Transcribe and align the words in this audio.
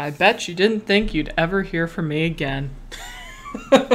I 0.00 0.08
bet 0.08 0.48
you 0.48 0.54
didn't 0.54 0.86
think 0.86 1.12
you'd 1.12 1.34
ever 1.36 1.62
hear 1.62 1.86
from 1.86 2.08
me 2.08 2.24
again. 2.24 2.74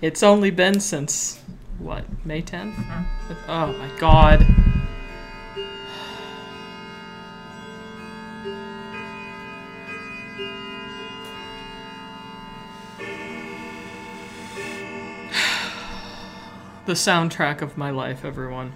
it's 0.00 0.22
only 0.22 0.52
been 0.52 0.78
since, 0.78 1.40
what, 1.80 2.04
May 2.24 2.42
10th? 2.42 2.74
Mm-hmm. 2.74 3.50
Oh 3.50 3.72
my 3.72 3.90
god. 3.98 4.38
the 16.86 16.92
soundtrack 16.92 17.62
of 17.62 17.76
my 17.76 17.90
life, 17.90 18.24
everyone. 18.24 18.74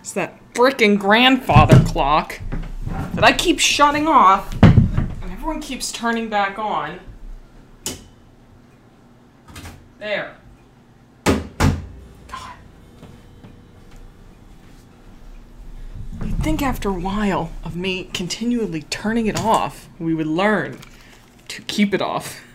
It's 0.00 0.12
that 0.14 0.34
frickin' 0.54 0.98
grandfather 0.98 1.78
clock 1.84 2.40
that 3.14 3.22
I 3.22 3.32
keep 3.32 3.60
shutting 3.60 4.08
off, 4.08 4.52
everyone 5.48 5.66
keeps 5.66 5.90
turning 5.90 6.28
back 6.28 6.58
on. 6.58 7.00
There. 9.98 10.36
God. 11.24 12.52
Think 16.42 16.60
after 16.60 16.90
a 16.90 16.92
while 16.92 17.50
of 17.64 17.74
me 17.74 18.10
continually 18.12 18.82
turning 18.82 19.26
it 19.26 19.40
off, 19.40 19.88
we 19.98 20.12
would 20.12 20.26
learn 20.26 20.80
to 21.48 21.62
keep 21.62 21.94
it 21.94 22.02
off. 22.02 22.44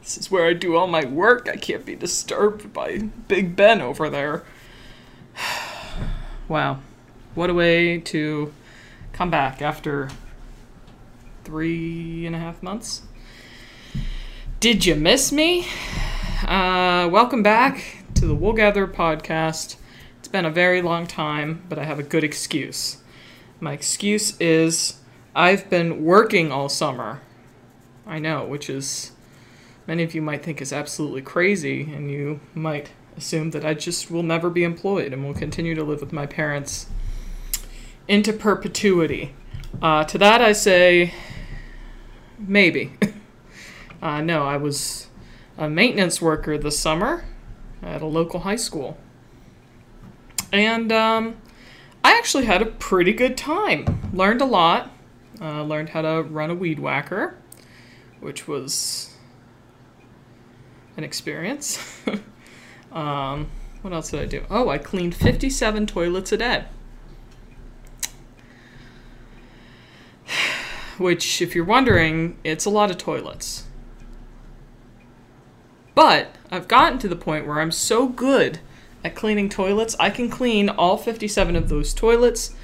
This 0.00 0.16
is 0.16 0.30
where 0.30 0.46
I 0.46 0.52
do 0.54 0.76
all 0.76 0.86
my 0.86 1.04
work. 1.04 1.50
I 1.52 1.56
can't 1.56 1.84
be 1.84 1.96
disturbed 1.96 2.72
by 2.72 2.98
Big 3.26 3.56
Ben 3.56 3.82
over 3.82 4.08
there. 4.08 4.44
wow. 6.48 6.78
What 7.34 7.50
a 7.50 7.54
way 7.54 7.98
to 7.98 8.54
come 9.12 9.28
back 9.28 9.60
after 9.60 10.08
three 11.48 12.26
and 12.26 12.36
a 12.36 12.38
half 12.38 12.62
months. 12.62 13.00
Did 14.60 14.84
you 14.84 14.94
miss 14.94 15.32
me? 15.32 15.66
Uh, 16.42 17.08
welcome 17.10 17.42
back 17.42 18.04
to 18.16 18.26
the 18.26 18.34
Wool 18.34 18.52
Gather 18.52 18.86
podcast. 18.86 19.76
It's 20.18 20.28
been 20.28 20.44
a 20.44 20.50
very 20.50 20.82
long 20.82 21.06
time, 21.06 21.62
but 21.66 21.78
I 21.78 21.84
have 21.84 21.98
a 21.98 22.02
good 22.02 22.22
excuse. 22.22 22.98
My 23.60 23.72
excuse 23.72 24.38
is 24.38 25.00
I've 25.34 25.70
been 25.70 26.04
working 26.04 26.52
all 26.52 26.68
summer. 26.68 27.22
I 28.06 28.18
know, 28.18 28.44
which 28.44 28.68
is 28.68 29.12
many 29.86 30.02
of 30.02 30.14
you 30.14 30.20
might 30.20 30.42
think 30.42 30.60
is 30.60 30.70
absolutely 30.70 31.22
crazy, 31.22 31.80
and 31.80 32.10
you 32.10 32.40
might 32.54 32.90
assume 33.16 33.52
that 33.52 33.64
I 33.64 33.72
just 33.72 34.10
will 34.10 34.22
never 34.22 34.50
be 34.50 34.64
employed 34.64 35.14
and 35.14 35.24
will 35.24 35.32
continue 35.32 35.74
to 35.76 35.82
live 35.82 36.02
with 36.02 36.12
my 36.12 36.26
parents 36.26 36.88
into 38.06 38.34
perpetuity. 38.34 39.34
Uh, 39.80 40.04
to 40.04 40.18
that, 40.18 40.42
I 40.42 40.52
say 40.52 41.14
maybe. 42.38 42.92
uh, 44.02 44.20
no, 44.20 44.44
I 44.44 44.56
was 44.56 45.08
a 45.56 45.68
maintenance 45.68 46.22
worker 46.22 46.56
this 46.56 46.78
summer 46.78 47.24
at 47.82 48.02
a 48.02 48.06
local 48.06 48.40
high 48.40 48.56
school. 48.56 48.98
And 50.52 50.90
um, 50.92 51.36
I 52.02 52.16
actually 52.16 52.46
had 52.46 52.62
a 52.62 52.66
pretty 52.66 53.12
good 53.12 53.36
time. 53.36 54.10
Learned 54.12 54.40
a 54.40 54.46
lot. 54.46 54.90
Uh, 55.40 55.62
learned 55.62 55.90
how 55.90 56.02
to 56.02 56.22
run 56.22 56.50
a 56.50 56.54
weed 56.54 56.80
whacker, 56.80 57.36
which 58.20 58.48
was 58.48 59.14
an 60.96 61.04
experience. 61.04 61.78
um, 62.92 63.48
what 63.82 63.92
else 63.92 64.10
did 64.10 64.20
I 64.20 64.26
do? 64.26 64.44
Oh, 64.50 64.68
I 64.68 64.78
cleaned 64.78 65.14
57 65.14 65.86
toilets 65.86 66.32
a 66.32 66.36
day. 66.36 66.64
Which, 70.98 71.40
if 71.40 71.54
you're 71.54 71.64
wondering, 71.64 72.36
it's 72.44 72.64
a 72.64 72.70
lot 72.70 72.90
of 72.90 72.98
toilets. 72.98 73.64
But 75.94 76.36
I've 76.50 76.68
gotten 76.68 76.98
to 77.00 77.08
the 77.08 77.16
point 77.16 77.46
where 77.46 77.60
I'm 77.60 77.72
so 77.72 78.08
good 78.08 78.60
at 79.04 79.14
cleaning 79.14 79.48
toilets, 79.48 79.96
I 80.00 80.10
can 80.10 80.28
clean 80.28 80.68
all 80.68 80.96
57 80.96 81.56
of 81.56 81.68
those 81.68 81.94
toilets, 81.94 82.54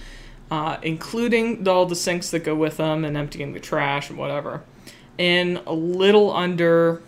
uh, 0.50 0.78
including 0.82 1.66
all 1.68 1.86
the 1.86 1.94
sinks 1.94 2.30
that 2.30 2.40
go 2.40 2.54
with 2.54 2.76
them 2.76 3.04
and 3.04 3.16
emptying 3.16 3.52
the 3.52 3.60
trash 3.60 4.10
and 4.10 4.18
whatever, 4.18 4.62
in 5.16 5.60
a 5.66 5.72
little 5.72 6.32
under 6.32 7.02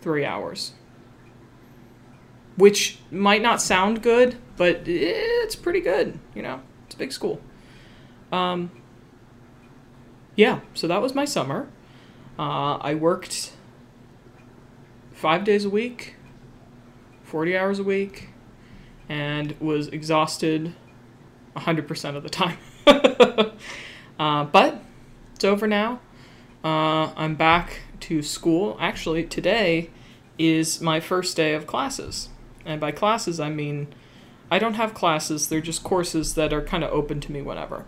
three 0.00 0.24
hours. 0.24 0.72
Which 2.56 2.98
might 3.10 3.42
not 3.42 3.60
sound 3.60 4.02
good, 4.02 4.36
but 4.56 4.86
it's 4.86 5.56
pretty 5.56 5.80
good, 5.80 6.18
you 6.34 6.42
know? 6.42 6.60
It's 6.86 6.94
a 6.94 6.98
big 6.98 7.12
school. 7.12 7.40
Um, 8.32 8.70
yeah, 10.36 10.60
so 10.74 10.86
that 10.86 11.02
was 11.02 11.14
my 11.14 11.24
summer. 11.24 11.68
Uh, 12.38 12.76
I 12.76 12.94
worked 12.94 13.52
five 15.12 15.44
days 15.44 15.64
a 15.64 15.70
week, 15.70 16.14
40 17.24 17.56
hours 17.56 17.78
a 17.78 17.82
week, 17.82 18.28
and 19.08 19.58
was 19.58 19.88
exhausted 19.88 20.74
100% 21.56 22.16
of 22.16 22.22
the 22.22 22.28
time. 22.28 22.58
uh, 24.18 24.44
but 24.44 24.82
it's 25.34 25.44
over 25.44 25.66
now. 25.66 26.00
Uh, 26.62 27.12
I'm 27.16 27.34
back 27.34 27.80
to 28.00 28.22
school. 28.22 28.76
Actually, 28.78 29.24
today 29.24 29.90
is 30.38 30.80
my 30.80 31.00
first 31.00 31.36
day 31.36 31.54
of 31.54 31.66
classes. 31.66 32.28
And 32.64 32.80
by 32.80 32.92
classes, 32.92 33.40
I 33.40 33.48
mean 33.48 33.88
I 34.50 34.58
don't 34.58 34.74
have 34.74 34.94
classes, 34.94 35.48
they're 35.48 35.60
just 35.60 35.82
courses 35.82 36.34
that 36.34 36.52
are 36.52 36.62
kind 36.62 36.84
of 36.84 36.92
open 36.92 37.20
to 37.20 37.32
me 37.32 37.42
whenever. 37.42 37.84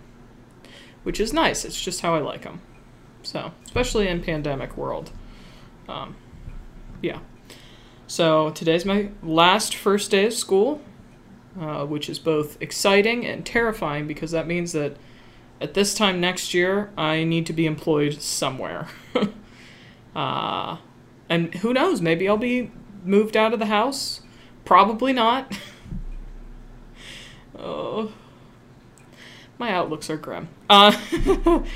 Which 1.09 1.21
is 1.21 1.33
nice, 1.33 1.65
it's 1.65 1.81
just 1.81 2.03
how 2.03 2.15
I 2.15 2.19
like 2.19 2.43
them. 2.43 2.61
So, 3.23 3.53
especially 3.65 4.09
in 4.09 4.23
pandemic 4.23 4.77
world. 4.77 5.11
Um, 5.89 6.17
yeah. 7.01 7.21
So, 8.07 8.51
today's 8.51 8.85
my 8.85 9.09
last 9.23 9.75
first 9.75 10.11
day 10.11 10.27
of 10.27 10.35
school, 10.35 10.83
uh, 11.59 11.87
which 11.87 12.11
is 12.11 12.19
both 12.19 12.61
exciting 12.61 13.25
and 13.25 13.47
terrifying 13.47 14.07
because 14.07 14.33
that 14.33 14.47
means 14.47 14.73
that 14.73 14.99
at 15.63 15.73
this 15.73 15.95
time 15.95 16.21
next 16.21 16.53
year, 16.53 16.91
I 16.95 17.25
need 17.25 17.47
to 17.47 17.55
be 17.55 17.65
employed 17.65 18.21
somewhere. 18.21 18.89
uh, 20.15 20.77
and 21.31 21.55
who 21.55 21.73
knows? 21.73 22.03
Maybe 22.03 22.29
I'll 22.29 22.37
be 22.37 22.71
moved 23.03 23.35
out 23.35 23.55
of 23.55 23.61
the 23.61 23.65
house. 23.65 24.21
Probably 24.67 25.15
not. 25.15 25.57
oh. 27.59 28.13
My 29.59 29.73
outlooks 29.73 30.09
are 30.09 30.17
grim. 30.17 30.49
Uh, 30.71 30.97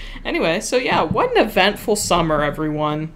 anyway, 0.25 0.61
so 0.61 0.77
yeah, 0.77 1.03
what 1.03 1.37
an 1.37 1.45
eventful 1.45 1.97
summer, 1.97 2.43
everyone. 2.43 3.13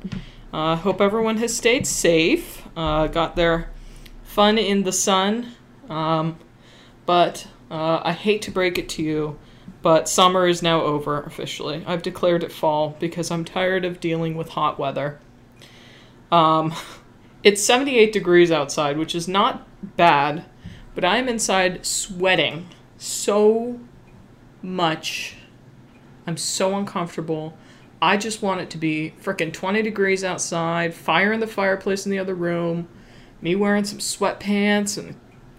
Uh, 0.52 0.74
hope 0.74 1.00
everyone 1.00 1.36
has 1.36 1.56
stayed 1.56 1.86
safe, 1.86 2.66
uh, 2.76 3.06
got 3.06 3.36
their 3.36 3.70
fun 4.24 4.58
in 4.58 4.82
the 4.82 4.92
sun. 4.92 5.52
Um, 5.88 6.38
but 7.04 7.46
uh, 7.70 8.00
I 8.02 8.12
hate 8.12 8.42
to 8.42 8.50
break 8.50 8.76
it 8.76 8.88
to 8.90 9.02
you, 9.02 9.38
but 9.82 10.08
summer 10.08 10.48
is 10.48 10.62
now 10.62 10.82
over 10.82 11.22
officially. 11.22 11.84
I've 11.86 12.02
declared 12.02 12.42
it 12.42 12.50
fall 12.50 12.96
because 12.98 13.30
I'm 13.30 13.44
tired 13.44 13.84
of 13.84 14.00
dealing 14.00 14.36
with 14.36 14.50
hot 14.50 14.78
weather. 14.78 15.20
Um, 16.32 16.74
it's 17.44 17.62
78 17.62 18.12
degrees 18.12 18.50
outside, 18.50 18.98
which 18.98 19.14
is 19.14 19.28
not 19.28 19.66
bad, 19.96 20.44
but 20.96 21.04
I'm 21.04 21.28
inside 21.28 21.86
sweating 21.86 22.68
so 22.98 23.78
much. 24.66 25.36
I'm 26.26 26.36
so 26.36 26.76
uncomfortable. 26.76 27.56
I 28.02 28.16
just 28.16 28.42
want 28.42 28.60
it 28.60 28.68
to 28.70 28.78
be 28.78 29.14
freaking 29.22 29.52
20 29.52 29.80
degrees 29.80 30.24
outside, 30.24 30.92
fire 30.92 31.32
in 31.32 31.40
the 31.40 31.46
fireplace 31.46 32.04
in 32.04 32.10
the 32.10 32.18
other 32.18 32.34
room, 32.34 32.88
me 33.40 33.54
wearing 33.54 33.84
some 33.84 33.98
sweatpants 33.98 34.98
and 34.98 35.14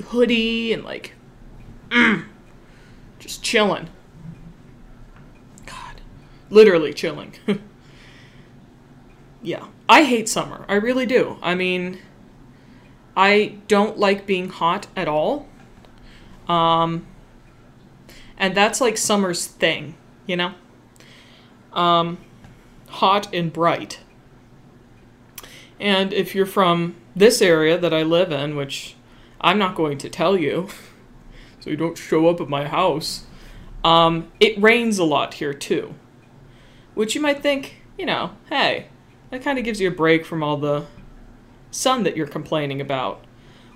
hoodie 0.07 0.73
and 0.73 0.83
like, 0.83 1.13
mm, 1.89 2.25
just 3.17 3.41
chilling. 3.41 3.89
God, 5.65 6.01
literally 6.49 6.93
chilling. 6.93 7.33
yeah. 9.41 9.67
I 9.89 10.03
hate 10.03 10.27
summer. 10.27 10.65
I 10.67 10.75
really 10.75 11.05
do. 11.05 11.37
I 11.41 11.55
mean, 11.55 11.99
I 13.15 13.55
don't 13.67 13.97
like 13.97 14.25
being 14.25 14.49
hot 14.49 14.87
at 14.97 15.07
all. 15.07 15.47
Um, 16.49 17.06
and 18.37 18.55
that's 18.55 18.81
like 18.81 18.97
summer's 18.97 19.47
thing, 19.47 19.95
you 20.25 20.35
know? 20.35 20.53
Um, 21.73 22.19
hot 22.87 23.33
and 23.33 23.51
bright. 23.51 23.99
And 25.79 26.13
if 26.13 26.33
you're 26.33 26.45
from 26.45 26.95
this 27.15 27.41
area 27.41 27.77
that 27.77 27.93
I 27.93 28.03
live 28.03 28.31
in, 28.31 28.55
which 28.55 28.95
I'm 29.41 29.57
not 29.57 29.75
going 29.75 29.97
to 29.99 30.09
tell 30.09 30.37
you, 30.37 30.69
so 31.59 31.69
you 31.69 31.77
don't 31.77 31.97
show 31.97 32.27
up 32.27 32.41
at 32.41 32.49
my 32.49 32.67
house, 32.67 33.25
um, 33.83 34.31
it 34.39 34.61
rains 34.61 34.99
a 34.99 35.03
lot 35.03 35.35
here 35.35 35.53
too. 35.53 35.93
Which 36.93 37.13
you 37.15 37.21
might 37.21 37.43
think, 37.43 37.77
you 37.97 38.05
know, 38.05 38.31
hey, 38.49 38.87
that 39.29 39.43
kind 39.43 39.59
of 39.59 39.65
gives 39.65 39.79
you 39.79 39.87
a 39.87 39.91
break 39.91 40.25
from 40.25 40.41
all 40.41 40.57
the 40.57 40.85
sun 41.69 42.03
that 42.03 42.17
you're 42.17 42.27
complaining 42.27 42.81
about. 42.81 43.23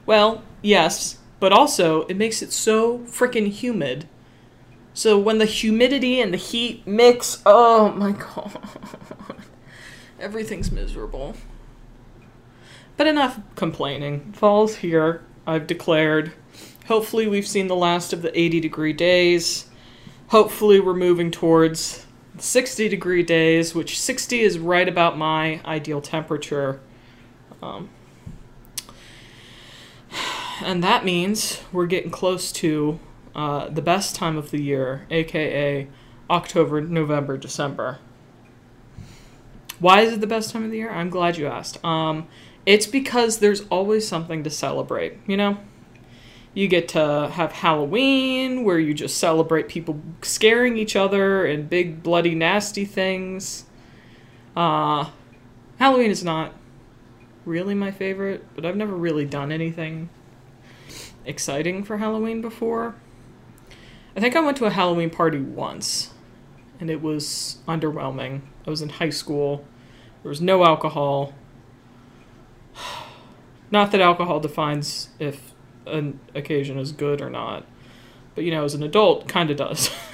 Well, 0.05 0.43
yes, 0.61 1.19
but 1.39 1.51
also 1.51 2.03
it 2.07 2.17
makes 2.17 2.41
it 2.41 2.51
so 2.51 2.99
freaking 2.99 3.49
humid 3.49 4.07
So 4.93 5.17
when 5.17 5.37
the 5.37 5.45
humidity 5.45 6.19
and 6.19 6.33
the 6.33 6.37
heat 6.37 6.85
mix, 6.85 7.41
oh 7.45 7.91
my 7.91 8.11
god. 8.35 8.59
Everything's 10.19 10.71
miserable. 10.71 11.35
But 12.97 13.07
enough 13.07 13.39
complaining. 13.55 14.33
Fall's 14.33 14.77
here. 14.77 15.23
I've 15.47 15.65
declared. 15.65 16.33
Hopefully, 16.87 17.27
we've 17.27 17.47
seen 17.47 17.67
the 17.67 17.75
last 17.75 18.13
of 18.13 18.21
the 18.21 18.37
80 18.37 18.59
degree 18.59 18.93
days. 18.93 19.67
Hopefully, 20.27 20.79
we're 20.79 20.93
moving 20.93 21.31
towards 21.31 22.05
60 22.37 22.89
degree 22.89 23.23
days, 23.23 23.73
which 23.73 23.99
60 23.99 24.41
is 24.41 24.59
right 24.59 24.87
about 24.87 25.17
my 25.17 25.61
ideal 25.65 26.01
temperature. 26.01 26.79
Um, 27.63 27.89
and 30.61 30.83
that 30.83 31.03
means 31.03 31.61
we're 31.71 31.87
getting 31.87 32.11
close 32.11 32.51
to 32.53 32.99
uh, 33.35 33.69
the 33.69 33.81
best 33.81 34.15
time 34.15 34.37
of 34.37 34.51
the 34.51 34.61
year, 34.61 35.05
aka 35.09 35.87
October, 36.29 36.81
November, 36.81 37.37
December. 37.37 37.99
Why 39.79 40.01
is 40.01 40.13
it 40.13 40.21
the 40.21 40.27
best 40.27 40.51
time 40.51 40.63
of 40.63 40.71
the 40.71 40.77
year? 40.77 40.91
I'm 40.91 41.09
glad 41.09 41.37
you 41.37 41.47
asked. 41.47 41.83
Um, 41.83 42.27
it's 42.65 42.85
because 42.85 43.39
there's 43.39 43.61
always 43.69 44.07
something 44.07 44.43
to 44.43 44.49
celebrate, 44.49 45.17
you 45.25 45.35
know? 45.35 45.57
You 46.53 46.67
get 46.67 46.87
to 46.89 47.29
have 47.33 47.51
Halloween, 47.53 48.63
where 48.63 48.77
you 48.77 48.93
just 48.93 49.17
celebrate 49.17 49.69
people 49.69 49.99
scaring 50.21 50.77
each 50.77 50.95
other 50.95 51.45
and 51.45 51.69
big, 51.69 52.03
bloody, 52.03 52.35
nasty 52.35 52.85
things. 52.85 53.65
Uh, 54.55 55.09
Halloween 55.79 56.11
is 56.11 56.23
not 56.23 56.53
really 57.45 57.73
my 57.73 57.89
favorite, 57.89 58.45
but 58.53 58.65
I've 58.65 58.75
never 58.75 58.93
really 58.93 59.25
done 59.25 59.51
anything 59.51 60.09
exciting 61.25 61.83
for 61.83 61.97
Halloween 61.97 62.41
before. 62.41 62.95
I 64.15 64.19
think 64.19 64.35
I 64.35 64.41
went 64.41 64.57
to 64.57 64.65
a 64.65 64.69
Halloween 64.69 65.09
party 65.09 65.39
once, 65.39 66.11
and 66.79 66.89
it 66.89 67.01
was 67.01 67.57
underwhelming. 67.67 68.41
I 68.65 68.69
was 68.69 68.81
in 68.81 68.89
high 68.89 69.09
school. 69.09 69.65
There 70.23 70.29
was 70.29 70.41
no 70.41 70.65
alcohol. 70.65 71.33
Not 73.71 73.91
that 73.91 74.01
alcohol 74.01 74.39
defines 74.39 75.09
if 75.19 75.53
an 75.85 76.19
occasion 76.35 76.77
is 76.77 76.91
good 76.91 77.21
or 77.21 77.29
not, 77.29 77.65
but 78.35 78.43
you 78.43 78.51
know, 78.51 78.65
as 78.65 78.73
an 78.73 78.83
adult, 78.83 79.27
kind 79.27 79.49
of 79.49 79.57
does. 79.57 79.89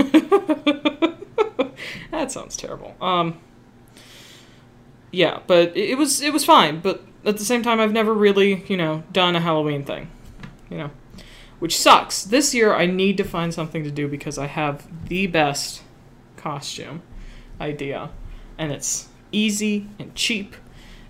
that 2.11 2.31
sounds 2.31 2.55
terrible. 2.55 2.95
Um, 3.01 3.39
yeah, 5.11 5.39
but 5.47 5.75
it 5.75 5.97
was 5.97 6.21
it 6.21 6.31
was 6.31 6.45
fine. 6.45 6.79
But 6.81 7.03
at 7.25 7.37
the 7.37 7.45
same 7.45 7.63
time, 7.63 7.79
I've 7.79 7.91
never 7.91 8.13
really 8.13 8.63
you 8.67 8.77
know 8.77 9.03
done 9.11 9.35
a 9.35 9.39
Halloween 9.39 9.83
thing, 9.83 10.09
you 10.69 10.77
know, 10.77 10.91
which 11.59 11.77
sucks. 11.77 12.23
This 12.23 12.53
year, 12.53 12.73
I 12.73 12.85
need 12.85 13.17
to 13.17 13.23
find 13.23 13.53
something 13.53 13.83
to 13.83 13.91
do 13.91 14.07
because 14.07 14.37
I 14.37 14.47
have 14.47 14.87
the 15.07 15.27
best 15.27 15.81
costume 16.35 17.01
idea, 17.59 18.11
and 18.57 18.71
it's 18.71 19.09
easy 19.31 19.87
and 19.99 20.13
cheap. 20.15 20.55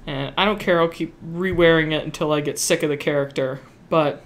And 0.05 0.33
I 0.37 0.45
don't 0.45 0.59
care, 0.59 0.79
I'll 0.79 0.87
keep 0.87 1.13
re-wearing 1.21 1.91
it 1.91 2.03
until 2.03 2.31
I 2.31 2.39
get 2.39 2.57
sick 2.57 2.81
of 2.81 2.89
the 2.89 2.97
character. 2.97 3.59
But 3.89 4.23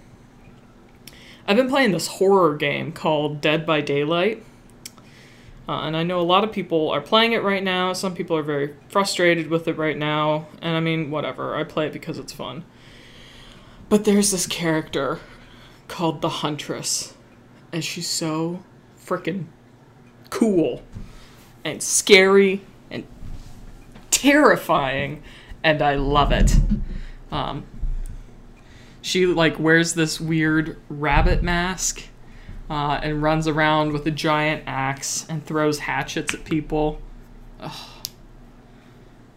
I've 1.48 1.58
been 1.58 1.70
playing 1.70 1.92
this 1.92 2.08
horror 2.08 2.56
game 2.56 2.92
called 2.92 3.42
Dead 3.42 3.66
by 3.66 3.82
Daylight. 3.82 4.44
Uh, 5.68 5.82
and 5.82 5.98
I 5.98 6.04
know 6.04 6.20
a 6.20 6.22
lot 6.22 6.44
of 6.44 6.52
people 6.52 6.90
are 6.90 7.02
playing 7.02 7.34
it 7.34 7.44
right 7.44 7.64
now. 7.64 7.94
Some 7.94 8.14
people 8.14 8.38
are 8.38 8.44
very 8.44 8.76
frustrated 8.90 9.48
with 9.48 9.68
it 9.68 9.78
right 9.78 9.98
now. 9.98 10.48
And 10.62 10.76
I 10.76 10.80
mean, 10.80 11.10
whatever. 11.10 11.56
I 11.56 11.64
play 11.64 11.88
it 11.88 11.94
because 11.94 12.20
it's 12.20 12.34
fun. 12.34 12.64
But 13.90 14.06
there's 14.06 14.32
this 14.32 14.48
character 14.48 15.20
called 15.92 16.22
the 16.22 16.30
Huntress. 16.30 17.14
And 17.72 17.84
she's 17.84 18.10
so 18.10 18.64
freaking 19.00 19.46
cool 20.30 20.82
and 21.64 21.84
scary 21.84 22.62
and 22.90 23.06
terrifying, 24.10 25.22
and 25.64 25.82
I 25.82 25.96
love 25.96 26.32
it. 26.32 26.56
Um, 27.32 27.66
she 29.02 29.26
like 29.26 29.60
wears 29.60 29.94
this 29.94 30.20
weird 30.20 30.78
rabbit 30.90 31.44
mask 31.44 32.04
uh, 32.70 33.00
and 33.04 33.22
runs 33.22 33.48
around 33.48 33.92
with 33.92 34.06
a 34.06 34.12
giant 34.12 34.64
axe 34.66 35.26
and 35.30 35.46
throws 35.46 35.80
hatchets 35.80 36.34
at 36.34 36.46
people. 36.46 37.02
Ugh. 37.60 37.72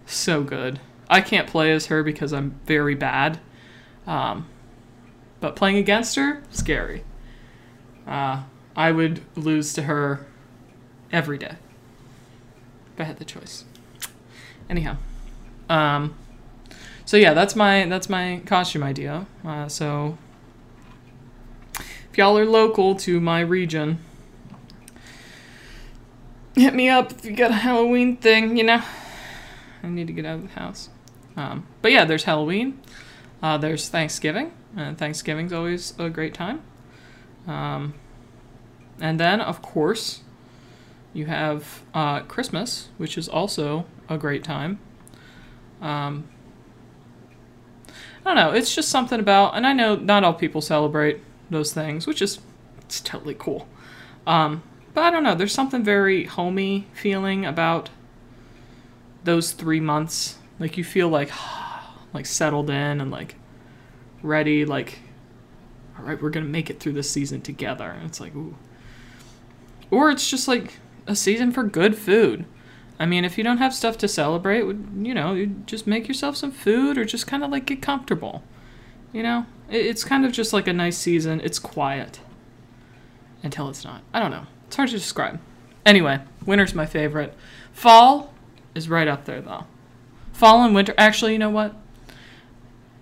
So 0.06 0.42
good. 0.42 0.80
I 1.08 1.20
can't 1.20 1.48
play 1.48 1.72
as 1.72 1.86
her 1.86 2.02
because 2.02 2.32
I'm 2.32 2.60
very 2.64 2.94
bad. 2.94 3.40
Um, 4.06 4.48
but 5.44 5.56
playing 5.56 5.76
against 5.76 6.16
her, 6.16 6.42
scary. 6.48 7.04
Uh, 8.06 8.44
I 8.74 8.90
would 8.92 9.20
lose 9.36 9.74
to 9.74 9.82
her 9.82 10.24
every 11.12 11.36
day 11.36 11.56
if 12.94 13.00
I 13.00 13.04
had 13.04 13.18
the 13.18 13.26
choice. 13.26 13.66
Anyhow, 14.70 14.96
um, 15.68 16.14
so 17.04 17.18
yeah, 17.18 17.34
that's 17.34 17.54
my 17.54 17.84
that's 17.84 18.08
my 18.08 18.40
costume 18.46 18.82
idea. 18.82 19.26
Uh, 19.44 19.68
so 19.68 20.16
if 22.10 22.16
y'all 22.16 22.38
are 22.38 22.46
local 22.46 22.94
to 22.94 23.20
my 23.20 23.40
region, 23.40 23.98
hit 26.54 26.72
me 26.72 26.88
up 26.88 27.12
if 27.12 27.26
you 27.26 27.32
got 27.32 27.50
a 27.50 27.54
Halloween 27.56 28.16
thing. 28.16 28.56
You 28.56 28.64
know, 28.64 28.82
I 29.82 29.88
need 29.88 30.06
to 30.06 30.14
get 30.14 30.24
out 30.24 30.36
of 30.36 30.42
the 30.44 30.58
house. 30.58 30.88
Um, 31.36 31.66
but 31.82 31.92
yeah, 31.92 32.06
there's 32.06 32.24
Halloween. 32.24 32.80
Uh, 33.42 33.58
there's 33.58 33.90
Thanksgiving, 33.90 34.54
and 34.76 34.98
Thanksgiving's 34.98 35.52
always 35.52 35.94
a 35.98 36.10
great 36.10 36.34
time. 36.34 36.62
Um, 37.46 37.94
and 39.00 39.18
then, 39.20 39.40
of 39.40 39.62
course, 39.62 40.22
you 41.12 41.26
have 41.26 41.82
uh, 41.94 42.20
Christmas, 42.20 42.88
which 42.96 43.16
is 43.16 43.28
also 43.28 43.86
a 44.08 44.18
great 44.18 44.44
time. 44.44 44.78
Um, 45.80 46.28
I 48.24 48.34
don't 48.34 48.36
know. 48.36 48.52
It's 48.52 48.74
just 48.74 48.88
something 48.88 49.20
about, 49.20 49.56
and 49.56 49.66
I 49.66 49.72
know 49.72 49.96
not 49.96 50.24
all 50.24 50.34
people 50.34 50.60
celebrate 50.60 51.20
those 51.50 51.72
things, 51.72 52.06
which 52.06 52.22
is 52.22 52.40
it's 52.78 53.00
totally 53.00 53.34
cool. 53.34 53.68
Um, 54.26 54.62
but 54.94 55.04
I 55.04 55.10
don't 55.10 55.22
know. 55.22 55.34
There's 55.34 55.52
something 55.52 55.84
very 55.84 56.24
homey 56.24 56.86
feeling 56.92 57.44
about 57.44 57.90
those 59.24 59.52
three 59.52 59.80
months. 59.80 60.38
Like 60.58 60.76
you 60.76 60.84
feel 60.84 61.08
like 61.08 61.30
like 62.14 62.26
settled 62.26 62.70
in 62.70 63.00
and 63.00 63.10
like 63.10 63.36
ready. 64.24 64.64
Like, 64.64 64.98
all 65.98 66.04
right, 66.04 66.20
we're 66.20 66.30
gonna 66.30 66.46
make 66.46 66.70
it 66.70 66.80
through 66.80 66.92
this 66.92 67.10
season 67.10 67.40
together. 67.40 67.90
And 67.90 68.06
it's 68.06 68.20
like, 68.20 68.34
ooh. 68.34 68.56
Or 69.90 70.10
it's 70.10 70.28
just 70.28 70.48
like 70.48 70.78
a 71.06 71.14
season 71.14 71.52
for 71.52 71.62
good 71.62 71.96
food. 71.96 72.46
I 72.98 73.06
mean, 73.06 73.24
if 73.24 73.36
you 73.36 73.44
don't 73.44 73.58
have 73.58 73.74
stuff 73.74 73.98
to 73.98 74.08
celebrate, 74.08 74.60
you 74.60 75.14
know, 75.14 75.34
you 75.34 75.46
just 75.66 75.86
make 75.86 76.08
yourself 76.08 76.36
some 76.36 76.52
food 76.52 76.96
or 76.96 77.04
just 77.04 77.26
kind 77.26 77.44
of 77.44 77.50
like 77.50 77.66
get 77.66 77.82
comfortable. 77.82 78.42
You 79.12 79.22
know, 79.22 79.46
it's 79.68 80.04
kind 80.04 80.24
of 80.24 80.32
just 80.32 80.52
like 80.52 80.66
a 80.66 80.72
nice 80.72 80.96
season. 80.96 81.40
It's 81.44 81.58
quiet 81.58 82.20
until 83.42 83.68
it's 83.68 83.84
not. 83.84 84.02
I 84.12 84.20
don't 84.20 84.30
know. 84.30 84.46
It's 84.66 84.76
hard 84.76 84.88
to 84.88 84.96
describe. 84.96 85.40
Anyway, 85.84 86.20
winter's 86.46 86.74
my 86.74 86.86
favorite. 86.86 87.34
Fall 87.72 88.32
is 88.74 88.88
right 88.88 89.08
up 89.08 89.24
there 89.24 89.40
though. 89.40 89.66
Fall 90.32 90.64
and 90.64 90.74
winter. 90.74 90.94
Actually, 90.96 91.32
you 91.32 91.38
know 91.38 91.50
what? 91.50 91.76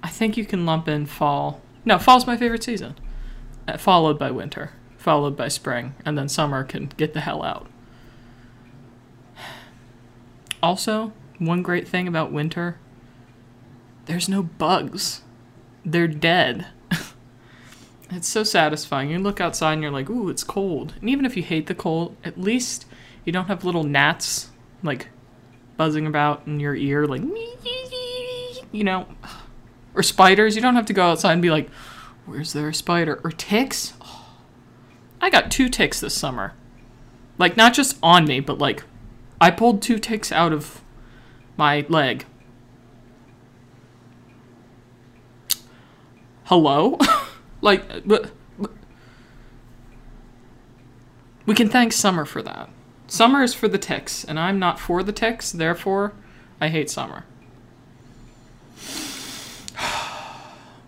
I 0.03 0.09
think 0.09 0.37
you 0.37 0.45
can 0.45 0.67
lump 0.67 0.89
in 0.89 1.07
fall. 1.07 1.61
No, 1.85 1.99
fall's 1.99 2.27
my 2.27 2.37
favorite 2.37 2.65
season. 2.65 2.97
Uh, 3.69 3.77
followed 3.77 4.19
by 4.19 4.31
winter, 4.31 4.73
followed 4.97 5.37
by 5.37 5.49
spring, 5.49 5.95
and 6.05 6.19
then 6.19 6.29
summer 6.29 6.65
can 6.65 6.87
get 6.97 7.15
the 7.15 7.21
hell 7.21 7.43
out. 7.43 7.69
Also, 10.63 11.13
one 11.39 11.63
great 11.63 11.89
thing 11.89 12.07
about 12.07 12.33
winter 12.33 12.79
there's 14.07 14.29
no 14.29 14.43
bugs, 14.43 15.23
they're 15.85 16.09
dead. 16.09 16.67
it's 18.11 18.29
so 18.29 18.43
satisfying. 18.43 19.11
You 19.11 19.19
look 19.19 19.41
outside 19.41 19.75
and 19.75 19.83
you're 19.83 19.93
like, 19.93 20.11
ooh, 20.11 20.29
it's 20.29 20.43
cold. 20.43 20.95
And 21.01 21.09
even 21.09 21.25
if 21.25 21.37
you 21.37 21.43
hate 21.43 21.67
the 21.67 21.75
cold, 21.75 22.17
at 22.25 22.39
least 22.39 22.85
you 23.25 23.33
don't 23.33 23.47
have 23.47 23.65
little 23.65 23.85
gnats 23.85 24.51
like 24.83 25.09
buzzing 25.77 26.07
about 26.07 26.43
in 26.47 26.59
your 26.59 26.75
ear, 26.75 27.07
like, 27.07 27.23
you 28.73 28.85
know, 28.85 29.07
or 29.95 30.03
spiders. 30.03 30.57
You 30.57 30.63
don't 30.63 30.77
have 30.77 30.87
to 30.87 30.93
go 30.93 31.05
outside 31.05 31.33
and 31.33 31.43
be 31.43 31.51
like, 31.51 31.71
where's 32.27 32.53
there 32.53 32.69
a 32.69 32.75
spider? 32.75 33.21
Or 33.25 33.31
ticks. 33.31 33.95
Oh, 34.01 34.27
I 35.21 35.31
got 35.31 35.51
two 35.51 35.69
ticks 35.69 36.01
this 36.01 36.15
summer. 36.15 36.55
Like, 37.39 37.57
not 37.57 37.75
just 37.75 37.99
on 38.03 38.27
me, 38.27 38.41
but 38.41 38.59
like 38.59 38.85
I 39.41 39.51
pulled 39.51 39.83
two 39.83 39.99
ticks 39.99 40.31
out 40.31 40.53
of 40.53 40.83
my 41.57 41.85
leg. 41.89 42.25
Hello? 46.45 46.99
like, 47.61 47.89
uh, 47.91 48.01
but, 48.05 48.31
but, 48.59 48.71
we 51.47 51.55
can 51.55 51.69
thank 51.69 51.93
summer 51.93 52.25
for 52.25 52.43
that. 52.43 52.69
Summer 53.07 53.43
is 53.43 53.53
for 53.53 53.69
the 53.69 53.79
ticks, 53.79 54.23
and 54.25 54.39
I'm 54.39 54.59
not 54.59 54.79
for 54.79 55.03
the 55.03 55.13
ticks, 55.13 55.51
therefore, 55.51 56.13
I 56.61 56.69
hate 56.69 56.89
summer. 56.89 57.25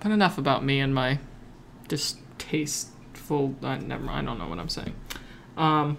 But 0.05 0.13
enough 0.13 0.37
about 0.37 0.63
me 0.63 0.81
and 0.81 0.95
my 0.95 1.19
distasteful. 1.89 3.55
Uh, 3.63 3.77
never 3.77 4.05
mind, 4.05 4.29
I 4.29 4.31
don't 4.31 4.39
know 4.39 4.49
what 4.49 4.59
I'm 4.59 4.69
saying. 4.69 4.95
Um, 5.57 5.97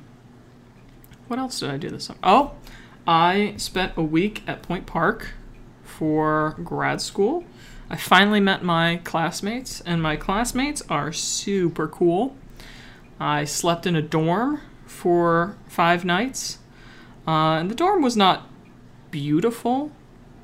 what 1.28 1.40
else 1.40 1.60
did 1.60 1.72
I 1.72 1.78
do 1.78 1.90
this 1.90 2.06
summer? 2.06 2.20
Oh, 2.22 2.52
I 3.08 3.56
spent 3.58 3.94
a 3.98 4.04
week 4.04 4.44
at 4.46 4.62
Point 4.62 4.86
Park 4.86 5.34
for 5.84 6.56
grad 6.64 7.02
school. 7.02 7.46
I 7.90 7.96
finally 7.96 8.40
met 8.40 8.64
my 8.64 8.98
classmates, 8.98 9.82
and 9.82 10.04
my 10.04 10.16
classmates 10.18 10.84
are 10.88 11.12
super 11.12 11.88
cool. 11.88 12.38
I 13.20 13.44
slept 13.44 13.88
in 13.88 13.96
a 13.96 14.04
dorm 14.04 14.62
for 14.86 15.58
five 15.68 16.06
nights, 16.06 16.60
uh, 17.28 17.58
and 17.58 17.72
the 17.72 17.76
dorm 17.76 18.04
was 18.04 18.16
not 18.16 18.48
beautiful, 19.10 19.92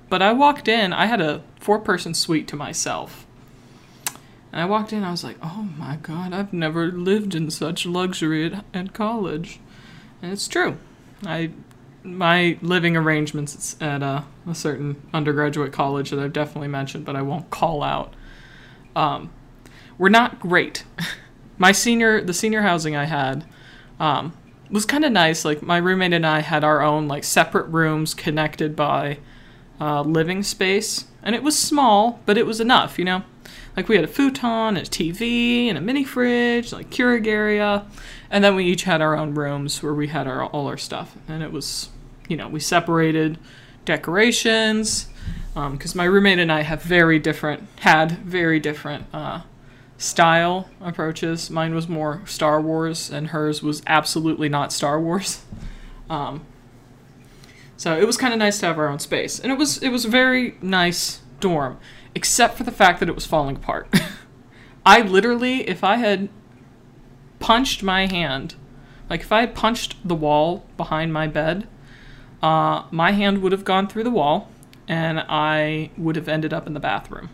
but 0.10 0.24
I 0.24 0.34
walked 0.34 0.68
in, 0.68 0.94
I 0.94 1.06
had 1.06 1.22
a 1.22 1.44
four 1.60 1.78
person 1.78 2.16
suite 2.16 2.48
to 2.48 2.56
myself. 2.56 3.28
And 4.52 4.62
I 4.62 4.66
walked 4.66 4.92
in, 4.92 5.04
I 5.04 5.12
was 5.12 5.24
like, 5.24 5.38
oh 5.42 5.70
my 5.78 5.98
god, 5.98 6.34
I've 6.34 6.52
never 6.52 6.92
lived 6.92 7.36
in 7.36 7.50
such 7.50 7.86
luxury 7.86 8.46
at, 8.46 8.66
at 8.74 8.94
college. 8.94 9.60
And 10.22 10.32
it's 10.32 10.48
true. 10.48 10.78
I 11.26 11.52
my 12.04 12.58
living 12.62 12.98
arrangements 12.98 13.76
at 13.80 14.02
a, 14.02 14.26
a, 14.48 14.56
certain 14.56 15.00
undergraduate 15.14 15.72
college 15.72 16.10
that 16.10 16.20
I've 16.20 16.34
definitely 16.34 16.68
mentioned, 16.68 17.06
but 17.06 17.16
I 17.16 17.22
won't 17.22 17.52
call 17.52 17.84
out, 17.84 18.16
um, 18.96 19.32
were 19.98 20.10
not 20.10 20.40
great. 20.40 20.84
my 21.58 21.72
senior, 21.72 22.22
the 22.22 22.34
senior 22.34 22.62
housing 22.62 22.96
I 22.96 23.06
had, 23.06 23.46
um, 24.00 24.34
was 24.72 24.86
kind 24.86 25.06
of 25.06 25.12
nice. 25.12 25.46
Like 25.46 25.62
my 25.62 25.78
roommate 25.78 26.14
and 26.14 26.26
I 26.26 26.40
had 26.40 26.64
our 26.64 26.82
own 26.82 27.08
like 27.08 27.24
separate 27.24 27.68
rooms 27.68 28.14
connected 28.14 28.76
by 28.76 29.20
uh, 29.80 30.02
living 30.02 30.42
space, 30.44 31.06
and 31.22 31.36
it 31.36 31.44
was 31.44 31.58
small, 31.58 32.20
but 32.26 32.38
it 32.38 32.48
was 32.48 32.60
enough, 32.60 32.98
you 32.98 33.06
know. 33.06 33.24
Like 33.76 33.88
we 33.88 33.96
had 33.96 34.04
a 34.04 34.08
futon, 34.08 34.78
and 34.78 34.88
a 34.88 34.90
TV, 34.90 35.68
and 35.68 35.78
a 35.78 35.82
mini 35.82 36.04
fridge, 36.04 36.74
like 36.74 36.90
Keurig 36.90 37.28
area, 37.28 37.86
and 38.30 38.44
then 38.44 38.56
we 38.56 38.66
each 38.66 38.84
had 38.84 39.02
our 39.02 39.16
own 39.16 39.34
rooms 39.34 39.82
where 39.82 39.94
we 39.94 40.08
had 40.08 40.28
our 40.28 40.46
all 40.46 40.68
our 40.68 40.78
stuff, 40.78 41.16
and 41.28 41.42
it 41.42 41.52
was, 41.52 41.90
you 42.28 42.36
know, 42.36 42.48
we 42.48 42.60
separated 42.60 43.38
decorations 43.86 45.08
because 45.54 45.96
um, 45.96 45.98
my 45.98 46.06
roommate 46.06 46.40
and 46.40 46.52
I 46.52 46.62
have 46.62 46.82
very 46.82 47.20
different 47.20 47.68
had 47.80 48.12
very 48.12 48.60
different 48.60 49.06
uh, 49.14 49.42
style 49.98 50.70
approaches. 50.80 51.50
Mine 51.50 51.76
was 51.76 51.88
more 51.88 52.22
Star 52.26 52.62
Wars, 52.62 53.10
and 53.10 53.28
hers 53.28 53.62
was 53.62 53.82
absolutely 53.88 54.50
not 54.50 54.74
Star 54.74 55.00
Wars. 55.00 55.44
Um, 56.10 56.46
so 57.78 57.98
it 57.98 58.06
was 58.06 58.18
kind 58.18 58.34
of 58.34 58.38
nice 58.38 58.60
to 58.60 58.66
have 58.66 58.78
our 58.78 58.90
own 58.90 59.00
space, 59.00 59.40
and 59.40 59.50
it 59.50 59.58
was 59.58 59.82
it 59.82 59.90
was 59.90 60.04
very 60.04 60.58
nice 60.62 61.22
dorm 61.42 61.78
except 62.16 62.58
for 62.58 62.64
the 62.64 62.72
fact 62.72 63.00
that 63.00 63.10
it 63.10 63.16
was 63.16 63.26
falling 63.26 63.56
apart. 63.56 63.88
I 64.86 65.02
literally, 65.02 65.68
if 65.70 65.84
I 65.84 65.98
had 65.98 66.30
punched 67.40 67.84
my 67.84 68.08
hand, 68.08 68.56
like 69.10 69.22
if 69.22 69.32
I 69.32 69.42
had 69.42 69.56
punched 69.56 69.96
the 70.08 70.16
wall 70.16 70.66
behind 70.78 71.14
my 71.14 71.28
bed, 71.28 71.68
uh, 72.42 72.84
my 72.92 73.12
hand 73.12 73.42
would 73.42 73.52
have 73.52 73.64
gone 73.64 73.88
through 73.88 74.04
the 74.04 74.10
wall 74.12 74.50
and 74.88 75.20
I 75.30 75.92
would 75.98 76.16
have 76.16 76.28
ended 76.28 76.54
up 76.54 76.68
in 76.68 76.74
the 76.74 76.80
bathroom. 76.80 77.30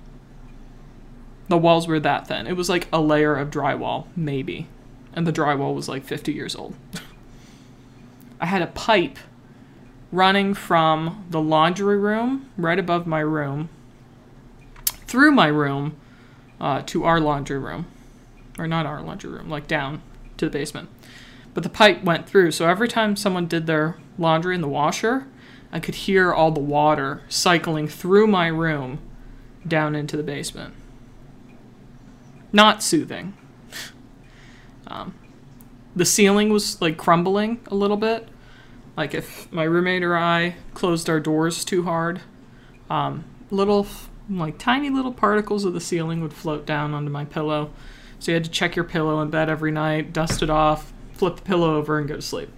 The 1.47 1.57
walls 1.57 1.87
were 1.87 1.99
that 1.99 2.27
thin. 2.27 2.45
It 2.45 2.57
was 2.57 2.69
like 2.69 2.87
a 2.91 2.99
layer 2.99 3.35
of 3.35 3.49
drywall, 3.49 4.07
maybe. 4.15 4.67
And 5.13 5.25
the 5.25 5.31
drywall 5.31 5.73
was 5.73 5.87
like 5.87 6.03
50 6.03 6.33
years 6.33 6.55
old. 6.55 6.75
I 8.41 8.45
had 8.47 8.61
a 8.61 8.67
pipe 8.67 9.17
running 10.11 10.53
from 10.53 11.25
the 11.29 11.41
laundry 11.41 11.97
room 11.97 12.49
right 12.57 12.77
above 12.77 13.07
my 13.07 13.19
room 13.19 13.69
through 15.07 15.31
my 15.31 15.47
room 15.47 15.95
uh, 16.59 16.81
to 16.87 17.03
our 17.03 17.19
laundry 17.19 17.57
room. 17.57 17.87
Or 18.59 18.67
not 18.67 18.85
our 18.85 19.01
laundry 19.01 19.29
room, 19.29 19.49
like 19.49 19.67
down 19.67 20.01
to 20.37 20.45
the 20.45 20.51
basement. 20.51 20.89
But 21.53 21.63
the 21.63 21.69
pipe 21.69 22.03
went 22.03 22.27
through, 22.27 22.51
so 22.51 22.67
every 22.67 22.87
time 22.87 23.15
someone 23.15 23.47
did 23.47 23.67
their 23.67 23.97
laundry 24.17 24.55
in 24.55 24.61
the 24.61 24.67
washer, 24.67 25.27
I 25.71 25.79
could 25.79 25.95
hear 25.95 26.33
all 26.33 26.51
the 26.51 26.59
water 26.59 27.21
cycling 27.29 27.87
through 27.87 28.27
my 28.27 28.47
room 28.47 28.99
down 29.67 29.95
into 29.95 30.17
the 30.17 30.23
basement. 30.23 30.73
Not 32.51 32.83
soothing. 32.83 33.33
Um, 34.89 35.15
the 35.97 36.05
ceiling 36.05 36.47
was 36.47 36.81
like 36.81 36.95
crumbling 36.95 37.59
a 37.67 37.75
little 37.75 37.97
bit. 37.97 38.29
Like 38.95 39.13
if 39.13 39.51
my 39.51 39.63
roommate 39.63 40.01
or 40.01 40.15
I 40.15 40.55
closed 40.73 41.09
our 41.09 41.19
doors 41.19 41.65
too 41.65 41.83
hard, 41.83 42.21
um, 42.89 43.25
little 43.51 43.85
like 44.29 44.57
tiny 44.57 44.89
little 44.89 45.13
particles 45.13 45.65
of 45.65 45.73
the 45.73 45.81
ceiling 45.81 46.21
would 46.21 46.33
float 46.33 46.65
down 46.65 46.93
onto 46.93 47.09
my 47.09 47.25
pillow. 47.25 47.71
So 48.19 48.31
you 48.31 48.35
had 48.35 48.43
to 48.45 48.49
check 48.49 48.75
your 48.75 48.85
pillow 48.85 49.21
in 49.21 49.29
bed 49.29 49.49
every 49.49 49.71
night, 49.71 50.11
dust 50.13 50.41
it 50.41 50.49
off, 50.49 50.91
flip 51.13 51.37
the 51.37 51.41
pillow 51.41 51.75
over, 51.75 51.99
and 51.99 52.07
go 52.07 52.15
to 52.15 52.21
sleep. 52.21 52.49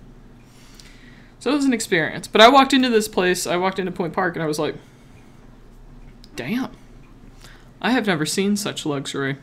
So 1.40 1.52
it 1.52 1.56
was 1.56 1.66
an 1.66 1.74
experience. 1.74 2.28
But 2.28 2.42
I 2.42 2.50
walked 2.50 2.74
into 2.74 2.90
this 2.90 3.08
place, 3.08 3.46
I 3.46 3.58
walked 3.58 3.80
into 3.80 3.92
Point 3.92 4.14
Park, 4.14 4.36
and 4.36 4.44
I 4.44 4.48
was 4.48 4.60
like, 4.60 4.76
damn, 6.36 6.72
I 7.82 7.92
have 7.92 8.08
never 8.08 8.26
seen 8.26 8.56
such 8.56 8.86
luxury. 8.86 9.38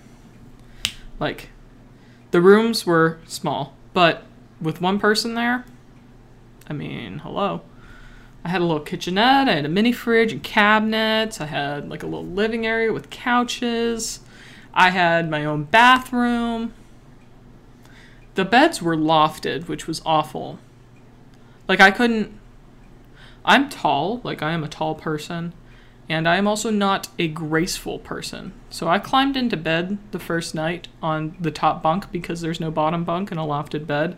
Like, 1.18 1.50
the 2.30 2.40
rooms 2.40 2.86
were 2.86 3.18
small, 3.26 3.74
but 3.92 4.24
with 4.60 4.80
one 4.80 4.98
person 4.98 5.34
there, 5.34 5.64
I 6.68 6.72
mean, 6.72 7.18
hello. 7.20 7.62
I 8.46 8.48
had 8.48 8.60
a 8.60 8.64
little 8.64 8.84
kitchenette, 8.84 9.48
I 9.48 9.54
had 9.54 9.64
a 9.64 9.68
mini 9.68 9.90
fridge 9.90 10.30
and 10.30 10.40
cabinets, 10.40 11.40
I 11.40 11.46
had 11.46 11.90
like 11.90 12.04
a 12.04 12.06
little 12.06 12.24
living 12.24 12.64
area 12.64 12.92
with 12.92 13.10
couches, 13.10 14.20
I 14.72 14.90
had 14.90 15.28
my 15.28 15.44
own 15.44 15.64
bathroom. 15.64 16.72
The 18.36 18.44
beds 18.44 18.80
were 18.80 18.96
lofted, 18.96 19.66
which 19.66 19.88
was 19.88 20.00
awful. 20.06 20.60
Like, 21.66 21.80
I 21.80 21.90
couldn't. 21.90 22.38
I'm 23.44 23.68
tall, 23.68 24.20
like, 24.22 24.42
I 24.42 24.52
am 24.52 24.62
a 24.62 24.68
tall 24.68 24.94
person, 24.94 25.52
and 26.08 26.28
I 26.28 26.36
am 26.36 26.46
also 26.46 26.70
not 26.70 27.08
a 27.18 27.26
graceful 27.26 27.98
person. 27.98 28.52
So 28.70 28.86
I 28.86 29.00
climbed 29.00 29.36
into 29.36 29.56
bed 29.56 29.98
the 30.12 30.20
first 30.20 30.54
night 30.54 30.86
on 31.02 31.36
the 31.40 31.50
top 31.50 31.82
bunk 31.82 32.12
because 32.12 32.42
there's 32.42 32.60
no 32.60 32.70
bottom 32.70 33.02
bunk 33.02 33.32
in 33.32 33.38
a 33.38 33.44
lofted 33.44 33.88
bed. 33.88 34.16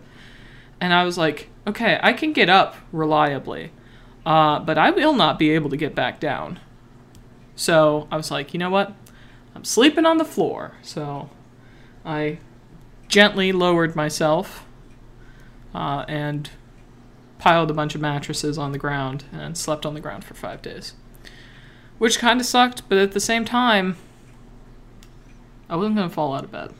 And 0.83 0.93
I 0.93 1.05
was 1.05 1.17
like, 1.17 1.49
okay, 1.67 1.99
I 2.03 2.13
can 2.13 2.35
get 2.35 2.51
up 2.51 2.77
reliably. 2.93 3.71
Uh, 4.29 4.61
but 4.61 4.77
I 4.77 4.91
will 4.91 5.15
not 5.15 5.39
be 5.39 5.49
able 5.53 5.71
to 5.71 5.77
get 5.79 5.95
back 5.95 6.21
down. 6.21 6.61
So 7.57 8.07
I 8.13 8.19
was 8.19 8.31
like, 8.31 8.53
you 8.53 8.59
know 8.59 8.69
what? 8.69 8.93
I'm 9.55 9.65
sleeping 9.65 10.05
on 10.05 10.19
the 10.19 10.25
floor. 10.25 10.75
So 10.83 11.31
I 12.05 12.37
gently 13.09 13.53
lowered 13.53 13.97
myself 13.97 14.67
uh, 15.75 16.05
and 16.09 16.51
piled 17.39 17.71
a 17.71 17.75
bunch 17.75 17.95
of 17.95 18.03
mattresses 18.03 18.59
on 18.59 18.73
the 18.73 18.79
ground 18.79 19.25
and 19.33 19.57
slept 19.57 19.87
on 19.87 19.95
the 19.95 20.01
ground 20.01 20.25
for 20.25 20.35
five 20.35 20.61
days. 20.61 20.93
Which 21.97 22.19
kind 22.19 22.39
of 22.39 22.45
sucked, 22.45 22.87
but 22.87 22.99
at 22.99 23.13
the 23.13 23.21
same 23.21 23.47
time, 23.47 23.97
I 25.71 25.77
wasn't 25.77 25.97
going 25.97 26.11
to 26.11 26.15
fall 26.15 26.35
out 26.35 26.45
of 26.45 26.53
bed. 26.53 26.75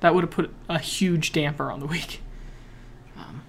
That 0.00 0.14
would 0.14 0.24
have 0.24 0.30
put 0.30 0.52
a 0.68 0.78
huge 0.78 1.32
damper 1.32 1.72
on 1.72 1.80
the 1.80 1.86
week. 1.86 2.20
Um, 3.16 3.44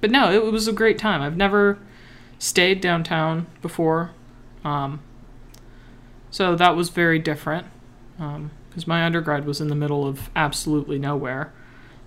but 0.00 0.12
no, 0.12 0.30
it 0.30 0.52
was 0.52 0.68
a 0.68 0.72
great 0.72 0.98
time. 0.98 1.20
I've 1.20 1.36
never 1.36 1.80
stayed 2.38 2.80
downtown 2.80 3.46
before. 3.60 4.12
Um, 4.64 5.00
so 6.30 6.54
that 6.54 6.76
was 6.76 6.90
very 6.90 7.18
different 7.18 7.66
because 8.16 8.36
um, 8.36 8.50
my 8.86 9.04
undergrad 9.04 9.44
was 9.44 9.60
in 9.60 9.68
the 9.68 9.74
middle 9.74 10.06
of 10.06 10.30
absolutely 10.36 10.98
nowhere 10.98 11.52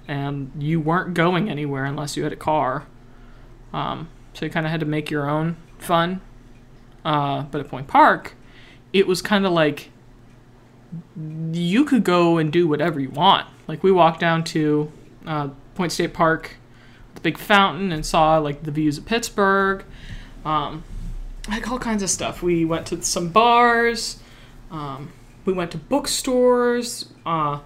and 0.07 0.51
you 0.57 0.79
weren't 0.79 1.13
going 1.13 1.49
anywhere 1.49 1.85
unless 1.85 2.17
you 2.17 2.23
had 2.23 2.33
a 2.33 2.37
car. 2.37 2.85
Um, 3.73 4.09
so 4.33 4.45
you 4.45 4.51
kind 4.51 4.65
of 4.65 4.71
had 4.71 4.79
to 4.81 4.85
make 4.85 5.09
your 5.09 5.29
own 5.29 5.57
fun. 5.77 6.21
Uh, 7.03 7.43
but 7.43 7.61
at 7.61 7.69
Point 7.69 7.87
Park, 7.87 8.35
it 8.93 9.07
was 9.07 9.21
kind 9.21 9.45
of 9.45 9.51
like 9.51 9.89
you 11.23 11.85
could 11.85 12.03
go 12.03 12.37
and 12.37 12.51
do 12.51 12.67
whatever 12.67 12.99
you 12.99 13.09
want. 13.09 13.47
Like 13.67 13.83
we 13.83 13.91
walked 13.91 14.19
down 14.19 14.43
to 14.45 14.91
uh, 15.25 15.49
Point 15.75 15.91
State 15.91 16.13
Park, 16.13 16.57
the 17.15 17.21
big 17.21 17.37
fountain, 17.37 17.91
and 17.91 18.05
saw 18.05 18.37
like 18.37 18.63
the 18.63 18.71
views 18.71 18.97
of 18.97 19.05
Pittsburgh. 19.05 19.85
Um, 20.45 20.83
like 21.47 21.69
all 21.69 21.79
kinds 21.79 22.03
of 22.03 22.09
stuff. 22.09 22.41
We 22.41 22.65
went 22.65 22.87
to 22.87 23.01
some 23.03 23.29
bars. 23.29 24.19
Um, 24.69 25.11
we 25.45 25.53
went 25.53 25.71
to 25.71 25.77
bookstores. 25.77 27.11
Uh, 27.25 27.59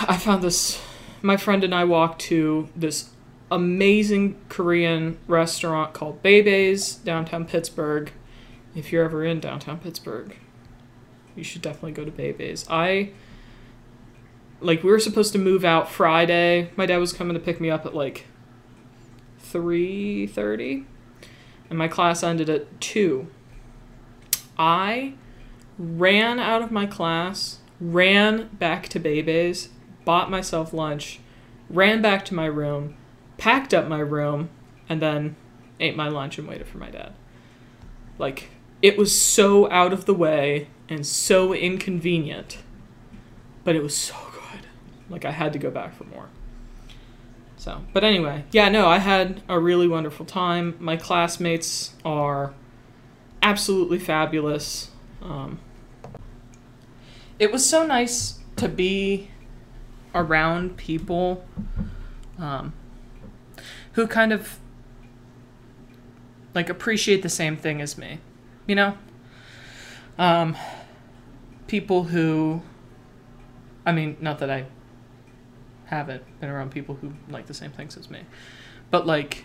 I 0.00 0.16
found 0.16 0.42
this. 0.42 0.80
My 1.20 1.36
friend 1.36 1.64
and 1.64 1.74
I 1.74 1.84
walked 1.84 2.20
to 2.22 2.68
this 2.76 3.10
amazing 3.50 4.38
Korean 4.48 5.18
restaurant 5.26 5.94
called 5.94 6.22
Bebe's 6.22 6.94
downtown 6.94 7.44
Pittsburgh. 7.44 8.12
If 8.74 8.92
you're 8.92 9.04
ever 9.04 9.24
in 9.24 9.40
downtown 9.40 9.78
Pittsburgh, 9.78 10.36
you 11.34 11.42
should 11.42 11.62
definitely 11.62 11.92
go 11.92 12.04
to 12.04 12.10
Bebe's. 12.10 12.66
I 12.70 13.10
like 14.60 14.82
we 14.82 14.90
were 14.90 15.00
supposed 15.00 15.32
to 15.32 15.38
move 15.38 15.64
out 15.64 15.90
Friday. 15.90 16.70
My 16.76 16.86
dad 16.86 16.98
was 16.98 17.12
coming 17.12 17.34
to 17.34 17.40
pick 17.40 17.60
me 17.60 17.70
up 17.70 17.86
at 17.86 17.94
like 17.94 18.26
3:30 19.42 20.84
and 21.68 21.78
my 21.78 21.88
class 21.88 22.22
ended 22.22 22.48
at 22.48 22.80
2. 22.80 23.28
I 24.58 25.14
ran 25.78 26.38
out 26.38 26.62
of 26.62 26.72
my 26.72 26.86
class, 26.86 27.58
ran 27.80 28.48
back 28.54 28.88
to 28.88 29.00
Bebe's, 29.00 29.68
bought 30.04 30.30
myself 30.30 30.72
lunch, 30.72 31.20
ran 31.70 32.02
back 32.02 32.24
to 32.26 32.34
my 32.34 32.46
room, 32.46 32.96
packed 33.36 33.72
up 33.72 33.86
my 33.86 34.00
room, 34.00 34.50
and 34.88 35.00
then 35.00 35.36
ate 35.78 35.96
my 35.96 36.08
lunch 36.08 36.38
and 36.38 36.48
waited 36.48 36.66
for 36.66 36.78
my 36.78 36.90
dad. 36.90 37.12
Like, 38.18 38.48
it 38.82 38.96
was 38.96 39.18
so 39.18 39.70
out 39.70 39.92
of 39.92 40.06
the 40.06 40.14
way 40.14 40.68
and 40.88 41.06
so 41.06 41.52
inconvenient, 41.52 42.58
but 43.62 43.76
it 43.76 43.82
was 43.82 43.96
so 43.96 44.14
good. 44.32 44.66
Like, 45.08 45.24
I 45.24 45.30
had 45.30 45.52
to 45.52 45.58
go 45.58 45.70
back 45.70 45.94
for 45.94 46.04
more. 46.04 46.28
So, 47.58 47.82
but 47.92 48.04
anyway, 48.04 48.44
yeah, 48.52 48.68
no, 48.68 48.86
I 48.86 48.98
had 48.98 49.42
a 49.48 49.58
really 49.58 49.88
wonderful 49.88 50.24
time. 50.24 50.76
My 50.78 50.96
classmates 50.96 51.92
are 52.04 52.54
absolutely 53.42 53.98
fabulous. 53.98 54.92
Um, 55.20 55.58
it 57.40 57.50
was 57.50 57.68
so 57.68 57.84
nice 57.84 58.38
to 58.56 58.68
be 58.68 59.30
around 60.14 60.76
people 60.76 61.44
um, 62.38 62.72
who 63.92 64.06
kind 64.06 64.32
of 64.32 64.60
like 66.54 66.68
appreciate 66.68 67.22
the 67.22 67.28
same 67.28 67.56
thing 67.56 67.80
as 67.80 67.98
me, 67.98 68.20
you 68.68 68.76
know. 68.76 68.96
Um, 70.16 70.56
people 71.66 72.04
who, 72.04 72.62
I 73.84 73.90
mean, 73.90 74.16
not 74.20 74.38
that 74.38 74.48
I 74.48 74.66
haven't 75.88 76.22
been 76.40 76.50
around 76.50 76.70
people 76.70 76.96
who 76.96 77.12
like 77.28 77.46
the 77.46 77.54
same 77.54 77.70
things 77.70 77.96
as 77.96 78.10
me, 78.10 78.20
but 78.90 79.06
like 79.06 79.44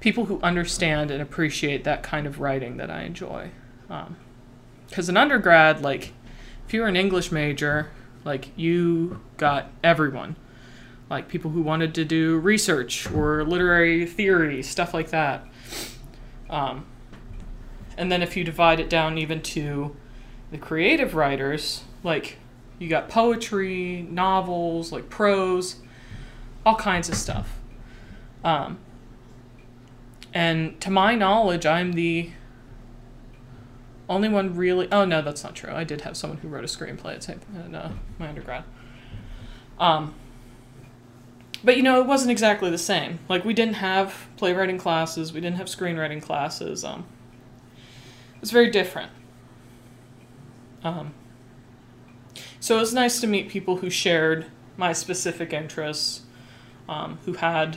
people 0.00 0.26
who 0.26 0.40
understand 0.42 1.10
and 1.10 1.22
appreciate 1.22 1.84
that 1.84 2.02
kind 2.02 2.26
of 2.26 2.40
writing 2.40 2.76
that 2.76 2.90
I 2.90 3.02
enjoy. 3.02 3.50
Because 3.86 5.08
um, 5.08 5.12
in 5.12 5.16
undergrad, 5.16 5.82
like 5.82 6.12
if 6.66 6.74
you 6.74 6.80
were 6.80 6.86
an 6.86 6.96
English 6.96 7.30
major, 7.32 7.90
like 8.24 8.56
you 8.56 9.20
got 9.36 9.70
everyone, 9.82 10.36
like 11.10 11.28
people 11.28 11.50
who 11.50 11.62
wanted 11.62 11.94
to 11.94 12.04
do 12.04 12.38
research 12.38 13.10
or 13.12 13.44
literary 13.44 14.06
theory, 14.06 14.62
stuff 14.62 14.94
like 14.94 15.10
that. 15.10 15.46
Um, 16.50 16.86
and 17.96 18.10
then 18.10 18.22
if 18.22 18.36
you 18.36 18.44
divide 18.44 18.80
it 18.80 18.90
down 18.90 19.18
even 19.18 19.40
to 19.42 19.96
the 20.50 20.58
creative 20.58 21.14
writers, 21.14 21.84
like 22.02 22.38
you 22.84 22.90
got 22.90 23.08
poetry, 23.08 24.06
novels, 24.10 24.92
like 24.92 25.08
prose, 25.08 25.76
all 26.66 26.76
kinds 26.76 27.08
of 27.08 27.14
stuff. 27.14 27.58
Um, 28.44 28.78
and 30.34 30.78
to 30.82 30.90
my 30.90 31.14
knowledge, 31.14 31.64
I'm 31.64 31.94
the 31.94 32.30
only 34.06 34.28
one 34.28 34.54
really. 34.54 34.86
Oh 34.92 35.06
no, 35.06 35.22
that's 35.22 35.42
not 35.42 35.54
true. 35.54 35.72
I 35.72 35.82
did 35.82 36.02
have 36.02 36.14
someone 36.14 36.38
who 36.38 36.48
wrote 36.48 36.62
a 36.62 36.66
screenplay 36.66 37.16
at 37.16 37.66
in, 37.66 37.74
uh, 37.74 37.92
my 38.18 38.28
undergrad. 38.28 38.64
Um, 39.78 40.14
but 41.64 41.78
you 41.78 41.82
know, 41.82 42.02
it 42.02 42.06
wasn't 42.06 42.32
exactly 42.32 42.70
the 42.70 42.76
same. 42.76 43.18
Like 43.30 43.46
we 43.46 43.54
didn't 43.54 43.76
have 43.76 44.28
playwriting 44.36 44.76
classes, 44.76 45.32
we 45.32 45.40
didn't 45.40 45.56
have 45.56 45.68
screenwriting 45.68 46.20
classes. 46.20 46.84
Um, 46.84 47.06
it 48.34 48.42
was 48.42 48.50
very 48.50 48.70
different. 48.70 49.10
Um, 50.82 51.14
so 52.64 52.78
it 52.78 52.80
was 52.80 52.94
nice 52.94 53.20
to 53.20 53.26
meet 53.26 53.50
people 53.50 53.76
who 53.76 53.90
shared 53.90 54.46
my 54.78 54.94
specific 54.94 55.52
interests, 55.52 56.22
um, 56.88 57.18
who 57.26 57.34
had 57.34 57.76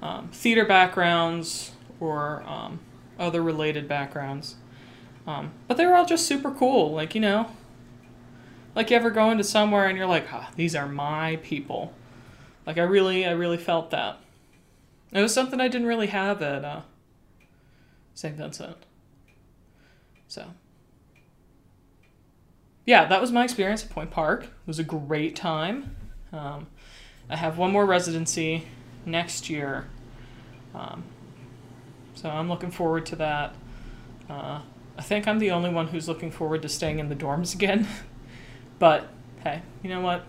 um, 0.00 0.30
theater 0.32 0.64
backgrounds 0.64 1.72
or 2.00 2.42
um, 2.46 2.80
other 3.18 3.42
related 3.42 3.86
backgrounds. 3.86 4.56
Um, 5.26 5.52
but 5.68 5.76
they 5.76 5.84
were 5.84 5.94
all 5.94 6.06
just 6.06 6.26
super 6.26 6.50
cool. 6.50 6.92
Like, 6.92 7.14
you 7.14 7.20
know, 7.20 7.50
like 8.74 8.88
you 8.88 8.96
ever 8.96 9.10
go 9.10 9.30
into 9.30 9.44
somewhere 9.44 9.88
and 9.88 9.98
you're 9.98 10.06
like, 10.06 10.32
ah, 10.32 10.50
these 10.56 10.74
are 10.74 10.88
my 10.88 11.36
people. 11.42 11.92
Like, 12.64 12.78
I 12.78 12.84
really, 12.84 13.26
I 13.26 13.32
really 13.32 13.58
felt 13.58 13.90
that. 13.90 14.20
It 15.12 15.20
was 15.20 15.34
something 15.34 15.60
I 15.60 15.68
didn't 15.68 15.86
really 15.86 16.06
have 16.06 16.40
at 16.40 16.64
uh, 16.64 16.80
St. 18.14 18.36
Vincent. 18.36 18.78
So, 20.28 20.46
yeah, 22.90 23.04
that 23.04 23.20
was 23.20 23.30
my 23.30 23.44
experience 23.44 23.84
at 23.84 23.90
Point 23.90 24.10
Park. 24.10 24.42
It 24.42 24.66
was 24.66 24.80
a 24.80 24.84
great 24.84 25.36
time. 25.36 25.94
Um, 26.32 26.66
I 27.28 27.36
have 27.36 27.56
one 27.56 27.70
more 27.70 27.86
residency 27.86 28.66
next 29.06 29.48
year. 29.48 29.86
Um, 30.74 31.04
so 32.14 32.28
I'm 32.28 32.48
looking 32.48 32.72
forward 32.72 33.06
to 33.06 33.16
that. 33.16 33.54
Uh, 34.28 34.62
I 34.98 35.02
think 35.02 35.28
I'm 35.28 35.38
the 35.38 35.52
only 35.52 35.70
one 35.70 35.86
who's 35.86 36.08
looking 36.08 36.32
forward 36.32 36.62
to 36.62 36.68
staying 36.68 36.98
in 36.98 37.08
the 37.08 37.14
dorms 37.14 37.54
again. 37.58 37.86
but 38.80 39.08
hey, 39.44 39.62
you 39.84 39.88
know 39.88 40.00
what? 40.00 40.24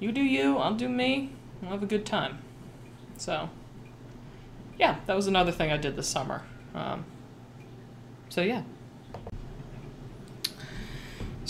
You 0.00 0.10
do 0.10 0.22
you, 0.24 0.58
I'll 0.58 0.74
do 0.74 0.88
me. 0.88 1.30
We'll 1.60 1.70
have 1.70 1.84
a 1.84 1.86
good 1.86 2.04
time. 2.04 2.38
So, 3.16 3.48
yeah, 4.76 4.96
that 5.06 5.14
was 5.14 5.28
another 5.28 5.52
thing 5.52 5.70
I 5.70 5.76
did 5.76 5.94
this 5.94 6.08
summer. 6.08 6.42
Um, 6.74 7.04
so, 8.28 8.40
yeah. 8.40 8.62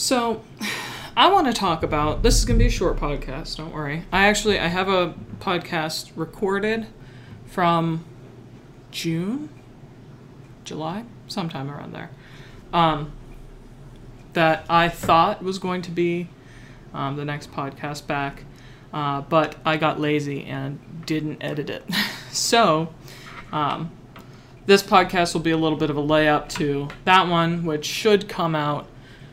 So, 0.03 0.43
I 1.17 1.31
want 1.31 1.47
to 1.47 1.53
talk 1.53 1.85
about 1.85 2.25
this 2.25 2.37
is 2.37 2.45
going 2.45 2.59
to 2.59 2.62
be 2.65 2.67
a 2.67 2.73
short 2.73 2.97
podcast, 2.97 3.59
don't 3.59 3.73
worry. 3.73 4.03
I 4.11 4.27
actually 4.27 4.59
I 4.59 4.67
have 4.67 4.88
a 4.88 5.15
podcast 5.38 6.11
recorded 6.17 6.88
from 7.47 8.05
June, 8.91 9.49
July, 10.65 11.05
sometime 11.29 11.71
around 11.71 11.95
there. 11.95 12.11
Um, 12.73 13.12
that 14.33 14.67
I 14.69 14.88
thought 14.88 15.41
was 15.41 15.61
going 15.61 15.83
to 15.83 15.93
be 15.93 16.29
um, 16.93 17.15
the 17.15 17.25
next 17.25 17.53
podcast 17.53 18.09
back, 18.09 18.43
uh, 18.93 19.21
but 19.21 19.55
I 19.65 19.77
got 19.77 20.01
lazy 20.01 20.43
and 20.47 20.81
didn't 21.07 21.41
edit 21.41 21.71
it. 21.71 21.85
so, 22.33 22.93
um, 23.53 23.93
this 24.67 24.83
podcast 24.83 25.33
will 25.33 25.43
be 25.43 25.53
a 25.53 25.57
little 25.57 25.79
bit 25.79 25.91
of 25.91 25.97
a 25.97 26.03
layup 26.03 26.49
to 26.49 26.88
that 27.05 27.29
one, 27.29 27.65
which 27.65 27.85
should 27.85 28.29
come 28.29 28.57
out 28.57 28.88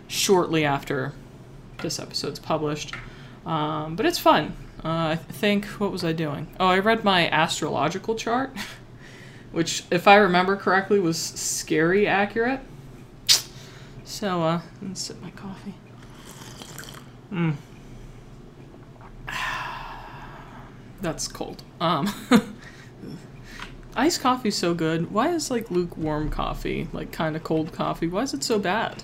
shortly 0.10 0.66
after 0.66 1.14
this 1.82 2.00
episode's 2.00 2.40
published. 2.40 2.94
Um, 3.46 3.96
but 3.96 4.06
it's 4.06 4.20
fun. 4.20 4.54
Uh, 4.84 5.10
I 5.12 5.16
think, 5.16 5.66
what 5.66 5.92
was 5.92 6.04
I 6.04 6.12
doing? 6.12 6.54
Oh, 6.60 6.68
I 6.68 6.80
read 6.80 7.04
my 7.06 7.30
astrological 7.30 8.16
chart, 8.16 8.52
which, 9.52 9.84
if 9.92 10.08
I 10.08 10.16
remember 10.16 10.58
correctly, 10.58 11.00
was 11.00 11.18
scary 11.18 12.08
accurate. 12.08 12.60
So, 14.04 14.42
uh, 14.42 14.62
let's 14.82 15.02
sip 15.02 15.22
my 15.22 15.32
coffee. 15.32 15.76
Mm. 17.32 17.56
That's 21.02 21.28
cold. 21.28 21.64
Um, 21.80 22.10
iced 23.96 24.22
coffee's 24.22 24.58
so 24.58 24.74
good. 24.74 25.12
Why 25.12 25.30
is 25.30 25.52
like 25.52 25.70
lukewarm 25.70 26.30
coffee, 26.30 26.88
like 26.94 27.12
kind 27.12 27.36
of 27.36 27.44
cold 27.44 27.72
coffee, 27.72 28.08
why 28.08 28.24
is 28.24 28.34
it 28.34 28.44
so 28.44 28.60
bad? 28.60 29.04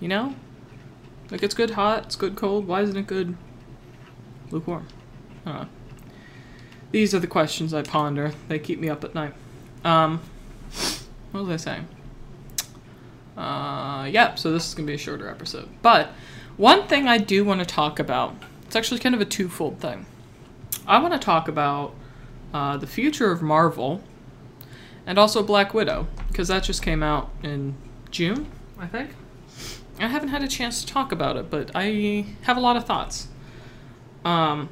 You 0.00 0.08
know? 0.08 0.34
Like 1.30 1.42
it's 1.42 1.54
good 1.54 1.70
hot, 1.70 2.06
it's 2.06 2.16
good 2.16 2.36
cold. 2.36 2.66
Why 2.66 2.82
isn't 2.82 2.96
it 2.96 3.06
good 3.06 3.36
lukewarm? 4.50 4.86
I 5.44 5.66
These 6.92 7.14
are 7.14 7.18
the 7.18 7.26
questions 7.26 7.74
I 7.74 7.82
ponder. 7.82 8.32
They 8.48 8.58
keep 8.58 8.78
me 8.78 8.88
up 8.88 9.04
at 9.04 9.14
night. 9.14 9.34
Um, 9.84 10.20
what 11.32 11.44
was 11.44 11.50
I 11.50 11.56
saying? 11.56 11.88
Uh, 13.36 14.08
yeah, 14.10 14.34
so 14.34 14.52
this 14.52 14.66
is 14.68 14.74
gonna 14.74 14.86
be 14.86 14.94
a 14.94 14.98
shorter 14.98 15.28
episode. 15.28 15.68
But 15.82 16.10
one 16.56 16.86
thing 16.86 17.06
I 17.06 17.18
do 17.18 17.44
want 17.44 17.60
to 17.60 17.66
talk 17.66 17.98
about. 17.98 18.34
It's 18.64 18.74
actually 18.74 18.98
kind 18.98 19.14
of 19.14 19.20
a 19.20 19.26
twofold 19.26 19.78
thing. 19.78 20.06
I 20.86 20.98
want 21.00 21.12
to 21.12 21.20
talk 21.20 21.48
about 21.48 21.94
uh, 22.52 22.76
the 22.76 22.86
future 22.86 23.30
of 23.30 23.42
Marvel, 23.42 24.02
and 25.06 25.18
also 25.18 25.42
Black 25.42 25.74
Widow 25.74 26.06
because 26.28 26.48
that 26.48 26.64
just 26.64 26.82
came 26.82 27.02
out 27.02 27.30
in 27.42 27.74
June, 28.10 28.46
I 28.78 28.86
think. 28.86 29.10
I 29.98 30.08
haven't 30.08 30.28
had 30.28 30.42
a 30.42 30.48
chance 30.48 30.84
to 30.84 30.92
talk 30.92 31.12
about 31.12 31.36
it, 31.36 31.50
but 31.50 31.70
I 31.74 32.26
have 32.42 32.56
a 32.56 32.60
lot 32.60 32.76
of 32.76 32.84
thoughts. 32.84 33.28
Um, 34.24 34.68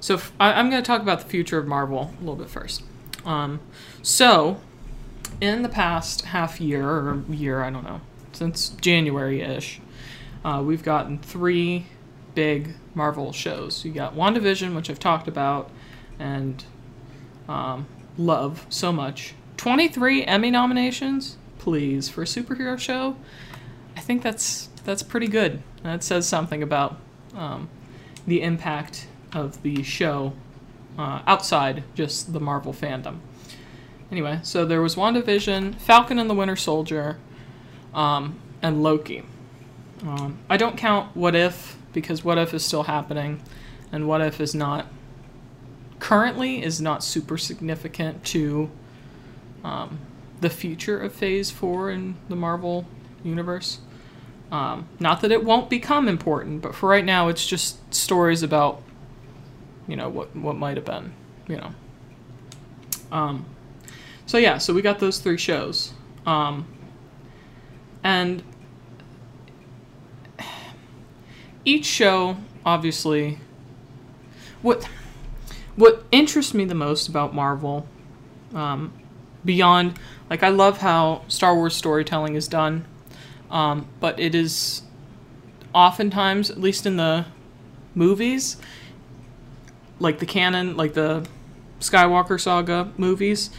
so 0.00 0.14
f- 0.14 0.32
I, 0.40 0.58
am 0.58 0.70
going 0.70 0.82
to 0.82 0.86
talk 0.86 1.02
about 1.02 1.20
the 1.20 1.26
future 1.26 1.58
of 1.58 1.66
Marvel 1.66 2.14
a 2.16 2.20
little 2.20 2.36
bit 2.36 2.48
first. 2.48 2.82
Um, 3.24 3.60
so, 4.02 4.60
in 5.40 5.62
the 5.62 5.68
past 5.68 6.26
half 6.26 6.60
year 6.60 6.88
or 6.88 7.22
year, 7.28 7.62
I 7.62 7.70
don't 7.70 7.84
know, 7.84 8.00
since 8.32 8.70
January 8.80 9.40
ish, 9.42 9.80
uh, 10.44 10.62
we've 10.64 10.82
gotten 10.82 11.18
three 11.18 11.86
big 12.34 12.74
Marvel 12.94 13.32
shows. 13.32 13.84
You 13.84 13.92
got 13.92 14.14
WandaVision, 14.14 14.74
which 14.74 14.88
I've 14.88 14.98
talked 14.98 15.28
about 15.28 15.70
and 16.18 16.64
um, 17.48 17.86
love 18.16 18.66
so 18.68 18.92
much. 18.92 19.34
23 19.56 20.24
Emmy 20.24 20.50
nominations, 20.50 21.36
please, 21.58 22.08
for 22.08 22.22
a 22.22 22.26
superhero 22.26 22.78
show. 22.78 23.16
I 23.96 24.00
think 24.00 24.22
that's 24.22 24.68
that's 24.84 25.02
pretty 25.02 25.28
good. 25.28 25.62
That 25.82 26.04
says 26.04 26.28
something 26.28 26.62
about 26.62 26.98
um, 27.34 27.68
the 28.26 28.42
impact 28.42 29.06
of 29.32 29.62
the 29.62 29.82
show 29.82 30.32
uh, 30.98 31.22
outside 31.26 31.82
just 31.94 32.32
the 32.32 32.40
Marvel 32.40 32.72
fandom. 32.72 33.18
Anyway, 34.10 34.38
so 34.42 34.64
there 34.64 34.80
was 34.80 34.94
WandaVision, 34.94 35.74
Falcon 35.80 36.18
and 36.18 36.30
the 36.30 36.34
Winter 36.34 36.54
Soldier, 36.54 37.18
um, 37.92 38.38
and 38.62 38.82
Loki. 38.82 39.24
Um, 40.02 40.38
I 40.48 40.56
don't 40.56 40.76
count 40.76 41.16
What 41.16 41.34
If 41.34 41.76
because 41.96 42.22
what 42.22 42.36
if 42.36 42.52
is 42.52 42.62
still 42.62 42.82
happening 42.82 43.40
and 43.90 44.06
what 44.06 44.20
if 44.20 44.38
is 44.38 44.54
not 44.54 44.86
currently 45.98 46.62
is 46.62 46.78
not 46.78 47.02
super 47.02 47.38
significant 47.38 48.22
to 48.22 48.70
um, 49.64 49.98
the 50.42 50.50
future 50.50 51.00
of 51.00 51.14
phase 51.14 51.50
four 51.50 51.90
in 51.90 52.14
the 52.28 52.36
marvel 52.36 52.84
universe 53.24 53.78
um, 54.52 54.88
not 55.00 55.20
that 55.22 55.32
it 55.32 55.44
won't 55.44 55.68
become 55.68 56.08
important 56.08 56.62
but 56.62 56.74
for 56.74 56.88
right 56.88 57.04
now 57.04 57.28
it's 57.28 57.46
just 57.46 57.92
stories 57.92 58.42
about 58.42 58.82
you 59.88 59.96
know 59.96 60.08
what 60.08 60.34
what 60.36 60.56
might 60.56 60.76
have 60.76 60.86
been 60.86 61.12
you 61.48 61.56
know. 61.56 61.74
Um, 63.12 63.46
so 64.26 64.38
yeah 64.38 64.58
so 64.58 64.74
we 64.74 64.82
got 64.82 64.98
those 64.98 65.18
three 65.18 65.38
shows. 65.38 65.92
Um, 66.24 66.66
and 68.02 68.42
each 71.64 71.84
show 71.84 72.36
obviously 72.64 73.38
what 74.62 74.88
what 75.76 76.04
interests 76.10 76.54
me 76.54 76.64
the 76.64 76.74
most 76.74 77.08
about 77.08 77.34
Marvel 77.34 77.86
um, 78.54 78.92
beyond 79.44 79.98
like 80.30 80.42
I 80.42 80.48
love 80.48 80.78
how 80.78 81.22
Star 81.28 81.54
Wars 81.54 81.76
storytelling 81.76 82.34
is 82.34 82.48
done 82.48 82.84
um, 83.50 83.86
but 84.00 84.18
it 84.18 84.34
is 84.34 84.82
oftentimes 85.74 86.50
at 86.50 86.58
least 86.58 86.86
in 86.86 86.96
the 86.96 87.26
movies 87.94 88.56
like 89.98 90.18
the 90.18 90.26
canon 90.26 90.76
like 90.76 90.94
the 90.94 91.26
Skywalker 91.80 92.40
saga 92.40 92.92
movies 92.96 93.50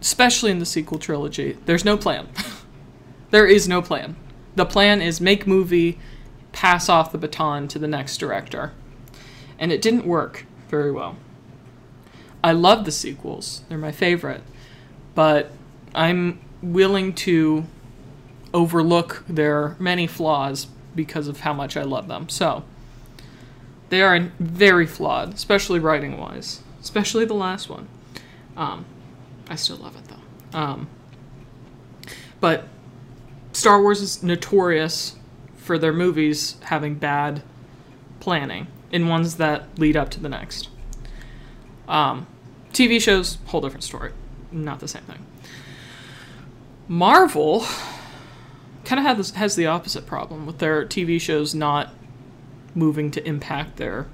especially 0.00 0.50
in 0.50 0.58
the 0.58 0.66
sequel 0.66 0.98
trilogy 0.98 1.56
there's 1.66 1.84
no 1.84 1.96
plan 1.96 2.28
there 3.30 3.46
is 3.46 3.68
no 3.68 3.80
plan 3.80 4.16
the 4.54 4.66
plan 4.66 5.00
is 5.00 5.20
make 5.20 5.46
movie 5.46 5.98
pass 6.52 6.88
off 6.88 7.12
the 7.12 7.18
baton 7.18 7.66
to 7.68 7.78
the 7.78 7.88
next 7.88 8.18
director. 8.18 8.72
And 9.58 9.72
it 9.72 9.82
didn't 9.82 10.06
work 10.06 10.46
very 10.68 10.92
well. 10.92 11.16
I 12.44 12.52
love 12.52 12.84
the 12.84 12.92
sequels, 12.92 13.62
they're 13.68 13.78
my 13.78 13.92
favorite. 13.92 14.42
But 15.14 15.50
I'm 15.94 16.40
willing 16.62 17.14
to 17.14 17.64
overlook 18.54 19.24
their 19.28 19.76
many 19.78 20.06
flaws 20.06 20.66
because 20.94 21.28
of 21.28 21.40
how 21.40 21.52
much 21.52 21.76
I 21.76 21.82
love 21.82 22.08
them. 22.08 22.28
So, 22.28 22.64
they 23.88 24.00
are 24.02 24.18
very 24.38 24.86
flawed, 24.86 25.34
especially 25.34 25.78
writing 25.78 26.18
wise, 26.18 26.62
especially 26.80 27.24
the 27.24 27.34
last 27.34 27.68
one. 27.68 27.88
Um, 28.56 28.86
I 29.48 29.56
still 29.56 29.76
love 29.76 29.96
it 29.96 30.04
though. 30.08 30.58
Um, 30.58 30.88
but 32.40 32.64
Star 33.52 33.80
Wars 33.82 34.00
is 34.00 34.22
notorious 34.22 35.16
for 35.56 35.78
their 35.78 35.92
movies 35.92 36.56
having 36.64 36.94
bad 36.94 37.42
planning 38.18 38.66
in 38.90 39.08
ones 39.08 39.36
that 39.36 39.78
lead 39.78 39.96
up 39.96 40.10
to 40.10 40.20
the 40.20 40.28
next. 40.28 40.68
Um, 41.86 42.26
TV 42.72 43.00
shows, 43.00 43.38
whole 43.46 43.60
different 43.60 43.84
story. 43.84 44.12
Not 44.50 44.80
the 44.80 44.88
same 44.88 45.02
thing. 45.02 45.26
Marvel 46.88 47.66
kind 48.84 48.98
of 48.98 49.04
has 49.04 49.30
has 49.32 49.56
the 49.56 49.66
opposite 49.66 50.06
problem 50.06 50.46
with 50.46 50.58
their 50.58 50.84
TV 50.84 51.20
shows 51.20 51.54
not 51.54 51.90
moving 52.74 53.10
to 53.10 53.26
impact 53.26 53.76
their 53.76 54.06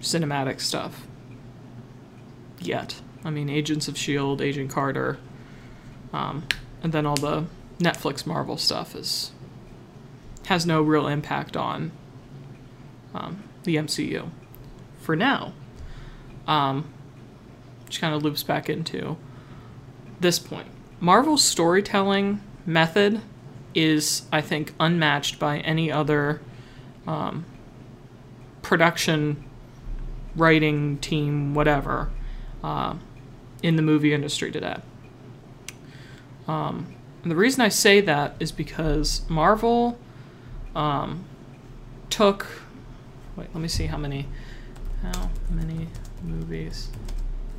cinematic 0.00 0.60
stuff 0.60 1.06
yet. 2.60 3.00
I 3.24 3.30
mean, 3.30 3.48
Agents 3.48 3.88
of 3.88 3.96
Shield, 3.96 4.40
Agent 4.40 4.70
Carter, 4.70 5.18
um, 6.12 6.46
and 6.82 6.92
then 6.92 7.06
all 7.06 7.16
the 7.16 7.46
Netflix 7.78 8.26
Marvel 8.26 8.56
stuff 8.56 8.94
is 8.94 9.32
has 10.46 10.64
no 10.64 10.80
real 10.80 11.08
impact 11.08 11.56
on 11.56 11.90
um, 13.14 13.42
the 13.64 13.76
MCU 13.76 14.30
for 15.00 15.16
now. 15.16 15.52
Um, 16.46 16.92
which 17.86 18.00
kind 18.00 18.14
of 18.14 18.22
loops 18.22 18.42
back 18.42 18.68
into 18.68 19.16
this 20.20 20.38
point. 20.38 20.68
Marvel's 21.06 21.44
storytelling 21.44 22.40
method 22.66 23.20
is, 23.76 24.22
I 24.32 24.40
think, 24.40 24.74
unmatched 24.80 25.38
by 25.38 25.58
any 25.58 25.92
other 25.92 26.40
um, 27.06 27.44
production, 28.60 29.44
writing 30.34 30.98
team, 30.98 31.54
whatever, 31.54 32.10
uh, 32.64 32.96
in 33.62 33.76
the 33.76 33.82
movie 33.82 34.12
industry 34.12 34.50
today. 34.50 34.78
Um, 36.48 36.92
and 37.22 37.30
the 37.30 37.36
reason 37.36 37.60
I 37.60 37.68
say 37.68 38.00
that 38.00 38.34
is 38.40 38.50
because 38.50 39.22
Marvel 39.28 39.96
um, 40.74 41.24
took. 42.10 42.48
Wait, 43.36 43.46
let 43.54 43.62
me 43.62 43.68
see 43.68 43.86
how 43.86 43.96
many. 43.96 44.26
How 45.02 45.30
many 45.50 45.86
movies 46.24 46.88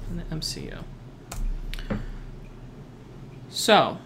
in 0.10 0.18
the 0.18 0.24
MCU? 0.24 0.84
So. 3.50 3.98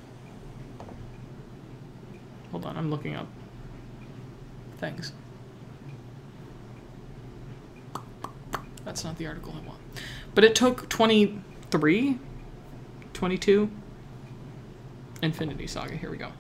Hold 2.52 2.66
on, 2.66 2.78
I'm 2.78 2.90
looking 2.90 3.16
up 3.16 3.28
things. 4.78 5.14
That's 8.84 9.04
not 9.04 9.18
the 9.18 9.28
article 9.28 9.54
I 9.56 9.66
want. 9.66 9.80
But 10.34 10.44
it 10.44 10.56
took 10.56 10.90
23, 10.90 12.20
22 13.14 13.72
Infinity 15.22 15.68
Saga. 15.68 15.96
Here 15.96 16.10
we 16.10 16.18
go. 16.18 16.32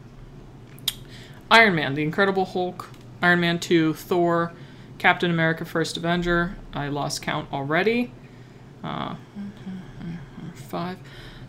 Iron 1.51 1.75
Man, 1.75 1.93
The 1.93 2.01
Incredible 2.01 2.45
Hulk, 2.45 2.89
Iron 3.21 3.39
Man 3.39 3.59
2, 3.59 3.93
Thor, 3.93 4.53
Captain 4.97 5.29
America 5.29 5.65
First 5.65 5.97
Avenger. 5.97 6.55
I 6.73 6.87
lost 6.87 7.21
count 7.21 7.51
already. 7.53 8.11
Uh, 8.83 9.15
five. 10.55 10.97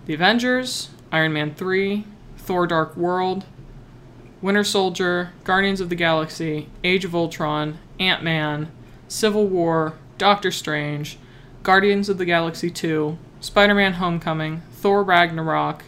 The 0.06 0.14
Avengers, 0.14 0.90
Iron 1.12 1.34
Man 1.34 1.54
3, 1.54 2.04
Thor 2.38 2.66
Dark 2.66 2.96
World, 2.96 3.44
Winter 4.40 4.64
Soldier, 4.64 5.32
Guardians 5.44 5.80
of 5.80 5.88
the 5.88 5.94
Galaxy, 5.94 6.68
Age 6.82 7.04
of 7.04 7.14
Ultron, 7.14 7.78
Ant 8.00 8.24
Man, 8.24 8.72
Civil 9.06 9.46
War, 9.46 9.94
Doctor 10.18 10.50
Strange, 10.50 11.18
Guardians 11.62 12.08
of 12.08 12.18
the 12.18 12.24
Galaxy 12.24 12.70
2, 12.70 13.18
Spider 13.40 13.74
Man 13.74 13.94
Homecoming, 13.94 14.62
Thor 14.72 15.04
Ragnarok, 15.04 15.84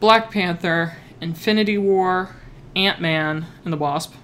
Black 0.00 0.30
Panther, 0.30 0.96
Infinity 1.20 1.76
War, 1.76 2.36
Ant 2.76 3.00
Man 3.00 3.46
and 3.64 3.72
the 3.72 3.76
Wasp, 3.76 4.14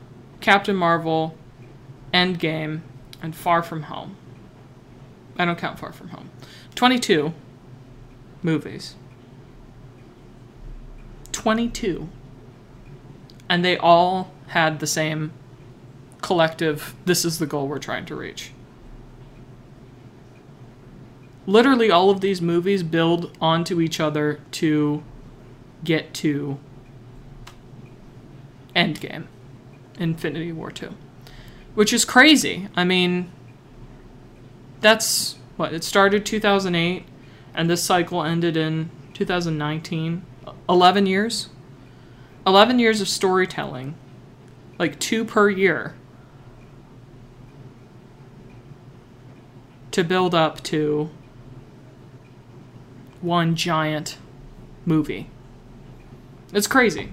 Captain 0.41 0.77
Marvel, 0.77 1.37
Endgame, 2.13 2.83
and 3.21 3.35
Far 3.35 3.63
From 3.63 3.85
Home. 3.85 4.17
I 5.37 5.45
don't 5.45 5.59
count 5.59 5.79
Far 5.79 5.93
From 5.93 6.11
Home. 6.11 6.31
22 6.75 7.35
movies. 8.43 8.95
22. 11.45 12.09
And 13.51 13.63
they 13.63 13.77
all 13.77 14.33
had 14.47 14.81
the 14.81 14.87
same 14.87 15.31
collective 16.23 16.95
this 17.05 17.23
is 17.23 17.39
the 17.39 17.45
goal 17.45 17.69
we're 17.69 17.79
trying 17.79 18.07
to 18.07 18.17
reach. 18.17 18.53
Literally, 21.47 21.91
all 21.91 22.09
of 22.09 22.23
these 22.23 22.41
movies 22.41 22.83
build 22.83 23.37
onto 23.43 23.79
each 23.79 24.01
other 24.01 24.41
to 24.53 25.03
get 25.85 26.15
to 26.15 26.59
Endgame, 28.75 29.27
Infinity 29.99 30.51
War 30.51 30.71
2. 30.71 30.95
Which 31.75 31.93
is 31.93 32.07
crazy. 32.07 32.69
I 32.75 32.85
mean, 32.85 33.31
that's 34.81 35.37
what? 35.59 35.75
It 35.75 35.85
started 35.85 36.25
2008, 36.25 37.05
and 37.53 37.69
this 37.69 37.85
cycle 37.85 38.23
ended 38.23 38.57
in 38.57 38.89
2019. 39.13 40.25
11 40.69 41.07
years? 41.07 41.49
11 42.47 42.79
years 42.79 43.01
of 43.01 43.09
storytelling. 43.09 43.95
Like 44.79 44.99
two 44.99 45.25
per 45.25 45.49
year. 45.49 45.95
To 49.93 50.03
build 50.03 50.35
up 50.35 50.63
to 50.65 51.11
one 53.21 53.57
giant 53.57 54.19
movie. 54.85 55.31
It's 56.53 56.67
crazy. 56.67 57.11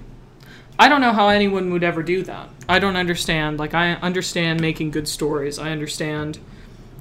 I 0.77 0.89
don't 0.89 1.01
know 1.01 1.13
how 1.13 1.29
anyone 1.29 1.71
would 1.71 1.83
ever 1.83 2.01
do 2.01 2.23
that. 2.23 2.49
I 2.67 2.79
don't 2.79 2.95
understand. 2.95 3.59
Like, 3.59 3.73
I 3.73 3.93
understand 3.93 4.61
making 4.61 4.91
good 4.91 5.07
stories. 5.07 5.59
I 5.59 5.71
understand 5.71 6.39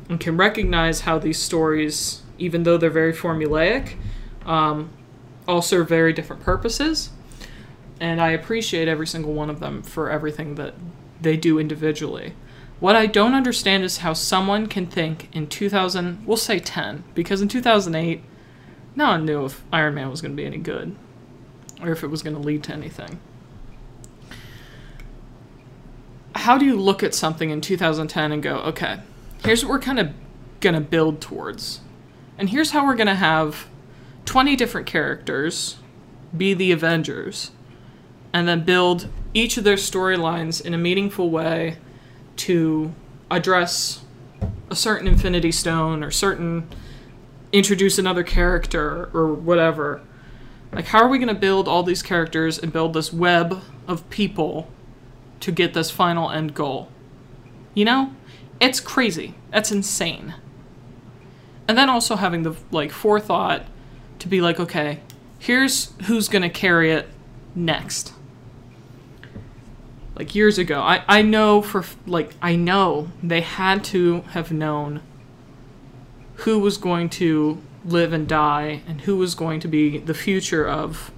and 0.08 0.18
can 0.18 0.36
recognize 0.36 1.02
how 1.02 1.18
these 1.18 1.38
stories, 1.38 2.22
even 2.36 2.64
though 2.64 2.76
they're 2.76 2.90
very 2.90 3.12
formulaic, 3.12 3.94
um, 4.44 4.90
all 5.50 5.62
serve 5.62 5.88
very 5.88 6.12
different 6.12 6.42
purposes. 6.42 7.10
And 7.98 8.20
I 8.20 8.30
appreciate 8.30 8.88
every 8.88 9.06
single 9.06 9.34
one 9.34 9.50
of 9.50 9.60
them 9.60 9.82
for 9.82 10.10
everything 10.10 10.54
that 10.54 10.74
they 11.20 11.36
do 11.36 11.58
individually. 11.58 12.34
What 12.78 12.96
I 12.96 13.04
don't 13.04 13.34
understand 13.34 13.84
is 13.84 13.98
how 13.98 14.14
someone 14.14 14.66
can 14.66 14.86
think 14.86 15.28
in 15.34 15.48
2000, 15.48 16.24
we'll 16.26 16.38
say 16.38 16.58
10, 16.58 17.04
because 17.14 17.42
in 17.42 17.48
2008, 17.48 18.22
no 18.96 19.08
one 19.08 19.26
knew 19.26 19.44
if 19.44 19.62
Iron 19.70 19.94
Man 19.94 20.08
was 20.08 20.22
going 20.22 20.32
to 20.32 20.36
be 20.36 20.46
any 20.46 20.56
good 20.56 20.96
or 21.82 21.90
if 21.90 22.02
it 22.02 22.08
was 22.08 22.22
going 22.22 22.36
to 22.36 22.42
lead 22.42 22.62
to 22.64 22.72
anything. 22.72 23.20
how 26.40 26.56
do 26.56 26.64
you 26.64 26.74
look 26.74 27.02
at 27.02 27.14
something 27.14 27.50
in 27.50 27.60
2010 27.60 28.32
and 28.32 28.42
go, 28.42 28.56
okay, 28.60 29.00
here's 29.44 29.62
what 29.62 29.70
we're 29.70 29.78
kind 29.78 29.98
of 29.98 30.10
going 30.60 30.74
to 30.74 30.80
build 30.80 31.20
towards. 31.20 31.80
And 32.38 32.48
here's 32.48 32.70
how 32.70 32.86
we're 32.86 32.96
going 32.96 33.08
to 33.08 33.14
have 33.14 33.68
20 34.30 34.54
different 34.54 34.86
characters 34.86 35.78
be 36.36 36.54
the 36.54 36.70
Avengers 36.70 37.50
and 38.32 38.46
then 38.46 38.64
build 38.64 39.08
each 39.34 39.56
of 39.56 39.64
their 39.64 39.74
storylines 39.74 40.64
in 40.64 40.72
a 40.72 40.78
meaningful 40.78 41.30
way 41.30 41.78
to 42.36 42.94
address 43.28 44.04
a 44.70 44.76
certain 44.76 45.08
Infinity 45.08 45.50
Stone 45.50 46.04
or 46.04 46.12
certain 46.12 46.68
introduce 47.52 47.98
another 47.98 48.22
character 48.22 49.10
or 49.12 49.34
whatever. 49.34 50.00
Like, 50.70 50.86
how 50.86 51.00
are 51.00 51.08
we 51.08 51.18
going 51.18 51.26
to 51.26 51.34
build 51.34 51.66
all 51.66 51.82
these 51.82 52.00
characters 52.00 52.56
and 52.56 52.72
build 52.72 52.92
this 52.92 53.12
web 53.12 53.60
of 53.88 54.08
people 54.10 54.70
to 55.40 55.50
get 55.50 55.74
this 55.74 55.90
final 55.90 56.30
end 56.30 56.54
goal? 56.54 56.88
You 57.74 57.84
know? 57.84 58.14
It's 58.60 58.78
crazy. 58.78 59.34
That's 59.50 59.72
insane. 59.72 60.34
And 61.66 61.76
then 61.76 61.90
also 61.90 62.14
having 62.14 62.44
the, 62.44 62.54
like, 62.70 62.92
forethought 62.92 63.66
to 64.20 64.28
be 64.28 64.40
like, 64.40 64.60
okay, 64.60 65.00
here's 65.38 65.92
who's 66.04 66.28
going 66.28 66.42
to 66.42 66.48
carry 66.48 66.92
it 66.92 67.08
next. 67.54 68.12
Like, 70.16 70.34
years 70.34 70.58
ago, 70.58 70.80
I, 70.80 71.02
I 71.08 71.22
know 71.22 71.62
for, 71.62 71.84
like, 72.06 72.34
I 72.42 72.54
know 72.54 73.08
they 73.22 73.40
had 73.40 73.82
to 73.84 74.20
have 74.32 74.52
known 74.52 75.00
who 76.34 76.58
was 76.58 76.76
going 76.76 77.08
to 77.10 77.62
live 77.84 78.12
and 78.12 78.28
die 78.28 78.82
and 78.86 79.00
who 79.02 79.16
was 79.16 79.34
going 79.34 79.60
to 79.60 79.68
be 79.68 79.96
the 79.96 80.12
future 80.12 80.68
of 80.68 81.10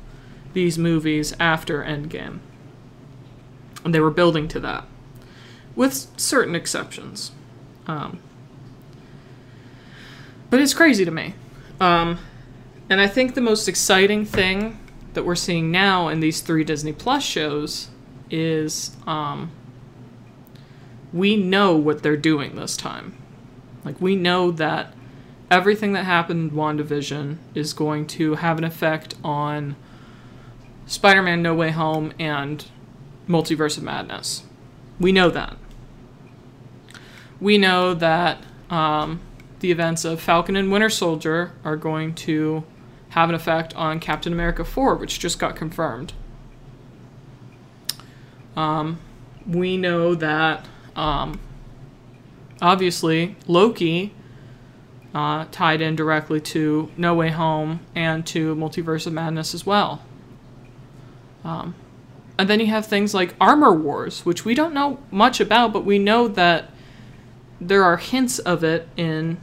these 0.52 0.78
movies 0.78 1.34
after 1.40 1.82
Endgame. 1.82 2.38
And 3.84 3.92
they 3.92 4.00
were 4.00 4.10
building 4.10 4.46
to 4.48 4.60
that, 4.60 4.84
with 5.74 6.08
certain 6.16 6.54
exceptions. 6.54 7.32
Um, 7.88 8.20
but 10.50 10.60
it's 10.60 10.74
crazy 10.74 11.04
to 11.04 11.10
me. 11.10 11.34
Um, 11.80 12.18
and 12.92 13.00
I 13.00 13.06
think 13.06 13.32
the 13.32 13.40
most 13.40 13.68
exciting 13.68 14.26
thing 14.26 14.78
that 15.14 15.24
we're 15.24 15.34
seeing 15.34 15.70
now 15.70 16.08
in 16.08 16.20
these 16.20 16.42
three 16.42 16.62
Disney 16.62 16.92
Plus 16.92 17.22
shows 17.22 17.88
is 18.30 18.94
um, 19.06 19.50
we 21.10 21.34
know 21.34 21.74
what 21.74 22.02
they're 22.02 22.18
doing 22.18 22.54
this 22.54 22.76
time. 22.76 23.16
Like, 23.82 23.98
we 23.98 24.14
know 24.14 24.50
that 24.50 24.92
everything 25.50 25.94
that 25.94 26.04
happened 26.04 26.50
in 26.50 26.56
WandaVision 26.56 27.38
is 27.54 27.72
going 27.72 28.06
to 28.08 28.34
have 28.34 28.58
an 28.58 28.64
effect 28.64 29.14
on 29.24 29.74
Spider 30.84 31.22
Man 31.22 31.40
No 31.40 31.54
Way 31.54 31.70
Home 31.70 32.12
and 32.18 32.62
Multiverse 33.26 33.78
of 33.78 33.84
Madness. 33.84 34.42
We 35.00 35.12
know 35.12 35.30
that. 35.30 35.56
We 37.40 37.56
know 37.56 37.94
that 37.94 38.44
um, 38.68 39.20
the 39.60 39.70
events 39.70 40.04
of 40.04 40.20
Falcon 40.20 40.56
and 40.56 40.70
Winter 40.70 40.90
Soldier 40.90 41.52
are 41.64 41.76
going 41.76 42.14
to 42.16 42.64
have 43.12 43.28
an 43.28 43.34
effect 43.34 43.76
on 43.76 44.00
Captain 44.00 44.32
America 44.32 44.64
4, 44.64 44.94
which 44.94 45.18
just 45.18 45.38
got 45.38 45.54
confirmed. 45.54 46.14
Um, 48.56 49.00
we 49.46 49.76
know 49.76 50.14
that, 50.14 50.66
um, 50.96 51.38
obviously, 52.62 53.36
Loki 53.46 54.14
uh, 55.14 55.44
tied 55.52 55.82
in 55.82 55.94
directly 55.94 56.40
to 56.40 56.90
No 56.96 57.14
Way 57.14 57.28
Home 57.28 57.80
and 57.94 58.26
to 58.28 58.54
Multiverse 58.54 59.06
of 59.06 59.12
Madness 59.12 59.52
as 59.52 59.66
well. 59.66 60.02
Um, 61.44 61.74
and 62.38 62.48
then 62.48 62.60
you 62.60 62.66
have 62.68 62.86
things 62.86 63.12
like 63.12 63.34
Armor 63.38 63.74
Wars, 63.74 64.24
which 64.24 64.46
we 64.46 64.54
don't 64.54 64.72
know 64.72 64.98
much 65.10 65.38
about, 65.38 65.74
but 65.74 65.84
we 65.84 65.98
know 65.98 66.28
that 66.28 66.70
there 67.60 67.84
are 67.84 67.98
hints 67.98 68.38
of 68.38 68.64
it 68.64 68.88
in 68.96 69.36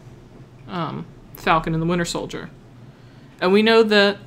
um, 0.68 1.06
Falcon 1.36 1.76
and 1.76 1.84
the 1.84 1.88
Winter 1.88 2.06
Soldier. 2.06 2.50
And 3.42 3.54
we 3.54 3.62
know 3.62 3.84
that 3.84 4.18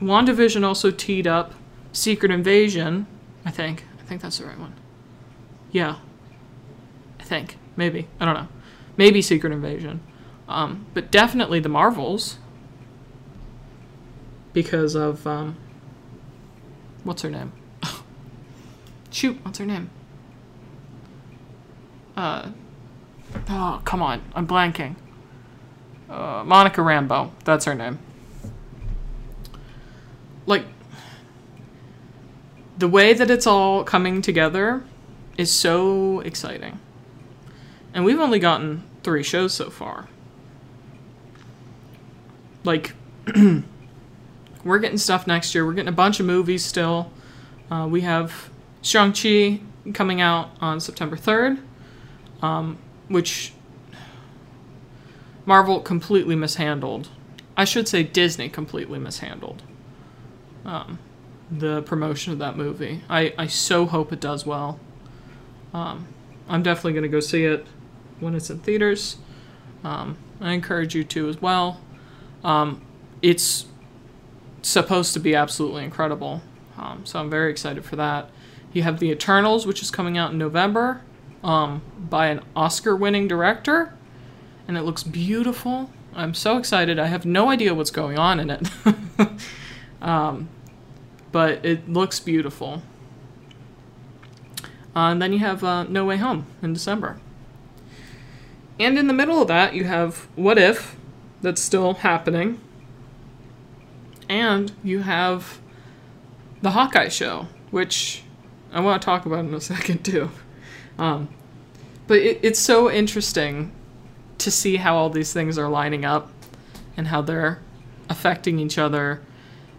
WandaVision 0.00 0.64
also 0.64 0.90
teed 0.90 1.26
up 1.26 1.54
Secret 1.92 2.30
Invasion, 2.30 3.06
I 3.44 3.50
think. 3.50 3.84
I 3.98 4.02
think 4.02 4.22
that's 4.22 4.38
the 4.38 4.46
right 4.46 4.58
one. 4.58 4.74
Yeah. 5.72 5.96
I 7.18 7.22
think. 7.22 7.56
Maybe. 7.76 8.08
I 8.20 8.24
don't 8.24 8.34
know. 8.34 8.48
Maybe 8.96 9.22
Secret 9.22 9.52
Invasion. 9.52 10.00
Um, 10.48 10.86
but 10.94 11.10
definitely 11.10 11.60
the 11.60 11.68
Marvels. 11.68 12.38
Because 14.52 14.94
of, 14.94 15.26
um, 15.26 15.56
what's 17.04 17.22
her 17.22 17.30
name? 17.30 17.52
Shoot, 19.10 19.38
what's 19.44 19.58
her 19.58 19.66
name? 19.66 19.90
Uh, 22.16 22.50
oh, 23.48 23.80
come 23.84 24.02
on. 24.02 24.22
I'm 24.34 24.46
blanking. 24.46 24.96
Uh, 26.08 26.42
Monica 26.44 26.80
Rambeau. 26.80 27.30
That's 27.44 27.64
her 27.66 27.74
name. 27.74 27.98
Like, 30.46 30.64
the 32.78 32.88
way 32.88 33.12
that 33.12 33.30
it's 33.30 33.46
all 33.46 33.84
coming 33.84 34.22
together 34.22 34.82
is 35.36 35.50
so 35.50 36.20
exciting. 36.20 36.80
And 37.92 38.04
we've 38.04 38.20
only 38.20 38.38
gotten 38.38 38.84
three 39.02 39.22
shows 39.22 39.52
so 39.52 39.68
far. 39.68 40.08
Like, 42.64 42.94
we're 44.64 44.78
getting 44.78 44.98
stuff 44.98 45.26
next 45.26 45.54
year. 45.54 45.66
We're 45.66 45.74
getting 45.74 45.88
a 45.88 45.92
bunch 45.92 46.20
of 46.20 46.26
movies 46.26 46.64
still. 46.64 47.10
Uh, 47.70 47.86
we 47.90 48.00
have 48.02 48.50
Shang-Chi 48.82 49.60
coming 49.92 50.20
out 50.20 50.50
on 50.60 50.80
September 50.80 51.16
3rd, 51.16 51.60
um, 52.42 52.78
which 53.08 53.52
Marvel 55.48 55.80
completely 55.80 56.36
mishandled. 56.36 57.08
I 57.56 57.64
should 57.64 57.88
say 57.88 58.02
Disney 58.02 58.50
completely 58.50 58.98
mishandled 58.98 59.62
um, 60.66 60.98
the 61.50 61.80
promotion 61.84 62.34
of 62.34 62.38
that 62.40 62.54
movie. 62.54 63.00
I, 63.08 63.32
I 63.38 63.46
so 63.46 63.86
hope 63.86 64.12
it 64.12 64.20
does 64.20 64.44
well. 64.44 64.78
Um, 65.72 66.06
I'm 66.50 66.62
definitely 66.62 66.92
going 66.92 67.04
to 67.04 67.08
go 67.08 67.20
see 67.20 67.46
it 67.46 67.66
when 68.20 68.34
it's 68.34 68.50
in 68.50 68.58
theaters. 68.58 69.16
Um, 69.82 70.18
I 70.38 70.52
encourage 70.52 70.94
you 70.94 71.02
to 71.04 71.30
as 71.30 71.40
well. 71.40 71.80
Um, 72.44 72.82
it's 73.22 73.64
supposed 74.60 75.14
to 75.14 75.18
be 75.18 75.34
absolutely 75.34 75.82
incredible. 75.82 76.42
Um, 76.76 77.06
so 77.06 77.20
I'm 77.20 77.30
very 77.30 77.50
excited 77.50 77.86
for 77.86 77.96
that. 77.96 78.28
You 78.74 78.82
have 78.82 79.00
The 79.00 79.10
Eternals, 79.10 79.66
which 79.66 79.80
is 79.80 79.90
coming 79.90 80.18
out 80.18 80.30
in 80.30 80.36
November 80.36 81.00
um, 81.42 81.80
by 81.98 82.26
an 82.26 82.42
Oscar 82.54 82.94
winning 82.94 83.26
director 83.26 83.94
and 84.68 84.76
it 84.76 84.82
looks 84.82 85.02
beautiful. 85.02 85.90
I'm 86.14 86.34
so 86.34 86.58
excited. 86.58 86.98
I 86.98 87.06
have 87.06 87.24
no 87.24 87.48
idea 87.48 87.74
what's 87.74 87.90
going 87.90 88.18
on 88.18 88.38
in 88.38 88.50
it. 88.50 88.68
um, 90.02 90.50
but 91.32 91.64
it 91.64 91.88
looks 91.88 92.20
beautiful. 92.20 92.82
Uh, 94.94 95.10
and 95.10 95.22
then 95.22 95.32
you 95.32 95.38
have 95.38 95.64
uh, 95.64 95.84
No 95.84 96.04
Way 96.04 96.18
Home 96.18 96.46
in 96.60 96.74
December. 96.74 97.18
And 98.78 98.98
in 98.98 99.06
the 99.06 99.14
middle 99.14 99.40
of 99.40 99.48
that, 99.48 99.74
you 99.74 99.84
have 99.84 100.28
What 100.36 100.58
If, 100.58 100.96
that's 101.40 101.62
still 101.62 101.94
happening. 101.94 102.60
And 104.28 104.72
you 104.84 105.00
have 105.00 105.60
the 106.60 106.72
Hawkeye 106.72 107.08
show, 107.08 107.48
which 107.70 108.22
I 108.72 108.80
want 108.80 109.00
to 109.00 109.06
talk 109.06 109.24
about 109.24 109.40
in 109.40 109.54
a 109.54 109.60
second 109.62 110.04
too. 110.04 110.30
Um, 110.98 111.28
but 112.06 112.18
it, 112.18 112.40
it's 112.42 112.58
so 112.58 112.90
interesting 112.90 113.72
to 114.38 114.50
see 114.50 114.76
how 114.76 114.96
all 114.96 115.10
these 115.10 115.32
things 115.32 115.58
are 115.58 115.68
lining 115.68 116.04
up 116.04 116.30
and 116.96 117.08
how 117.08 117.22
they're 117.22 117.60
affecting 118.08 118.58
each 118.58 118.78
other. 118.78 119.20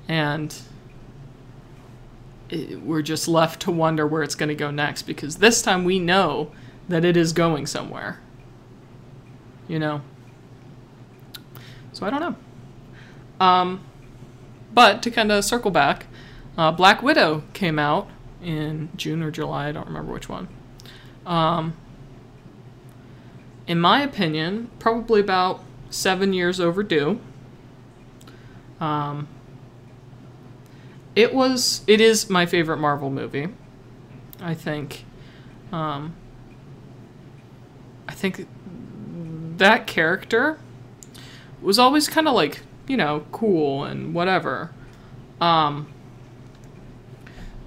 And 0.08 0.56
it, 2.50 2.82
we're 2.82 3.02
just 3.02 3.28
left 3.28 3.62
to 3.64 3.72
wonder 3.72 4.06
where 4.06 4.24
it's 4.24 4.36
going 4.36 4.50
to 4.50 4.56
go 4.56 4.72
next 4.72 5.04
because 5.04 5.38
this 5.38 5.62
time 5.62 5.84
we 5.84 6.00
know 6.00 6.52
that 6.88 7.06
it 7.06 7.16
is 7.16 7.34
going 7.34 7.68
somewhere 7.68 8.20
you 9.70 9.80
know? 9.80 10.02
So 11.94 12.06
i 12.06 12.10
don't 12.10 12.20
know. 12.20 13.46
Um, 13.46 13.86
but 14.74 15.02
to 15.04 15.12
kind 15.12 15.32
of 15.32 15.46
circle 15.46 15.72
back 15.72 16.08
uh, 16.58 16.74
black 16.74 17.02
widow 17.02 17.44
came 17.54 17.80
out 17.80 18.10
in 18.42 18.90
june 18.98 19.24
or 19.24 19.32
july 19.32 19.70
i 19.70 19.72
don't 19.72 19.88
remember 19.88 20.12
which 20.12 20.28
one. 20.28 20.50
Um, 21.26 21.78
in 23.70 23.80
my 23.80 24.02
opinion, 24.02 24.72
probably 24.80 25.22
about 25.22 25.64
seven 25.92 26.34
years 26.34 26.60
overdue. 26.60 27.22
Um, 28.82 29.28
it 31.16 31.34
was. 31.34 31.84
It 31.86 32.02
is 32.02 32.30
my 32.30 32.48
favorite 32.48 32.78
Marvel 32.78 33.12
movie. 33.12 33.48
I 34.42 34.56
think. 34.56 35.06
Um, 35.72 36.16
I 38.08 38.14
think 38.14 38.48
that 39.58 39.86
character 39.86 40.58
was 41.62 41.78
always 41.78 42.08
kind 42.08 42.28
of 42.28 42.34
like 42.34 42.62
you 42.88 42.98
know 42.98 43.24
cool 43.32 43.84
and 43.84 44.16
whatever. 44.16 44.72
Um, 45.40 45.94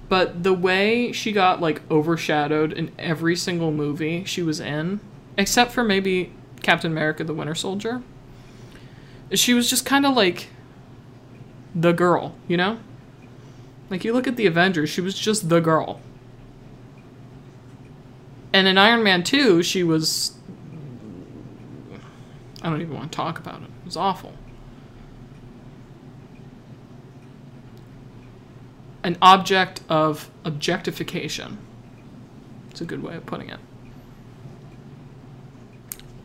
but 0.09 0.43
the 0.43 0.53
way 0.53 1.13
she 1.13 1.31
got 1.31 1.61
like 1.61 1.81
overshadowed 1.89 2.73
in 2.73 2.91
every 2.99 3.37
single 3.37 3.71
movie 3.71 4.25
she 4.25 4.41
was 4.41 4.59
in, 4.59 4.99
except 5.37 5.71
for 5.71 5.83
maybe 5.83 6.33
Captain 6.61 6.91
America: 6.91 7.23
The 7.23 7.33
Winter 7.33 7.55
Soldier, 7.55 8.01
she 9.31 9.53
was 9.53 9.69
just 9.69 9.85
kind 9.85 10.05
of 10.05 10.15
like 10.15 10.49
the 11.75 11.91
girl, 11.91 12.35
you 12.47 12.57
know? 12.57 12.79
Like 13.89 14.03
you 14.03 14.13
look 14.13 14.27
at 14.27 14.37
the 14.37 14.45
Avengers, 14.45 14.89
she 14.89 15.01
was 15.01 15.17
just 15.17 15.49
the 15.49 15.59
girl. 15.59 16.01
And 18.53 18.67
in 18.67 18.77
Iron 18.77 19.03
Man 19.03 19.23
2, 19.23 19.63
she 19.63 19.83
was 19.83 20.33
I 22.63 22.69
don't 22.69 22.81
even 22.81 22.95
want 22.95 23.11
to 23.11 23.15
talk 23.15 23.39
about 23.39 23.61
it. 23.61 23.69
It 23.81 23.85
was 23.85 23.97
awful. 23.97 24.33
An 29.03 29.17
object 29.21 29.81
of 29.89 30.29
objectification. 30.45 31.57
It's 32.71 32.79
a 32.79 32.85
good 32.85 33.03
way 33.03 33.17
of 33.17 33.25
putting 33.25 33.49
it. 33.49 33.59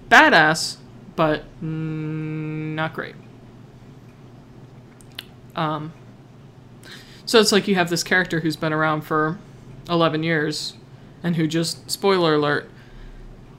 Badass, 0.09 0.77
but 1.17 1.43
mm, 1.63 2.75
not 2.75 2.95
great. 2.95 3.15
Um, 5.55 5.93
so 7.27 7.41
it's 7.41 7.53
like 7.53 7.69
you 7.69 7.75
have 7.75 7.91
this 7.91 8.03
character 8.03 8.41
who's 8.41 8.57
been 8.57 8.73
around 8.73 9.03
for 9.03 9.39
11 9.89 10.23
years 10.23 10.75
and 11.23 11.37
who 11.37 11.47
just, 11.47 11.91
spoiler 11.91 12.35
alert, 12.35 12.71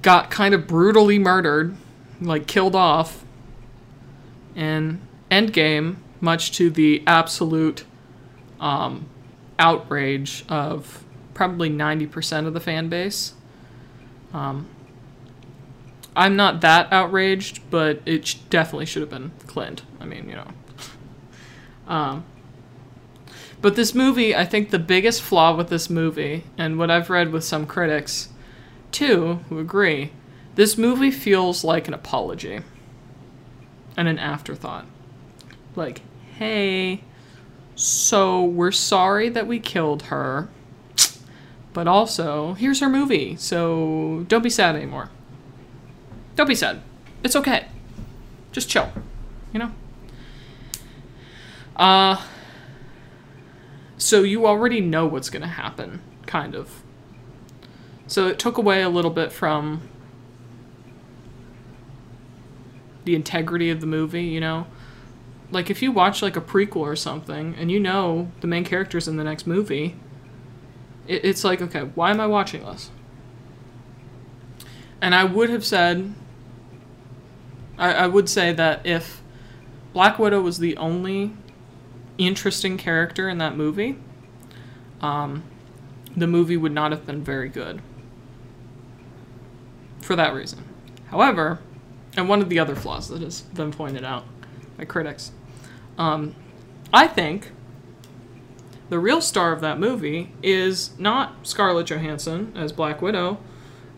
got 0.01 0.31
kind 0.31 0.53
of 0.53 0.65
brutally 0.65 1.19
murdered, 1.19 1.75
like 2.21 2.47
killed 2.47 2.75
off 2.75 3.25
in 4.55 5.01
Endgame, 5.29 5.97
much 6.21 6.51
to 6.53 6.69
the 6.69 7.03
absolute 7.05 7.85
um, 8.59 9.07
outrage 9.57 10.45
of 10.49 11.03
probably 11.33 11.69
90% 11.69 12.47
of 12.47 12.53
the 12.53 12.59
fan 12.59 12.89
base. 12.89 13.33
Um, 14.33 14.67
I'm 16.19 16.35
not 16.35 16.59
that 16.61 16.91
outraged, 16.91 17.61
but 17.69 18.01
it 18.05 18.27
sh- 18.27 18.35
definitely 18.49 18.87
should 18.87 19.01
have 19.01 19.09
been 19.09 19.31
Clint. 19.47 19.83
I 20.01 20.05
mean, 20.05 20.27
you 20.27 20.35
know. 20.35 20.47
um, 21.87 22.25
but 23.61 23.77
this 23.77 23.95
movie, 23.95 24.35
I 24.35 24.43
think 24.43 24.69
the 24.69 24.79
biggest 24.79 25.21
flaw 25.21 25.55
with 25.55 25.69
this 25.69 25.89
movie, 25.89 26.43
and 26.57 26.77
what 26.77 26.91
I've 26.91 27.09
read 27.09 27.31
with 27.31 27.45
some 27.45 27.65
critics 27.65 28.27
too, 28.91 29.39
who 29.47 29.59
agree, 29.59 30.11
this 30.55 30.77
movie 30.77 31.09
feels 31.09 31.63
like 31.63 31.87
an 31.87 31.93
apology 31.93 32.59
and 33.95 34.09
an 34.09 34.19
afterthought. 34.19 34.87
Like, 35.77 36.01
hey, 36.37 37.01
so 37.75 38.43
we're 38.43 38.73
sorry 38.73 39.29
that 39.29 39.47
we 39.47 39.59
killed 39.59 40.03
her, 40.03 40.49
but 41.71 41.87
also, 41.87 42.55
here's 42.55 42.81
her 42.81 42.89
movie, 42.89 43.37
so 43.37 44.25
don't 44.27 44.43
be 44.43 44.49
sad 44.49 44.75
anymore. 44.75 45.11
Don't 46.39 46.47
be 46.47 46.55
sad. 46.55 46.81
It's 47.21 47.35
okay. 47.35 47.67
Just 48.53 48.69
chill. 48.69 48.89
You 49.51 49.59
know? 49.59 49.71
Uh 51.75 52.23
so 53.97 54.23
you 54.23 54.47
already 54.47 54.79
know 54.79 55.05
what's 55.05 55.29
going 55.29 55.41
to 55.41 55.49
happen, 55.49 56.01
kind 56.27 56.55
of. 56.55 56.81
So 58.07 58.27
it 58.27 58.39
took 58.39 58.57
away 58.57 58.81
a 58.81 58.87
little 58.87 59.11
bit 59.11 59.33
from 59.33 59.81
the 63.03 63.15
integrity 63.15 63.69
of 63.69 63.81
the 63.81 63.87
movie, 63.87 64.23
you 64.23 64.39
know? 64.39 64.65
Like 65.51 65.69
if 65.69 65.81
you 65.81 65.91
watch 65.91 66.21
like 66.21 66.37
a 66.37 66.41
prequel 66.41 66.77
or 66.77 66.95
something 66.95 67.53
and 67.55 67.69
you 67.69 67.81
know 67.81 68.31
the 68.39 68.47
main 68.47 68.63
characters 68.63 69.09
in 69.09 69.17
the 69.17 69.25
next 69.25 69.45
movie, 69.45 69.97
it, 71.05 71.25
it's 71.25 71.43
like, 71.43 71.61
okay, 71.61 71.81
why 71.95 72.11
am 72.11 72.21
I 72.21 72.27
watching 72.27 72.63
this? 72.63 72.91
And 75.01 75.13
I 75.13 75.25
would 75.25 75.49
have 75.49 75.65
said 75.65 76.13
I, 77.79 77.93
I 77.93 78.07
would 78.07 78.29
say 78.29 78.53
that 78.53 78.85
if 78.85 79.21
Black 79.93 80.19
Widow 80.19 80.41
was 80.41 80.59
the 80.59 80.77
only 80.77 81.33
interesting 82.17 82.77
character 82.77 83.27
in 83.27 83.39
that 83.39 83.55
movie, 83.55 83.97
um, 85.01 85.43
the 86.15 86.27
movie 86.27 86.57
would 86.57 86.73
not 86.73 86.91
have 86.91 87.05
been 87.05 87.23
very 87.23 87.49
good. 87.49 87.81
For 90.01 90.15
that 90.15 90.33
reason. 90.33 90.63
However, 91.07 91.59
and 92.15 92.27
one 92.27 92.41
of 92.41 92.49
the 92.49 92.59
other 92.59 92.75
flaws 92.75 93.07
that 93.07 93.21
has 93.21 93.41
been 93.41 93.71
pointed 93.71 94.03
out 94.03 94.25
by 94.77 94.85
critics, 94.85 95.31
um, 95.97 96.35
I 96.93 97.07
think 97.07 97.51
the 98.89 98.99
real 98.99 99.21
star 99.21 99.53
of 99.53 99.61
that 99.61 99.79
movie 99.79 100.33
is 100.41 100.97
not 100.99 101.47
Scarlett 101.47 101.87
Johansson 101.87 102.51
as 102.55 102.71
Black 102.71 103.01
Widow, 103.01 103.37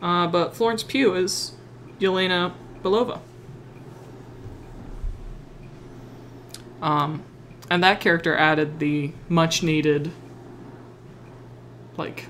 uh, 0.02 0.28
but 0.28 0.56
Florence 0.56 0.84
Pugh 0.84 1.16
as 1.16 1.54
Yelena 2.00 2.54
Belova. 2.84 3.22
Um, 6.82 7.24
and 7.70 7.84
that 7.84 8.02
character 8.02 8.36
added 8.36 8.80
the 8.80 9.14
much 9.30 9.64
needed, 9.64 10.12
like, 11.96 12.26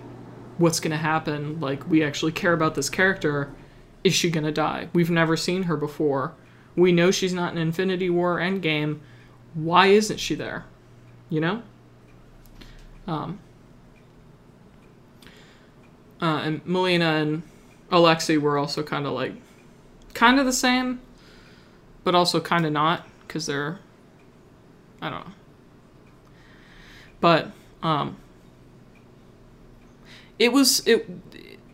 what's 0.58 0.80
going 0.80 0.92
to 0.92 0.98
happen? 0.98 1.60
Like, 1.60 1.90
we 1.90 2.04
actually 2.04 2.32
care 2.32 2.54
about 2.54 2.76
this 2.76 2.90
character. 2.90 3.54
Is 4.04 4.14
she 4.14 4.30
going 4.30 4.44
to 4.44 4.52
die? 4.52 4.90
We've 4.94 5.10
never 5.10 5.38
seen 5.38 5.64
her 5.64 5.78
before. 5.78 6.34
We 6.76 6.92
know 6.92 7.12
she's 7.12 7.34
not 7.34 7.52
in 7.54 7.58
Infinity 7.58 8.10
War 8.10 8.38
Endgame. 8.38 9.00
Why 9.54 9.88
isn't 9.88 10.20
she 10.20 10.36
there? 10.36 10.66
You 11.30 11.42
know? 11.42 11.64
Um, 13.08 13.40
uh, 16.22 16.42
and 16.44 16.66
Melina 16.66 17.06
and 17.16 17.44
Alexi 17.92 18.40
were 18.40 18.58
also 18.58 18.84
kind 18.84 19.06
of 19.06 19.14
like, 19.14 19.34
kind 20.14 20.40
of 20.40 20.46
the 20.46 20.54
same, 20.54 21.02
but 22.04 22.16
also 22.16 22.40
kind 22.40 22.66
of 22.66 22.72
not, 22.72 23.08
because 23.28 23.48
they're 23.48 23.80
I 25.02 25.10
don't 25.10 25.26
know. 25.26 25.34
But 27.20 27.52
um 27.84 28.18
it 30.40 30.52
was 30.52 30.86
it 30.88 31.10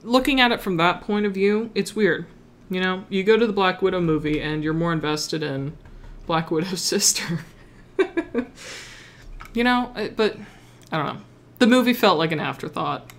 looking 0.04 0.40
at 0.40 0.52
it 0.52 0.62
from 0.62 0.78
that 0.78 1.02
point 1.02 1.26
of 1.26 1.34
view, 1.34 1.70
it's 1.76 1.96
weird. 1.96 2.26
You 2.70 2.82
know, 2.82 3.06
you 3.10 3.24
go 3.24 3.38
to 3.38 3.48
the 3.48 3.54
Black 3.54 3.82
Widow 3.82 4.02
movie 4.02 4.42
and 4.42 4.64
you're 4.64 4.74
more 4.74 4.92
invested 4.92 5.42
in 5.42 5.78
Black 6.26 6.52
Widow's 6.52 6.82
sister. 6.96 7.40
you 9.54 9.64
know, 9.64 9.92
but 10.16 10.38
I 10.92 10.98
don't 10.98 11.16
know. 11.16 11.22
The 11.60 11.68
movie 11.68 11.94
felt 11.94 12.18
like 12.18 12.32
an 12.32 12.40
afterthought. 12.40 13.12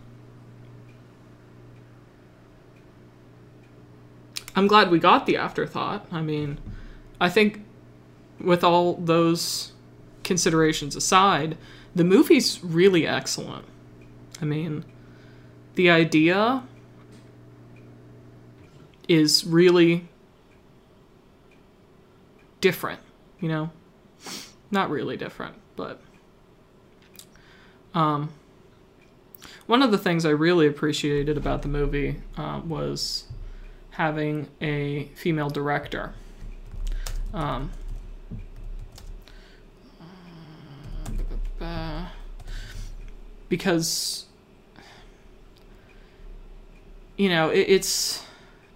I'm 4.54 4.66
glad 4.66 4.90
we 4.90 4.98
got 4.98 5.26
the 5.26 5.36
afterthought. 5.36 6.06
I 6.10 6.20
mean, 6.20 6.58
I 7.20 7.28
think 7.28 7.64
with 8.40 8.62
all 8.64 8.94
those 8.94 9.72
considerations 10.28 10.94
aside, 10.94 11.56
the 11.96 12.04
movie's 12.04 12.62
really 12.62 13.06
excellent. 13.06 13.64
I 14.40 14.44
mean, 14.44 14.84
the 15.74 15.90
idea 15.90 16.62
is 19.08 19.44
really 19.44 20.06
different, 22.60 23.00
you 23.40 23.48
know? 23.48 23.70
Not 24.70 24.90
really 24.90 25.16
different, 25.16 25.56
but 25.74 26.00
um 27.94 28.30
one 29.66 29.82
of 29.82 29.90
the 29.90 29.98
things 29.98 30.24
I 30.24 30.30
really 30.30 30.66
appreciated 30.66 31.36
about 31.36 31.60
the 31.62 31.68
movie 31.68 32.20
uh, 32.38 32.60
was 32.64 33.24
having 33.90 34.48
a 34.62 35.04
female 35.14 35.50
director. 35.50 36.14
Um, 37.34 37.70
uh, 41.60 42.06
because 43.48 44.26
you 47.16 47.28
know 47.28 47.50
it, 47.50 47.66
it's 47.68 48.24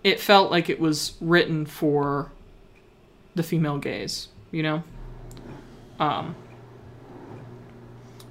it 0.03 0.19
felt 0.19 0.51
like 0.51 0.69
it 0.69 0.81
was 0.81 1.15
written 1.21 1.65
for 1.65 2.33
the 3.35 3.43
female 3.43 3.79
gaze 3.79 4.29
you 4.51 4.63
know? 4.63 4.85
Um 5.99 6.37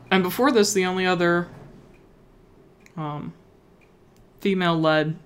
and 0.10 0.24
before 0.24 0.52
this 0.52 0.74
the 0.74 0.86
only 0.86 1.06
other 1.06 1.50
um 2.96 3.34
female 4.40 4.80
led 4.80 5.18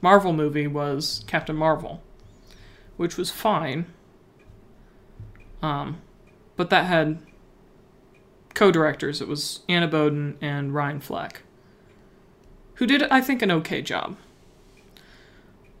marvel 0.00 0.32
movie 0.32 0.66
was 0.66 1.24
captain 1.26 1.56
marvel 1.56 2.02
which 2.96 3.16
was 3.16 3.30
fine. 3.30 3.86
Um 5.62 6.00
but 6.56 6.70
that 6.70 6.84
had 6.84 7.18
co-directors. 8.60 9.22
It 9.22 9.26
was 9.26 9.60
Anna 9.70 9.88
Boden 9.88 10.36
and 10.42 10.74
Ryan 10.74 11.00
Fleck, 11.00 11.44
who 12.74 12.86
did, 12.86 13.02
I 13.04 13.22
think, 13.22 13.40
an 13.40 13.50
okay 13.50 13.80
job. 13.80 14.18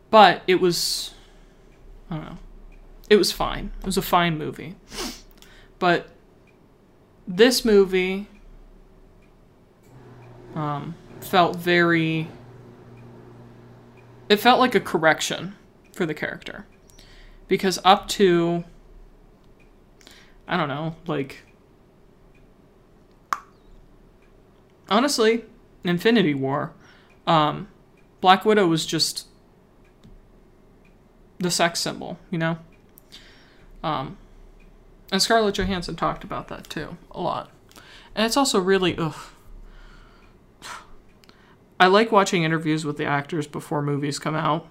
But 0.08 0.40
it 0.46 0.62
was, 0.62 1.12
I 2.10 2.16
don't 2.16 2.24
know, 2.24 2.38
it 3.10 3.16
was 3.16 3.32
fine. 3.32 3.72
It 3.80 3.84
was 3.84 3.98
a 3.98 4.02
fine 4.02 4.38
movie. 4.38 4.76
But 5.78 6.08
this 7.28 7.66
movie 7.66 8.28
um, 10.54 10.94
felt 11.20 11.56
very. 11.56 12.28
It 14.30 14.36
felt 14.36 14.58
like 14.58 14.74
a 14.74 14.80
correction 14.80 15.54
for 15.92 16.06
the 16.06 16.14
character. 16.14 16.64
Because 17.46 17.78
up 17.84 18.08
to. 18.08 18.64
I 20.48 20.56
don't 20.56 20.68
know, 20.68 20.96
like. 21.06 21.42
Honestly, 24.90 25.44
Infinity 25.84 26.34
War, 26.34 26.72
um, 27.26 27.68
Black 28.20 28.44
Widow 28.44 28.66
was 28.66 28.84
just 28.84 29.26
the 31.38 31.50
sex 31.50 31.80
symbol, 31.80 32.18
you 32.30 32.38
know? 32.38 32.58
Um, 33.82 34.18
and 35.10 35.22
Scarlett 35.22 35.54
Johansson 35.54 35.96
talked 35.96 36.24
about 36.24 36.48
that 36.48 36.68
too, 36.68 36.96
a 37.12 37.20
lot. 37.20 37.50
And 38.14 38.26
it's 38.26 38.36
also 38.36 38.60
really, 38.60 38.96
ugh. 38.98 39.16
I 41.78 41.86
like 41.86 42.12
watching 42.12 42.44
interviews 42.44 42.84
with 42.84 42.98
the 42.98 43.06
actors 43.06 43.46
before 43.46 43.80
movies 43.80 44.18
come 44.18 44.34
out. 44.34 44.68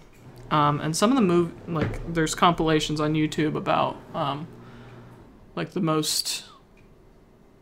Um, 0.51 0.79
and 0.79 0.95
some 0.95 1.11
of 1.11 1.15
the 1.15 1.21
move 1.21 1.51
like 1.67 2.13
there's 2.13 2.35
compilations 2.35 2.99
on 2.99 3.13
YouTube 3.13 3.55
about 3.55 3.97
um, 4.13 4.47
like 5.55 5.71
the 5.71 5.79
most 5.79 6.45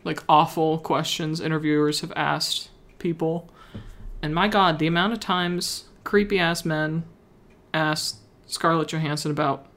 like 0.08 0.24
awful 0.28 0.80
questions 0.80 1.40
interviewers 1.40 2.02
have 2.02 2.14
asked 2.16 2.70
people. 2.98 3.48
And 4.24 4.34
my 4.34 4.48
god, 4.48 4.80
the 4.80 4.88
amount 4.88 5.14
of 5.14 5.20
times 5.20 5.86
creepy 6.04 6.40
ass 6.40 6.66
men 6.66 7.04
asked 7.74 8.18
Scarlett 8.48 8.88
Johansson 8.88 9.30
about 9.30 9.68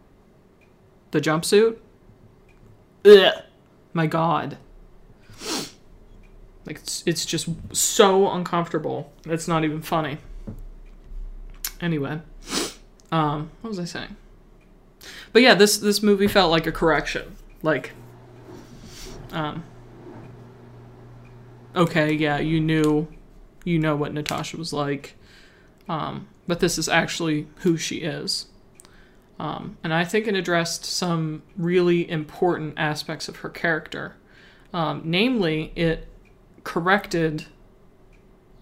the 1.10 1.20
jumpsuit. 1.20 1.76
Ugh. 3.04 3.42
My 3.92 4.06
god. 4.06 4.56
Like 6.64 6.78
it's 6.78 7.02
it's 7.04 7.26
just 7.26 7.48
so 7.72 8.30
uncomfortable. 8.30 9.12
It's 9.26 9.48
not 9.48 9.64
even 9.64 9.82
funny. 9.82 10.18
Anyway, 11.80 12.20
um, 13.10 13.50
what 13.60 13.70
was 13.70 13.78
I 13.78 13.84
saying? 13.84 14.16
But 15.32 15.42
yeah, 15.42 15.54
this 15.54 15.78
this 15.78 16.02
movie 16.02 16.28
felt 16.28 16.50
like 16.50 16.66
a 16.66 16.72
correction. 16.72 17.36
Like, 17.62 17.92
um, 19.32 19.64
okay, 21.74 22.12
yeah, 22.12 22.38
you 22.38 22.60
knew, 22.60 23.08
you 23.64 23.78
know 23.78 23.96
what 23.96 24.12
Natasha 24.12 24.56
was 24.56 24.72
like, 24.72 25.16
um, 25.88 26.28
but 26.46 26.60
this 26.60 26.78
is 26.78 26.88
actually 26.88 27.46
who 27.58 27.76
she 27.76 27.98
is. 27.98 28.46
Um, 29.38 29.78
and 29.82 29.94
I 29.94 30.04
think 30.04 30.26
it 30.26 30.34
addressed 30.34 30.84
some 30.84 31.42
really 31.56 32.08
important 32.10 32.74
aspects 32.76 33.28
of 33.28 33.36
her 33.36 33.48
character. 33.48 34.16
Um, 34.74 35.02
namely, 35.04 35.72
it 35.74 36.08
corrected 36.62 37.46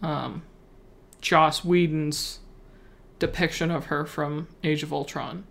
um, 0.03 0.43
Joss 1.21 1.65
Whedon's 1.65 2.39
depiction 3.19 3.71
of 3.71 3.87
her 3.87 4.07
from 4.07 4.49
Age 4.63 4.83
of 4.83 4.93
Ultron, 4.93 5.45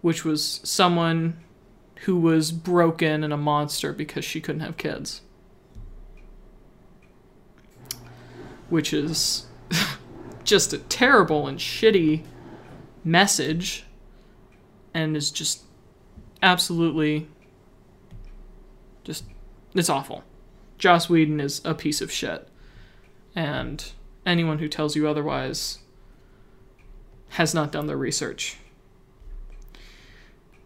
which 0.00 0.24
was 0.24 0.60
someone 0.64 1.38
who 2.04 2.18
was 2.18 2.50
broken 2.50 3.22
and 3.22 3.32
a 3.32 3.36
monster 3.36 3.92
because 3.92 4.24
she 4.24 4.40
couldn't 4.40 4.62
have 4.62 4.76
kids. 4.76 5.20
Which 8.72 8.94
is 8.94 9.44
just 10.44 10.72
a 10.72 10.78
terrible 10.78 11.46
and 11.46 11.58
shitty 11.58 12.24
message 13.04 13.84
and 14.94 15.14
is 15.14 15.30
just 15.30 15.64
absolutely 16.42 17.28
just 19.04 19.24
it's 19.74 19.90
awful. 19.90 20.24
Joss 20.78 21.10
Whedon 21.10 21.38
is 21.38 21.60
a 21.66 21.74
piece 21.74 22.00
of 22.00 22.10
shit. 22.10 22.48
And 23.36 23.92
anyone 24.24 24.58
who 24.58 24.68
tells 24.68 24.96
you 24.96 25.06
otherwise 25.06 25.80
has 27.28 27.52
not 27.52 27.72
done 27.72 27.88
their 27.88 27.98
research. 27.98 28.56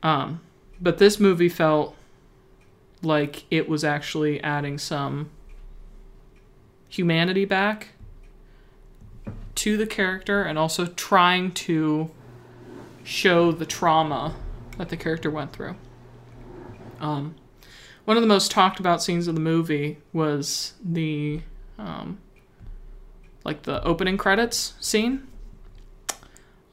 Um, 0.04 0.42
but 0.80 0.98
this 0.98 1.18
movie 1.18 1.48
felt 1.48 1.96
like 3.02 3.46
it 3.50 3.68
was 3.68 3.82
actually 3.82 4.40
adding 4.44 4.78
some 4.78 5.30
humanity 6.88 7.44
back 7.44 7.88
to 9.56 9.76
the 9.76 9.86
character 9.86 10.42
and 10.42 10.58
also 10.58 10.86
trying 10.86 11.52
to 11.52 12.10
show 13.04 13.52
the 13.52 13.66
trauma 13.66 14.34
that 14.78 14.88
the 14.88 14.96
character 14.96 15.30
went 15.30 15.52
through. 15.52 15.76
Um, 17.00 17.34
one 18.04 18.16
of 18.16 18.22
the 18.22 18.28
most 18.28 18.50
talked 18.50 18.80
about 18.80 19.02
scenes 19.02 19.28
of 19.28 19.34
the 19.34 19.40
movie 19.40 19.98
was 20.12 20.74
the 20.82 21.42
um, 21.78 22.18
like 23.44 23.62
the 23.62 23.82
opening 23.84 24.16
credits 24.16 24.74
scene. 24.80 25.26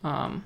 Um, 0.03 0.43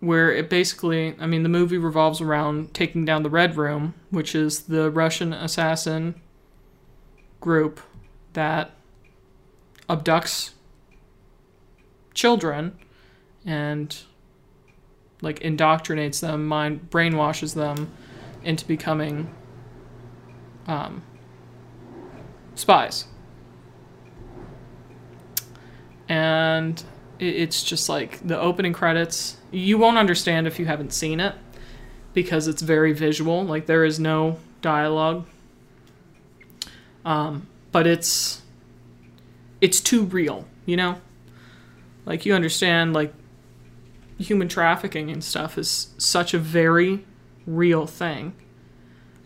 where 0.00 0.32
it 0.32 0.48
basically, 0.48 1.16
I 1.18 1.26
mean, 1.26 1.42
the 1.42 1.48
movie 1.48 1.78
revolves 1.78 2.20
around 2.20 2.72
taking 2.74 3.04
down 3.04 3.22
the 3.22 3.30
Red 3.30 3.56
Room, 3.56 3.94
which 4.10 4.34
is 4.34 4.64
the 4.64 4.90
Russian 4.90 5.32
assassin 5.32 6.14
group 7.40 7.80
that 8.34 8.75
abducts 9.88 10.50
children 12.14 12.76
and 13.44 13.98
like 15.22 15.40
indoctrinates 15.40 16.20
them, 16.20 16.46
mind 16.46 16.88
brainwashes 16.90 17.54
them 17.54 17.90
into 18.42 18.66
becoming 18.66 19.32
um, 20.66 21.02
spies. 22.54 23.06
And 26.08 26.82
it's 27.18 27.62
just 27.64 27.88
like 27.88 28.26
the 28.26 28.38
opening 28.38 28.72
credits. 28.72 29.38
You 29.50 29.78
won't 29.78 29.98
understand 29.98 30.46
if 30.46 30.58
you 30.58 30.66
haven't 30.66 30.92
seen 30.92 31.18
it 31.18 31.34
because 32.14 32.46
it's 32.46 32.62
very 32.62 32.92
visual. 32.92 33.44
Like 33.44 33.66
there 33.66 33.84
is 33.84 33.98
no 33.98 34.38
dialogue. 34.60 35.26
Um, 37.04 37.46
but 37.72 37.86
it's 37.86 38.42
it's 39.60 39.80
too 39.80 40.04
real, 40.04 40.46
you 40.64 40.76
know? 40.76 41.00
Like 42.04 42.24
you 42.24 42.34
understand 42.34 42.92
like 42.92 43.12
human 44.18 44.48
trafficking 44.48 45.10
and 45.10 45.22
stuff 45.22 45.58
is 45.58 45.88
such 45.98 46.34
a 46.34 46.38
very 46.38 47.04
real 47.46 47.86
thing. 47.86 48.34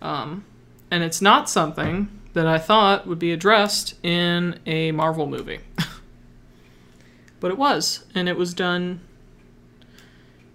Um, 0.03 0.45
and 0.91 1.05
it's 1.05 1.23
not 1.23 1.49
something 1.49 2.09
that 2.33 2.47
I 2.47 2.59
thought 2.59 3.07
would 3.07 3.19
be 3.19 3.33
addressed 3.33 3.95
in 4.05 4.59
a 4.67 4.93
Marvel 4.93 5.27
movie. 5.27 5.61
but 7.41 7.51
it 7.51 7.59
was, 7.59 8.05
and 8.15 8.29
it 8.29 8.37
was 8.37 8.55
done 8.55 9.01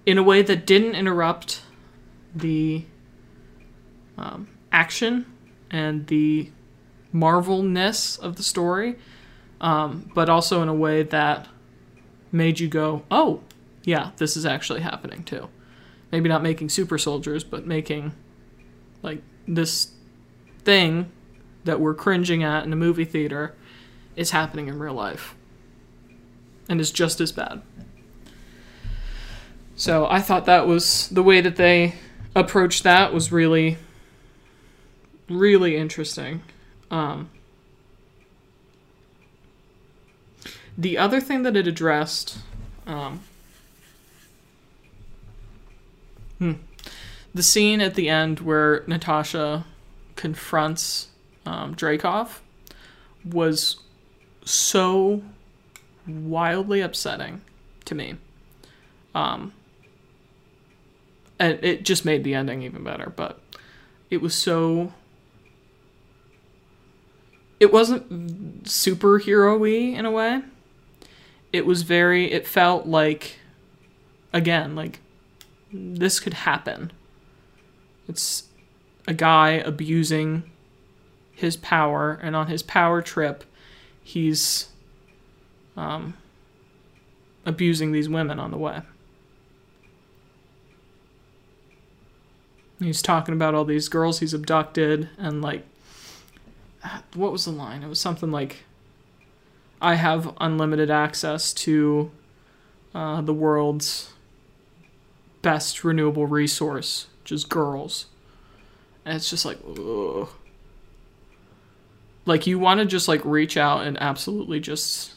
in 0.06 0.18
a 0.18 0.24
way 0.24 0.42
that 0.42 0.66
didn't 0.66 0.96
interrupt 0.96 1.62
the 2.34 2.86
um, 4.18 4.48
action 4.72 5.26
and 5.72 6.08
the 6.08 6.50
Marvelness 7.14 8.20
of 8.20 8.36
the 8.36 8.44
story, 8.44 8.98
um, 9.62 10.12
but 10.14 10.30
also 10.30 10.62
in 10.62 10.70
a 10.70 10.74
way 10.74 11.04
that 11.04 11.48
made 12.32 12.60
you 12.60 12.68
go, 12.68 13.04
oh, 13.10 13.42
yeah, 13.84 14.12
this 14.18 14.36
is 14.36 14.46
actually 14.46 14.82
happening 14.82 15.24
too. 15.24 15.48
Maybe 16.12 16.30
not 16.30 16.44
making 16.44 16.70
super 16.70 16.98
soldiers, 16.98 17.44
but 17.44 17.66
making 17.66 18.14
like 19.02 19.22
this 19.48 19.92
thing 20.64 21.12
that 21.64 21.80
we're 21.80 21.94
cringing 21.94 22.44
at 22.44 22.64
in 22.64 22.74
a 22.74 22.76
movie 22.76 23.06
theater 23.06 23.56
is 24.16 24.32
happening 24.32 24.68
in 24.68 24.80
real 24.80 24.94
life 24.94 25.36
and 26.68 26.80
is 26.80 26.92
just 26.92 27.22
as 27.22 27.32
bad. 27.32 27.62
So 29.76 30.08
I 30.08 30.22
thought 30.22 30.46
that 30.46 30.68
was 30.68 31.10
the 31.10 31.24
way 31.24 31.42
that 31.42 31.58
they 31.58 31.96
approached 32.36 32.84
that 32.84 33.14
was 33.14 33.32
really, 33.32 33.78
really 35.30 35.76
interesting. 35.76 36.42
Um, 36.90 37.30
The 40.78 40.98
other 40.98 41.22
thing 41.22 41.44
that 41.44 41.56
it 41.56 41.68
addressed, 41.68 42.40
um, 42.86 43.22
hmm, 46.38 46.54
the 47.34 47.44
scene 47.44 47.80
at 47.80 47.96
the 47.96 48.10
end 48.10 48.42
where 48.42 48.84
Natasha 48.88 49.66
confronts 50.16 51.10
um, 51.46 51.76
Dreykov 51.76 52.40
was 53.24 53.78
so 54.44 55.24
wildly 56.08 56.82
upsetting 56.82 57.42
to 57.86 57.96
me. 57.96 58.16
Um, 59.14 59.54
and 61.40 61.64
it 61.64 61.84
just 61.84 62.06
made 62.06 62.24
the 62.24 62.34
ending 62.34 62.64
even 62.64 62.84
better, 62.84 63.12
but 63.16 63.40
it 64.10 64.22
was 64.22 64.36
so 64.36 64.94
it 67.60 67.72
wasn't 67.72 68.64
superhero-y 68.66 69.98
in 69.98 70.06
a 70.06 70.12
way 70.12 70.42
it 71.56 71.66
was 71.66 71.82
very 71.82 72.32
it 72.32 72.46
felt 72.46 72.86
like 72.86 73.38
again 74.34 74.76
like 74.76 75.00
this 75.72 76.20
could 76.20 76.34
happen 76.34 76.92
it's 78.08 78.44
a 79.08 79.14
guy 79.14 79.52
abusing 79.52 80.44
his 81.34 81.58
power, 81.58 82.20
and 82.22 82.36
on 82.36 82.48
his 82.48 82.64
power 82.64 83.02
trip, 83.02 83.44
he's 84.04 84.70
um, 85.76 86.16
abusing 87.46 87.92
these 87.92 88.08
women 88.08 88.40
on 88.40 88.52
the 88.52 88.58
way. 88.58 88.82
He's 92.80 93.02
talking 93.02 93.34
about 93.34 93.56
all 93.56 93.66
these 93.66 93.90
girls 93.90 94.20
he's 94.20 94.34
abducted, 94.34 95.10
and 95.18 95.42
like, 95.42 95.66
what 97.14 97.32
was 97.32 97.46
the 97.46 97.52
line? 97.52 97.84
It 97.84 97.90
was 97.90 98.00
something 98.00 98.32
like, 98.32 98.64
I 99.82 99.96
have 99.96 100.36
unlimited 100.40 100.90
access 100.90 101.54
to 101.54 102.12
uh, 102.94 103.22
the 103.22 103.34
world's 103.34 104.14
best 105.42 105.84
renewable 105.84 106.26
resource, 106.26 107.08
which 107.22 107.32
is 107.32 107.44
girls. 107.44 108.08
And 109.04 109.16
it's 109.16 109.30
just 109.30 109.46
like, 109.46 109.60
ugh. 109.68 110.30
Like, 112.26 112.48
you 112.48 112.58
want 112.58 112.80
to 112.80 112.86
just, 112.88 113.08
like, 113.08 113.24
reach 113.24 113.56
out 113.56 113.86
and 113.86 114.02
absolutely 114.02 114.60
just 114.60 115.16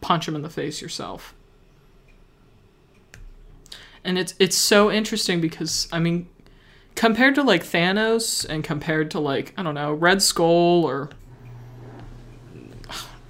punch 0.00 0.28
him 0.28 0.36
in 0.36 0.42
the 0.42 0.50
face 0.50 0.80
yourself. 0.80 1.34
And 4.04 4.18
it's 4.18 4.34
it's 4.38 4.56
so 4.56 4.90
interesting 4.90 5.40
because 5.40 5.88
I 5.92 5.98
mean 5.98 6.28
compared 6.94 7.34
to 7.34 7.42
like 7.42 7.62
Thanos 7.64 8.44
and 8.48 8.64
compared 8.64 9.10
to 9.10 9.20
like 9.20 9.52
I 9.56 9.62
don't 9.62 9.74
know 9.74 9.92
Red 9.92 10.22
Skull 10.22 10.84
or 10.84 11.10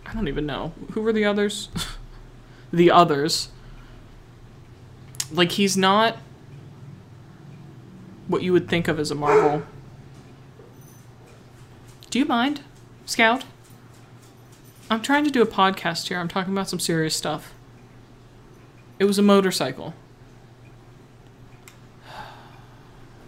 I 0.09 0.15
don't 0.15 0.29
even 0.29 0.47
know 0.47 0.73
who 0.93 1.03
were 1.03 1.13
the 1.13 1.27
others. 1.27 1.69
the 2.73 2.91
others. 2.91 3.51
Like 5.31 5.53
he's 5.53 5.77
not 5.77 6.17
what 8.27 8.43
you 8.43 8.53
would 8.53 8.69
think 8.69 8.89
of 8.89 8.99
as 8.99 9.11
a 9.11 9.15
Marvel. 9.15 9.65
Do 12.09 12.19
you 12.19 12.25
mind, 12.25 12.63
Scout? 13.05 13.45
I'm 14.91 15.03
trying 15.03 15.25
to 15.25 15.31
do 15.31 15.43
a 15.43 15.47
podcast 15.47 16.09
here. 16.09 16.19
I'm 16.19 16.29
talking 16.29 16.55
about 16.55 16.71
some 16.71 16.81
serious 16.81 17.15
stuff. 17.15 17.53
It 18.99 19.05
was 19.05 19.19
a 19.19 19.23
motorcycle. 19.23 19.95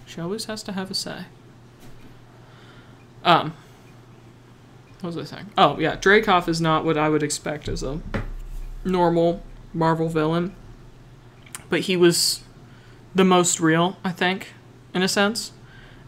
She 0.06 0.20
always 0.20 0.46
has 0.46 0.64
to 0.64 0.72
have 0.72 0.90
a 0.90 0.94
say. 0.94 1.26
Um, 3.22 3.54
what 5.02 5.14
was 5.14 5.32
I 5.32 5.36
saying? 5.36 5.50
Oh 5.56 5.78
yeah, 5.78 5.96
Dreykov 5.96 6.48
is 6.48 6.60
not 6.60 6.84
what 6.84 6.98
I 6.98 7.08
would 7.08 7.22
expect 7.22 7.68
as 7.68 7.82
a 7.82 8.00
normal 8.84 9.42
Marvel 9.72 10.08
villain, 10.08 10.54
but 11.68 11.80
he 11.80 11.96
was 11.96 12.42
the 13.14 13.24
most 13.24 13.60
real, 13.60 13.96
I 14.04 14.12
think, 14.12 14.54
in 14.94 15.02
a 15.02 15.08
sense, 15.08 15.52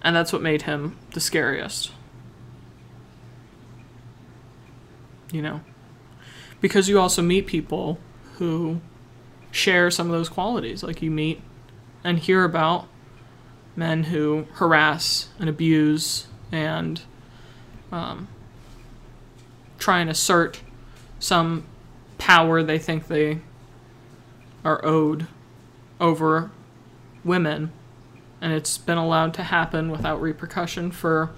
and 0.03 0.15
that's 0.15 0.33
what 0.33 0.43
made 0.43 0.63
him 0.63 0.99
the 1.15 1.21
scariest. 1.21 1.93
You 5.33 5.43
know, 5.43 5.61
because 6.61 6.89
you 6.89 6.99
also 7.01 7.23
meet 7.23 7.47
people 7.47 7.99
who 8.35 8.81
share 9.51 9.91
some 9.91 10.07
of 10.07 10.13
those 10.13 10.29
qualities, 10.29 10.83
like 10.83 11.01
you 11.01 11.11
meet 11.11 11.41
and 12.05 12.19
hear 12.19 12.45
about 12.45 12.89
men 13.77 14.05
who 14.05 14.47
harass 14.55 15.29
and 15.39 15.49
abuse 15.49 16.27
and 16.51 17.03
um, 17.91 18.29
try 19.83 19.99
and 19.99 20.09
assert 20.09 20.63
some 21.19 21.65
power 22.17 22.63
they 22.63 22.79
think 22.79 23.09
they 23.09 23.41
are 24.65 24.83
owed 24.85 25.27
over 26.01 26.53
women. 27.25 27.73
And 28.41 28.53
it's 28.53 28.79
been 28.79 28.97
allowed 28.97 29.35
to 29.35 29.43
happen 29.43 29.91
without 29.91 30.21
repercussion 30.21 30.93
for 30.93 31.31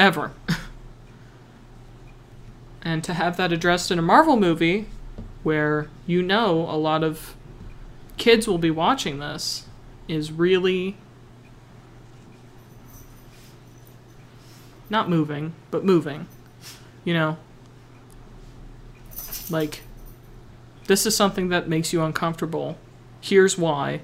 ever. 0.00 0.32
and 2.82 3.04
to 3.04 3.12
have 3.12 3.36
that 3.36 3.52
addressed 3.52 3.90
in 3.90 3.98
a 3.98 4.02
Marvel 4.02 4.36
movie 4.36 4.86
where 5.42 5.88
you 6.06 6.22
know 6.22 6.62
a 6.70 6.76
lot 6.76 7.04
of 7.04 7.36
kids 8.16 8.48
will 8.48 8.58
be 8.58 8.70
watching 8.70 9.18
this 9.18 9.66
is 10.08 10.32
really 10.32 10.96
not 14.94 15.10
moving, 15.10 15.52
but 15.72 15.84
moving. 15.84 16.28
You 17.04 17.14
know? 17.14 17.36
Like, 19.50 19.82
this 20.86 21.04
is 21.04 21.16
something 21.16 21.48
that 21.48 21.68
makes 21.68 21.92
you 21.92 22.00
uncomfortable. 22.02 22.78
Here's 23.20 23.58
why. 23.58 24.02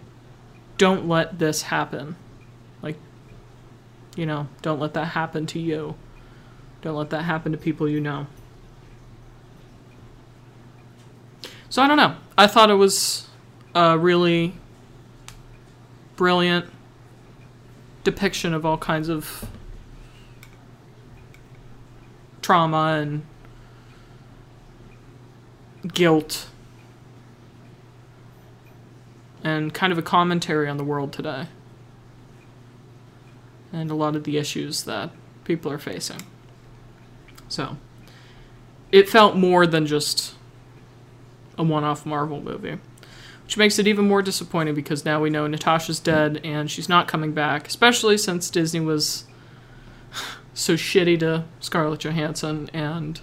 Don't 0.79 1.07
let 1.07 1.39
this 1.39 1.63
happen. 1.63 2.17
Like, 2.83 2.97
you 4.17 4.27
know, 4.27 4.49
don't 4.63 4.81
let 4.81 4.93
that 4.95 5.07
happen 5.07 5.47
to 5.47 5.61
you. 5.61 5.95
Don't 6.83 6.97
let 6.97 7.11
that 7.11 7.23
happen 7.23 7.53
to 7.53 7.59
people 7.59 7.89
you 7.89 8.01
know. 8.01 8.27
So 11.69 11.83
I 11.83 11.87
don't 11.87 11.99
know. 11.99 12.17
I 12.37 12.49
thought 12.49 12.69
it 12.69 12.75
was 12.75 13.29
a 13.77 13.97
really 13.97 14.55
brilliant 16.17 16.67
depiction 18.03 18.55
of 18.55 18.67
all 18.67 18.77
kinds 18.77 19.09
of 19.09 19.49
trauma 22.43 22.99
and 23.01 23.23
guilt 25.93 26.49
and 29.43 29.73
kind 29.73 29.93
of 29.93 29.99
a 29.99 30.03
commentary 30.03 30.69
on 30.69 30.77
the 30.77 30.85
world 30.85 31.13
today 31.13 31.47
and 33.73 33.91
a 33.91 33.95
lot 33.95 34.17
of 34.17 34.25
the 34.25 34.37
issues 34.37 34.85
that 34.85 35.11
people 35.45 35.71
are 35.71 35.79
facing. 35.79 36.21
So, 37.49 37.77
it 38.93 39.09
felt 39.09 39.37
more 39.37 39.67
than 39.67 39.87
just 39.87 40.35
a 41.57 41.63
one 41.63 41.85
off 41.85 42.05
Marvel 42.05 42.41
movie 42.41 42.79
which 43.51 43.57
makes 43.57 43.81
it 43.81 43.89
even 43.89 44.07
more 44.07 44.23
disappointing 44.23 44.77
because 44.77 45.05
now 45.05 45.21
we 45.21 45.29
know 45.29 45.45
Natasha's 45.49 45.99
dead 45.99 46.41
and 46.45 46.71
she's 46.71 46.89
not 46.89 47.09
coming 47.09 47.33
back, 47.33 47.67
especially 47.67 48.17
since 48.17 48.49
Disney 48.49 48.79
was 48.79 49.25
so 50.55 50.75
shitty 50.75 51.19
to 51.21 51.45
Scarlett 51.61 52.01
Johansson 52.01 52.69
and 52.73 53.21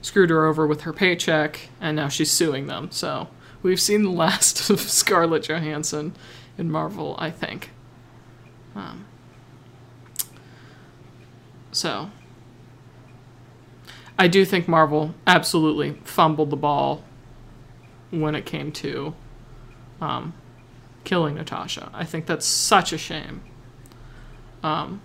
screwed 0.00 0.30
her 0.30 0.46
over 0.46 0.66
with 0.66 0.82
her 0.82 0.92
paycheck, 0.92 1.68
and 1.80 1.96
now 1.96 2.08
she's 2.08 2.30
suing 2.30 2.66
them. 2.66 2.90
So 2.90 3.28
we've 3.62 3.80
seen 3.80 4.02
the 4.02 4.10
last 4.10 4.70
of 4.70 4.80
Scarlett 4.80 5.44
Johansson 5.44 6.14
in 6.56 6.70
Marvel, 6.70 7.16
I 7.18 7.30
think. 7.30 7.70
Um, 8.74 9.06
so 11.72 12.10
I 14.18 14.28
do 14.28 14.44
think 14.44 14.68
Marvel 14.68 15.14
absolutely 15.26 15.98
fumbled 16.04 16.50
the 16.50 16.56
ball 16.56 17.02
when 18.10 18.34
it 18.34 18.46
came 18.46 18.72
to 18.72 19.14
um, 20.00 20.34
killing 21.04 21.34
Natasha. 21.34 21.90
I 21.92 22.04
think 22.04 22.26
that's 22.26 22.46
such 22.46 22.92
a 22.92 22.98
shame. 22.98 23.42
Um, 24.62 25.00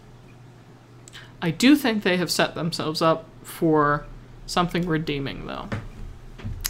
I 1.42 1.52
do 1.52 1.76
think 1.76 2.04
they 2.04 2.18
have 2.18 2.30
set 2.30 2.56
themselves 2.56 3.02
up 3.02 3.26
for 3.44 4.06
something 4.46 4.88
redeeming, 4.88 5.48
though. 5.48 5.68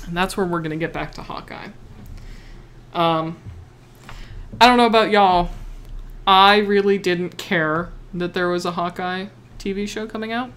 And 0.08 0.16
that's 0.16 0.38
where 0.38 0.46
we're 0.46 0.62
going 0.62 0.72
to 0.72 0.78
get 0.78 0.94
back 0.94 1.14
to 1.14 1.22
Hawkeye. 1.22 1.70
Um, 2.94 3.38
I 4.60 4.68
don't 4.68 4.78
know 4.78 4.86
about 4.86 5.12
y'all. 5.12 5.50
I 6.26 6.58
really 6.58 6.98
didn't 6.98 7.38
care 7.38 7.90
that 8.14 8.34
there 8.34 8.50
was 8.50 8.66
a 8.66 8.72
Hawkeye 8.72 9.28
TV 9.58 9.88
show 9.88 10.08
coming 10.08 10.32
out. 10.32 10.52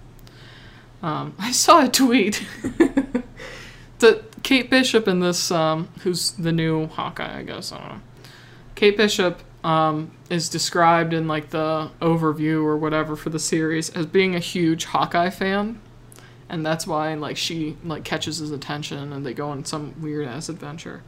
Um, 1.02 1.34
I 1.38 1.52
saw 1.52 1.84
a 1.84 1.88
tweet 1.88 2.44
that 3.98 4.42
Kate 4.42 4.70
Bishop 4.70 5.08
in 5.08 5.20
this, 5.20 5.50
um, 5.50 5.88
who's 6.02 6.32
the 6.32 6.52
new 6.52 6.86
Hawkeye, 6.86 7.38
I 7.38 7.42
guess. 7.42 7.72
I 7.72 7.78
don't 7.78 7.88
know. 7.88 8.00
Kate 8.74 8.96
Bishop 8.96 9.40
um, 9.64 10.12
is 10.30 10.48
described 10.48 11.12
in 11.12 11.26
like 11.26 11.50
the 11.50 11.90
overview 12.00 12.62
or 12.62 12.76
whatever 12.76 13.16
for 13.16 13.30
the 13.30 13.38
series 13.38 13.90
as 13.90 14.06
being 14.06 14.36
a 14.36 14.38
huge 14.38 14.84
Hawkeye 14.84 15.30
fan, 15.30 15.80
and 16.48 16.64
that's 16.64 16.86
why 16.86 17.14
like 17.14 17.36
she 17.36 17.76
like 17.82 18.04
catches 18.04 18.38
his 18.38 18.50
attention 18.50 19.12
and 19.12 19.26
they 19.26 19.34
go 19.34 19.48
on 19.48 19.64
some 19.64 20.00
weird 20.00 20.28
ass 20.28 20.48
adventure. 20.48 21.02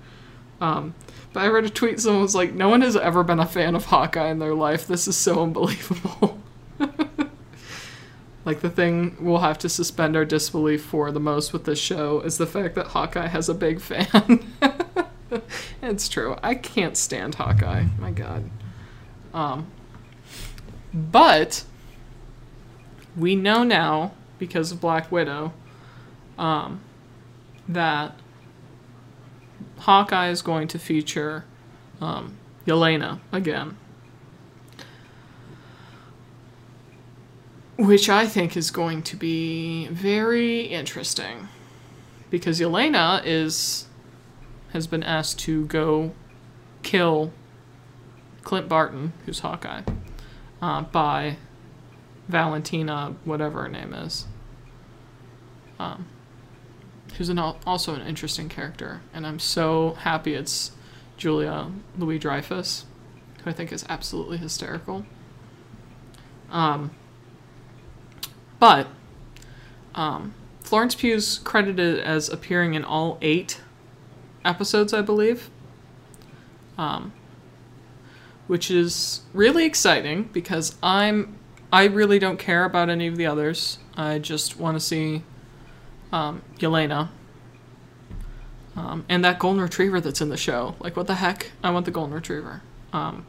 Um, 0.61 0.95
but 1.33 1.45
I 1.45 1.49
read 1.49 1.65
a 1.65 1.71
tweet 1.71 2.01
someone 2.01 2.23
was 2.23 2.35
like, 2.35 2.55
"No 2.55 2.69
one 2.69 2.81
has 2.81 2.97
ever 2.97 3.23
been 3.23 3.39
a 3.39 3.47
fan 3.47 3.77
of 3.77 3.85
Hawkeye 3.85 4.31
in 4.31 4.39
their 4.39 4.55
life. 4.55 4.87
This 4.87 5.07
is 5.07 5.17
so 5.17 5.43
unbelievable." 5.43 6.41
Like 8.47 8.61
the 8.61 8.71
thing 8.71 9.17
we'll 9.19 9.41
have 9.41 9.59
to 9.59 9.69
suspend 9.69 10.17
our 10.17 10.25
disbelief 10.25 10.85
for 10.85 11.11
the 11.11 11.19
most 11.19 11.53
with 11.53 11.65
this 11.65 11.81
show 11.81 12.21
is 12.21 12.39
the 12.39 12.47
fact 12.47 12.77
that 12.77 12.87
Hawkeye 12.87 13.27
has 13.27 13.49
a 13.49 13.55
big 13.55 13.81
fan. 13.81 14.47
it's 15.87 16.09
true. 16.09 16.37
I 16.43 16.55
can't 16.55 16.97
stand 16.97 17.37
Hawkeye. 17.37 17.85
My 17.99 18.11
God. 18.11 18.51
Um, 19.33 19.67
but 20.93 21.65
we 23.17 23.37
know 23.37 23.65
now 23.65 24.13
because 24.39 24.73
of 24.73 24.81
Black 24.81 25.11
Widow 25.11 25.53
um, 26.39 26.81
that 27.69 28.15
Hawkeye 29.79 30.31
is 30.31 30.43
going 30.43 30.69
to 30.69 30.79
feature 30.79 31.45
um, 32.01 32.37
Yelena 32.67 33.21
again. 33.33 33.77
which 37.77 38.09
I 38.09 38.27
think 38.27 38.57
is 38.57 38.71
going 38.71 39.03
to 39.03 39.17
be 39.17 39.87
very 39.89 40.63
interesting 40.63 41.49
because 42.31 42.59
Yelena 42.59 43.23
is 43.25 43.87
has 44.77 44.87
been 44.87 45.03
asked 45.03 45.39
to 45.39 45.65
go 45.67 46.13
kill 46.83 47.33
Clint 48.43 48.69
Barton, 48.69 49.15
who's 49.25 49.39
Hawkeye, 49.39 49.83
uh, 50.61 50.83
by 50.83 51.39
Valentina, 52.29 53.17
whatever 53.25 53.63
her 53.63 53.69
name 53.69 53.95
is. 53.95 54.27
Um, 55.79 56.07
who's 57.17 57.31
an, 57.31 57.39
also 57.39 57.95
an 57.95 58.07
interesting 58.07 58.51
character, 58.51 59.01
and 59.15 59.27
I'm 59.27 59.39
so 59.39 59.95
happy 59.95 60.35
it's 60.35 60.73
Julia 61.17 61.71
Louis 61.99 62.19
Dreyfus, 62.19 62.85
who 63.43 63.51
I 63.51 63.55
think 63.55 63.73
is 63.73 63.85
absolutely 63.89 64.37
hysterical. 64.37 65.07
Um, 66.51 66.91
but 68.59 68.89
um, 69.95 70.35
Florence 70.61 70.95
Pugh's 70.95 71.39
credited 71.39 71.99
as 71.99 72.29
appearing 72.29 72.75
in 72.75 72.85
all 72.85 73.17
eight 73.23 73.61
episodes, 74.47 74.93
I 74.93 75.03
believe. 75.03 75.51
Um, 76.79 77.13
which 78.47 78.71
is 78.71 79.23
really 79.33 79.65
exciting 79.65 80.25
because 80.25 80.77
I'm 80.83 81.39
I 81.73 81.85
really 81.85 82.19
don't 82.19 82.39
care 82.39 82.65
about 82.65 82.89
any 82.89 83.07
of 83.07 83.17
the 83.17 83.27
others. 83.27 83.79
I 83.97 84.19
just 84.19 84.59
want 84.59 84.77
to 84.77 84.81
see 84.81 85.23
um, 86.13 86.43
Yelena 86.59 87.09
um, 88.77 89.05
and 89.09 89.25
that 89.25 89.39
golden 89.39 89.63
retriever 89.63 90.01
that's 90.01 90.21
in 90.21 90.29
the 90.29 90.37
show. 90.37 90.77
Like, 90.79 90.97
what 90.97 91.07
the 91.07 91.17
heck? 91.17 91.51
I 91.65 91.71
want 91.71 91.87
the 91.87 91.91
golden 91.91 92.15
retriever. 92.15 92.63
Um, 92.93 93.27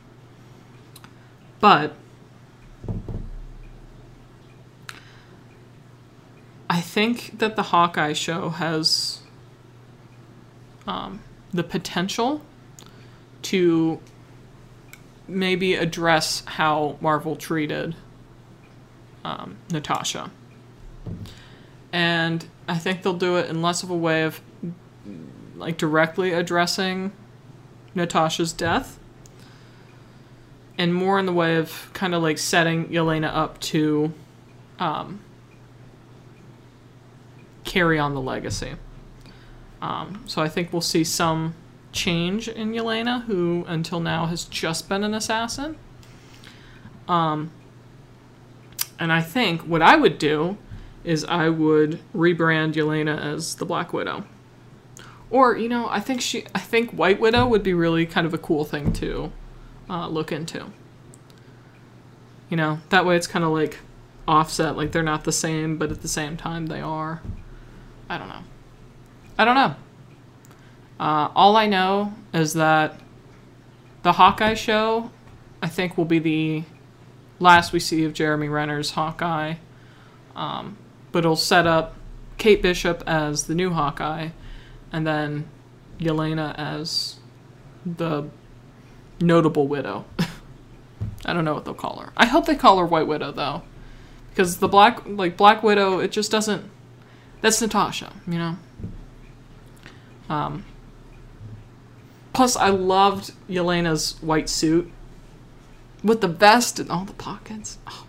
but 1.59 1.95
I 6.69 6.81
think 6.81 7.39
that 7.39 7.55
the 7.55 7.63
Hawkeye 7.63 8.13
show 8.13 8.49
has 8.49 9.16
um, 10.87 11.21
the 11.51 11.63
potential 11.63 12.41
to 13.43 13.99
maybe 15.27 15.75
address 15.75 16.43
how 16.45 16.97
Marvel 17.01 17.35
treated 17.35 17.95
um, 19.23 19.57
Natasha. 19.71 20.31
And 21.91 22.45
I 22.67 22.77
think 22.77 23.03
they'll 23.03 23.13
do 23.13 23.37
it 23.37 23.49
in 23.49 23.61
less 23.61 23.83
of 23.83 23.89
a 23.89 23.95
way 23.95 24.23
of 24.23 24.41
like 25.55 25.77
directly 25.77 26.33
addressing 26.33 27.11
Natasha's 27.95 28.53
death 28.53 28.99
and 30.77 30.93
more 30.93 31.17
in 31.17 31.25
the 31.25 31.33
way 31.33 31.55
of 31.57 31.89
kind 31.93 32.13
of 32.13 32.21
like 32.21 32.37
setting 32.37 32.87
Yelena 32.89 33.33
up 33.33 33.59
to 33.59 34.13
um, 34.79 35.19
carry 37.63 37.97
on 37.97 38.13
the 38.13 38.21
legacy. 38.21 38.75
Um, 39.81 40.23
so 40.25 40.41
I 40.41 40.49
think 40.49 40.71
we'll 40.71 40.81
see 40.81 41.03
some 41.03 41.53
change 41.91 42.47
in 42.47 42.71
Yelena, 42.71 43.23
who 43.23 43.65
until 43.67 43.99
now 43.99 44.25
has 44.25 44.45
just 44.45 44.89
been 44.89 45.03
an 45.03 45.13
assassin. 45.13 45.77
Um, 47.07 47.51
and 48.99 49.11
I 49.11 49.21
think 49.21 49.61
what 49.61 49.81
I 49.81 49.95
would 49.95 50.17
do 50.17 50.57
is 51.03 51.23
I 51.23 51.49
would 51.49 51.99
rebrand 52.13 52.73
Yelena 52.73 53.19
as 53.19 53.55
the 53.55 53.65
Black 53.65 53.93
Widow. 53.93 54.25
Or, 55.29 55.57
you 55.57 55.69
know, 55.69 55.87
I 55.89 55.99
think 55.99 56.21
she 56.21 56.45
I 56.55 56.59
think 56.59 56.91
White 56.91 57.19
Widow 57.19 57.47
would 57.47 57.63
be 57.63 57.73
really 57.73 58.05
kind 58.05 58.25
of 58.25 58.33
a 58.33 58.37
cool 58.37 58.63
thing 58.65 58.93
to 58.93 59.31
uh, 59.89 60.07
look 60.07 60.31
into. 60.31 60.67
You 62.49 62.57
know, 62.57 62.79
that 62.89 63.05
way 63.05 63.15
it's 63.15 63.27
kind 63.27 63.43
of 63.43 63.51
like 63.51 63.79
offset, 64.27 64.77
like 64.77 64.91
they're 64.91 65.03
not 65.03 65.23
the 65.23 65.31
same, 65.31 65.77
but 65.77 65.91
at 65.91 66.01
the 66.01 66.07
same 66.07 66.37
time 66.37 66.67
they 66.67 66.81
are. 66.81 67.21
I 68.09 68.17
don't 68.17 68.29
know. 68.29 68.43
I 69.37 69.45
don't 69.45 69.55
know. 69.55 69.75
Uh, 70.99 71.29
all 71.35 71.55
I 71.55 71.67
know 71.67 72.13
is 72.33 72.53
that 72.53 72.99
the 74.03 74.13
Hawkeye 74.13 74.55
show, 74.55 75.11
I 75.61 75.67
think, 75.67 75.97
will 75.97 76.05
be 76.05 76.19
the 76.19 76.63
last 77.39 77.71
we 77.71 77.79
see 77.79 78.03
of 78.03 78.13
Jeremy 78.13 78.49
Renner's 78.49 78.91
Hawkeye. 78.91 79.55
Um, 80.35 80.77
but 81.11 81.19
it'll 81.19 81.35
set 81.35 81.67
up 81.67 81.95
Kate 82.37 82.61
Bishop 82.61 83.03
as 83.05 83.45
the 83.45 83.55
new 83.55 83.71
Hawkeye, 83.71 84.29
and 84.91 85.05
then 85.05 85.47
Yelena 85.99 86.55
as 86.57 87.17
the 87.85 88.29
notable 89.19 89.67
widow. 89.67 90.05
I 91.25 91.33
don't 91.33 91.45
know 91.45 91.53
what 91.53 91.65
they'll 91.65 91.73
call 91.73 91.99
her. 91.99 92.13
I 92.15 92.25
hope 92.25 92.45
they 92.45 92.55
call 92.55 92.77
her 92.77 92.85
White 92.85 93.07
Widow 93.07 93.31
though, 93.31 93.63
because 94.29 94.57
the 94.57 94.67
black 94.67 95.01
like 95.05 95.35
Black 95.35 95.63
Widow, 95.63 95.99
it 95.99 96.11
just 96.11 96.31
doesn't. 96.31 96.69
That's 97.41 97.61
Natasha, 97.61 98.13
you 98.27 98.37
know. 98.37 98.57
Um, 100.29 100.65
plus, 102.33 102.55
I 102.55 102.69
loved 102.69 103.31
Yelena's 103.49 104.17
white 104.21 104.49
suit 104.49 104.91
with 106.03 106.21
the 106.21 106.27
vest 106.27 106.79
and 106.79 106.89
all 106.89 107.05
the 107.05 107.13
pockets. 107.13 107.77
Oh. 107.87 108.05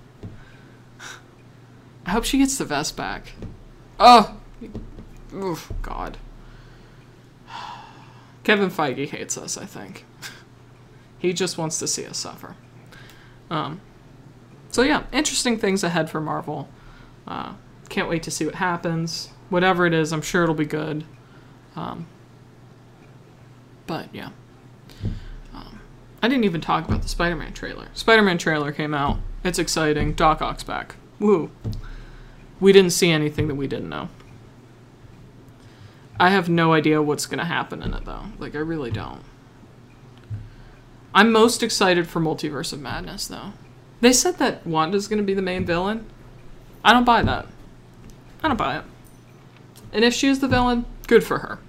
I 2.07 2.11
hope 2.13 2.25
she 2.25 2.39
gets 2.39 2.57
the 2.57 2.65
vest 2.65 2.97
back. 2.97 3.33
Oh, 4.01 4.37
oh 5.35 5.69
God. 5.83 6.17
Kevin 8.45 8.71
Feige 8.71 9.09
hates 9.11 9.37
us. 9.37 9.59
I 9.59 9.67
think 9.67 10.07
he 11.19 11.35
just 11.35 11.59
wants 11.59 11.79
to 11.81 11.87
see 11.87 12.07
us 12.07 12.17
suffer. 12.17 12.57
Um, 13.51 13.83
so 14.71 14.83
yeah, 14.83 15.05
interesting 15.13 15.59
things 15.59 15.85
ahead 15.85 16.09
for 16.09 16.21
Marvel. 16.21 16.69
Uh, 17.27 17.55
can't 17.91 18.09
wait 18.09 18.23
to 18.23 18.31
see 18.31 18.47
what 18.47 18.55
happens. 18.55 19.31
Whatever 19.51 19.85
it 19.85 19.93
is, 19.93 20.13
I'm 20.13 20.23
sure 20.23 20.43
it'll 20.43 20.55
be 20.55 20.65
good. 20.65 21.05
Um, 21.79 22.07
but 23.87 24.13
yeah. 24.13 24.31
Um, 25.55 25.81
I 26.21 26.29
didn't 26.29 26.45
even 26.45 26.61
talk 26.61 26.89
about 26.89 27.03
the 27.03 27.09
Spider 27.09 27.37
Man 27.37 27.53
trailer. 27.53 27.89
Spider 27.95 28.23
Man 28.23 28.37
trailer 28.37 28.73
came 28.73 28.95
out. 28.95 29.19
It's 29.45 29.61
exciting. 29.61 30.15
Doc 30.15 30.43
Ock's 30.43 30.65
back. 30.65 30.97
Woo. 31.21 31.51
We 32.59 32.73
didn't 32.73 32.91
see 32.91 33.11
anything 33.11 33.47
that 33.47 33.55
we 33.55 33.69
didn't 33.69 33.89
know. 33.89 34.09
I 36.19 36.31
have 36.31 36.49
no 36.49 36.73
idea 36.73 37.01
what's 37.01 37.27
going 37.27 37.39
to 37.39 37.45
happen 37.45 37.81
in 37.81 37.95
it, 37.95 38.05
though. 38.05 38.25
Like, 38.41 38.57
I 38.57 38.59
really 38.59 38.91
don't. 38.91 39.23
I'm 41.15 41.31
most 41.31 41.63
excited 41.63 42.09
for 42.09 42.21
Multiverse 42.21 42.73
of 42.73 42.81
Madness, 42.81 43.29
though. 43.29 43.53
They 44.01 44.13
said 44.13 44.39
that 44.39 44.67
Wanda's 44.67 45.07
going 45.07 45.19
to 45.19 45.25
be 45.25 45.35
the 45.35 45.43
main 45.43 45.65
villain. 45.65 46.07
I 46.85 46.93
don't 46.93 47.05
buy 47.05 47.23
that. 47.23 47.47
I 48.43 48.49
don't 48.49 48.57
buy 48.57 48.79
it. 48.79 48.85
And 49.93 50.05
if 50.05 50.13
she's 50.13 50.41
the 50.41 50.49
villain, 50.49 50.85
good 51.07 51.23
for 51.23 51.39
her. 51.39 51.61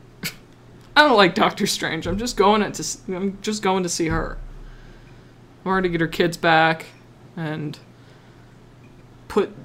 I 0.99 1.03
don't 1.03 1.15
like 1.15 1.33
Doctor 1.33 1.65
Strange. 1.65 2.07
I'm 2.07 2.17
just 2.17 2.35
going 2.35 2.69
to 2.69 2.97
I'm 3.07 3.37
just 3.41 3.63
going 3.63 3.83
to 3.83 3.89
see 3.89 4.07
her. 4.07 4.37
I 5.63 5.69
want 5.69 5.77
her 5.77 5.81
to 5.83 5.89
get 5.89 6.01
her 6.01 6.09
kids 6.09 6.35
back 6.35 6.87
and 7.37 7.79
put 9.29 9.55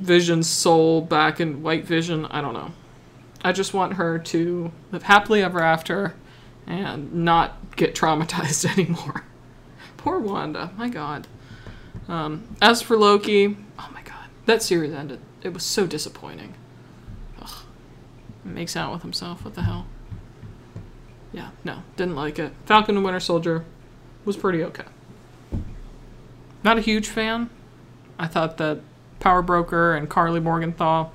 Vision's 0.00 0.48
soul 0.48 1.00
back 1.00 1.38
in 1.38 1.62
White 1.62 1.84
Vision. 1.84 2.26
I 2.26 2.40
don't 2.40 2.54
know. 2.54 2.72
I 3.44 3.52
just 3.52 3.72
want 3.72 3.92
her 3.92 4.18
to 4.18 4.72
live 4.90 5.04
happily 5.04 5.44
ever 5.44 5.60
after 5.60 6.16
and 6.66 7.14
not 7.14 7.76
get 7.76 7.94
traumatized 7.94 8.64
anymore. 8.76 9.22
Poor 9.96 10.18
Wanda. 10.18 10.72
My 10.76 10.88
God. 10.88 11.28
Um, 12.08 12.56
as 12.60 12.82
for 12.82 12.96
Loki, 12.96 13.56
oh 13.78 13.90
my 13.94 14.02
God, 14.02 14.26
that 14.46 14.60
series 14.60 14.92
ended. 14.92 15.20
It 15.40 15.54
was 15.54 15.62
so 15.62 15.86
disappointing. 15.86 16.54
Ugh. 17.40 17.62
Makes 18.42 18.74
out 18.74 18.92
with 18.92 19.02
himself. 19.02 19.44
What 19.44 19.54
the 19.54 19.62
hell? 19.62 19.86
Yeah, 21.34 21.50
no, 21.64 21.82
didn't 21.96 22.14
like 22.14 22.38
it. 22.38 22.52
Falcon 22.64 22.94
and 22.94 23.04
Winter 23.04 23.18
Soldier 23.18 23.64
was 24.24 24.36
pretty 24.36 24.62
okay. 24.62 24.84
Not 26.62 26.78
a 26.78 26.80
huge 26.80 27.08
fan. 27.08 27.50
I 28.20 28.28
thought 28.28 28.56
that 28.58 28.80
Power 29.18 29.42
Broker 29.42 29.96
and 29.96 30.08
Karli 30.08 30.38
Morgenthau 30.38 31.10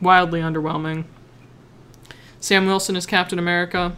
wildly 0.00 0.40
underwhelming. 0.40 1.04
Sam 2.40 2.64
Wilson 2.64 2.96
as 2.96 3.04
Captain 3.04 3.38
America, 3.38 3.94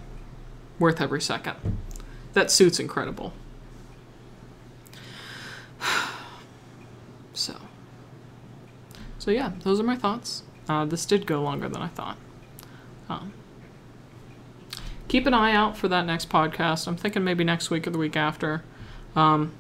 worth 0.80 1.00
every 1.00 1.20
second. 1.20 1.54
That 2.32 2.50
suit's 2.50 2.80
incredible. 2.80 3.32
So, 7.34 7.54
so 9.16 9.30
yeah, 9.30 9.52
those 9.62 9.78
are 9.78 9.84
my 9.84 9.94
thoughts. 9.94 10.42
Uh, 10.68 10.84
this 10.84 11.06
did 11.06 11.24
go 11.24 11.40
longer 11.40 11.68
than 11.68 11.80
I 11.80 11.86
thought. 11.86 12.16
Um, 13.08 13.32
keep 15.08 15.26
an 15.26 15.34
eye 15.34 15.52
out 15.52 15.76
for 15.76 15.88
that 15.88 16.06
next 16.06 16.28
podcast. 16.28 16.86
I'm 16.86 16.96
thinking 16.96 17.24
maybe 17.24 17.44
next 17.44 17.70
week 17.70 17.86
or 17.86 17.90
the 17.90 17.98
week 17.98 18.16
after. 18.16 18.62
Um, 19.16 19.52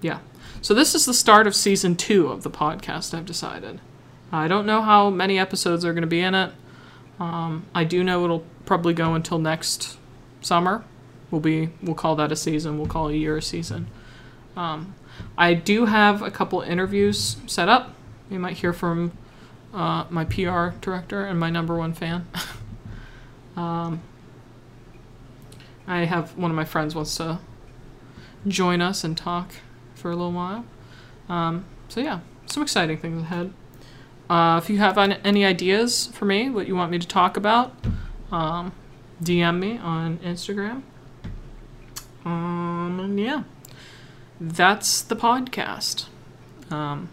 yeah. 0.00 0.18
So 0.60 0.74
this 0.74 0.94
is 0.94 1.04
the 1.04 1.14
start 1.14 1.46
of 1.46 1.54
season 1.54 1.94
two 1.94 2.28
of 2.28 2.42
the 2.42 2.50
podcast. 2.50 3.14
I've 3.14 3.26
decided. 3.26 3.80
I 4.32 4.48
don't 4.48 4.66
know 4.66 4.82
how 4.82 5.10
many 5.10 5.38
episodes 5.38 5.84
are 5.84 5.92
going 5.92 6.02
to 6.02 6.08
be 6.08 6.20
in 6.20 6.34
it. 6.34 6.52
Um, 7.20 7.66
I 7.74 7.84
do 7.84 8.02
know 8.02 8.24
it'll 8.24 8.44
probably 8.66 8.94
go 8.94 9.14
until 9.14 9.38
next 9.38 9.98
summer. 10.40 10.84
We'll 11.30 11.40
be 11.40 11.70
we'll 11.82 11.94
call 11.94 12.16
that 12.16 12.32
a 12.32 12.36
season. 12.36 12.78
We'll 12.78 12.88
call 12.88 13.08
a 13.08 13.12
year 13.12 13.36
a 13.36 13.42
season. 13.42 13.88
Um, 14.56 14.94
I 15.36 15.54
do 15.54 15.86
have 15.86 16.22
a 16.22 16.30
couple 16.30 16.60
interviews 16.60 17.36
set 17.46 17.68
up. 17.68 17.94
You 18.30 18.38
might 18.38 18.56
hear 18.56 18.72
from 18.72 19.12
uh, 19.72 20.04
my 20.10 20.24
PR 20.24 20.68
director 20.80 21.24
and 21.24 21.38
my 21.38 21.50
number 21.50 21.76
one 21.76 21.92
fan. 21.92 22.26
um, 23.56 24.00
I 25.86 26.04
have 26.04 26.36
one 26.36 26.50
of 26.50 26.56
my 26.56 26.64
friends 26.64 26.94
wants 26.94 27.16
to 27.16 27.38
join 28.46 28.80
us 28.80 29.04
and 29.04 29.16
talk 29.16 29.52
for 29.94 30.10
a 30.10 30.16
little 30.16 30.32
while. 30.32 30.64
Um, 31.28 31.64
so 31.88 32.00
yeah, 32.00 32.20
some 32.46 32.62
exciting 32.62 32.98
things 32.98 33.22
ahead. 33.22 33.52
Uh, 34.28 34.60
if 34.62 34.70
you 34.70 34.78
have 34.78 34.96
any 34.98 35.44
ideas 35.44 36.06
for 36.08 36.24
me, 36.24 36.48
what 36.48 36.66
you 36.66 36.74
want 36.74 36.90
me 36.90 36.98
to 36.98 37.06
talk 37.06 37.36
about, 37.36 37.74
um, 38.32 38.72
DM 39.22 39.58
me 39.58 39.78
on 39.78 40.18
Instagram. 40.18 40.82
Um, 42.24 43.16
yeah, 43.18 43.42
that's 44.40 45.02
the 45.02 45.16
podcast. 45.16 46.06
Um, 46.70 47.10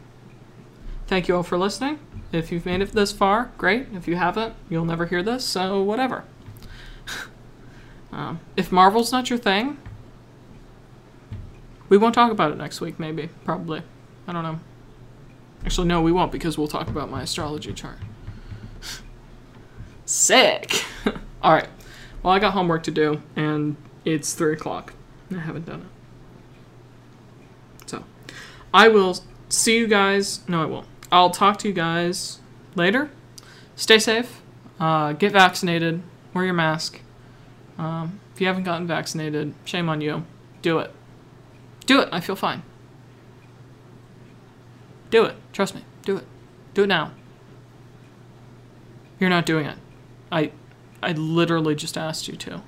thank 1.07 1.27
you 1.27 1.35
all 1.35 1.43
for 1.43 1.57
listening. 1.57 1.99
If 2.31 2.49
you've 2.49 2.65
made 2.65 2.79
it 2.81 2.93
this 2.93 3.11
far, 3.11 3.51
great. 3.57 3.87
If 3.93 4.07
you 4.07 4.15
haven't, 4.15 4.55
you'll 4.69 4.85
never 4.85 5.05
hear 5.05 5.21
this, 5.21 5.43
so 5.43 5.83
whatever. 5.83 6.23
Um, 8.11 8.39
if 8.55 8.71
Marvel's 8.71 9.11
not 9.11 9.29
your 9.29 9.39
thing, 9.39 9.77
we 11.89 11.97
won't 11.97 12.15
talk 12.15 12.31
about 12.31 12.51
it 12.51 12.57
next 12.57 12.81
week, 12.81 12.99
maybe. 12.99 13.29
Probably. 13.43 13.81
I 14.27 14.33
don't 14.33 14.43
know. 14.43 14.59
Actually, 15.65 15.87
no, 15.87 16.01
we 16.01 16.11
won't 16.11 16.31
because 16.31 16.57
we'll 16.57 16.67
talk 16.67 16.87
about 16.87 17.09
my 17.09 17.23
astrology 17.23 17.73
chart. 17.73 17.97
Sick! 20.05 20.83
Alright. 21.43 21.67
Well, 22.23 22.33
I 22.33 22.39
got 22.39 22.53
homework 22.53 22.83
to 22.83 22.91
do, 22.91 23.21
and 23.35 23.75
it's 24.05 24.33
3 24.33 24.53
o'clock. 24.53 24.93
I 25.31 25.39
haven't 25.39 25.65
done 25.65 25.81
it. 25.81 27.89
So, 27.89 28.03
I 28.73 28.87
will 28.87 29.17
see 29.49 29.77
you 29.77 29.87
guys. 29.87 30.47
No, 30.47 30.61
I 30.61 30.65
won't. 30.65 30.87
I'll 31.11 31.29
talk 31.29 31.57
to 31.59 31.67
you 31.67 31.73
guys 31.73 32.39
later. 32.75 33.09
Stay 33.75 33.99
safe. 33.99 34.41
Uh, 34.79 35.13
get 35.13 35.33
vaccinated. 35.33 36.01
Wear 36.33 36.45
your 36.45 36.53
mask. 36.53 37.01
Um, 37.81 38.19
if 38.31 38.39
you 38.39 38.45
haven't 38.45 38.63
gotten 38.63 38.85
vaccinated, 38.85 39.55
shame 39.65 39.89
on 39.89 40.01
you. 40.01 40.23
Do 40.61 40.77
it. 40.77 40.91
Do 41.87 41.99
it. 41.99 42.09
I 42.11 42.19
feel 42.19 42.35
fine. 42.35 42.61
Do 45.09 45.25
it. 45.25 45.35
Trust 45.51 45.73
me. 45.73 45.81
Do 46.03 46.17
it. 46.17 46.25
Do 46.75 46.83
it 46.83 46.87
now. 46.87 47.11
You're 49.19 49.31
not 49.31 49.47
doing 49.47 49.65
it. 49.65 49.79
I 50.31 50.51
I 51.01 51.13
literally 51.13 51.73
just 51.73 51.97
asked 51.97 52.27
you 52.27 52.35
to. 52.35 52.61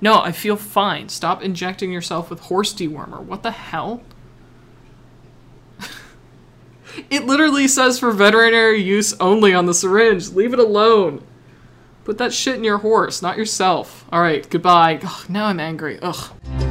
No, 0.00 0.20
I 0.20 0.32
feel 0.32 0.56
fine. 0.56 1.08
Stop 1.08 1.40
injecting 1.40 1.92
yourself 1.92 2.30
with 2.30 2.40
horse 2.40 2.74
dewormer. 2.74 3.22
What 3.22 3.44
the 3.44 3.52
hell? 3.52 4.02
it 7.08 7.24
literally 7.24 7.68
says 7.68 8.00
for 8.00 8.10
veterinary 8.10 8.82
use 8.82 9.14
only 9.20 9.54
on 9.54 9.66
the 9.66 9.74
syringe. 9.74 10.30
Leave 10.30 10.52
it 10.52 10.58
alone. 10.58 11.24
Put 12.08 12.16
that 12.16 12.32
shit 12.32 12.54
in 12.56 12.64
your 12.64 12.78
horse, 12.78 13.20
not 13.20 13.36
yourself. 13.36 14.06
All 14.10 14.22
right, 14.22 14.48
goodbye. 14.48 14.98
Ugh, 15.02 15.28
now 15.28 15.44
I'm 15.44 15.60
angry. 15.60 15.98
Ugh. 16.00 16.67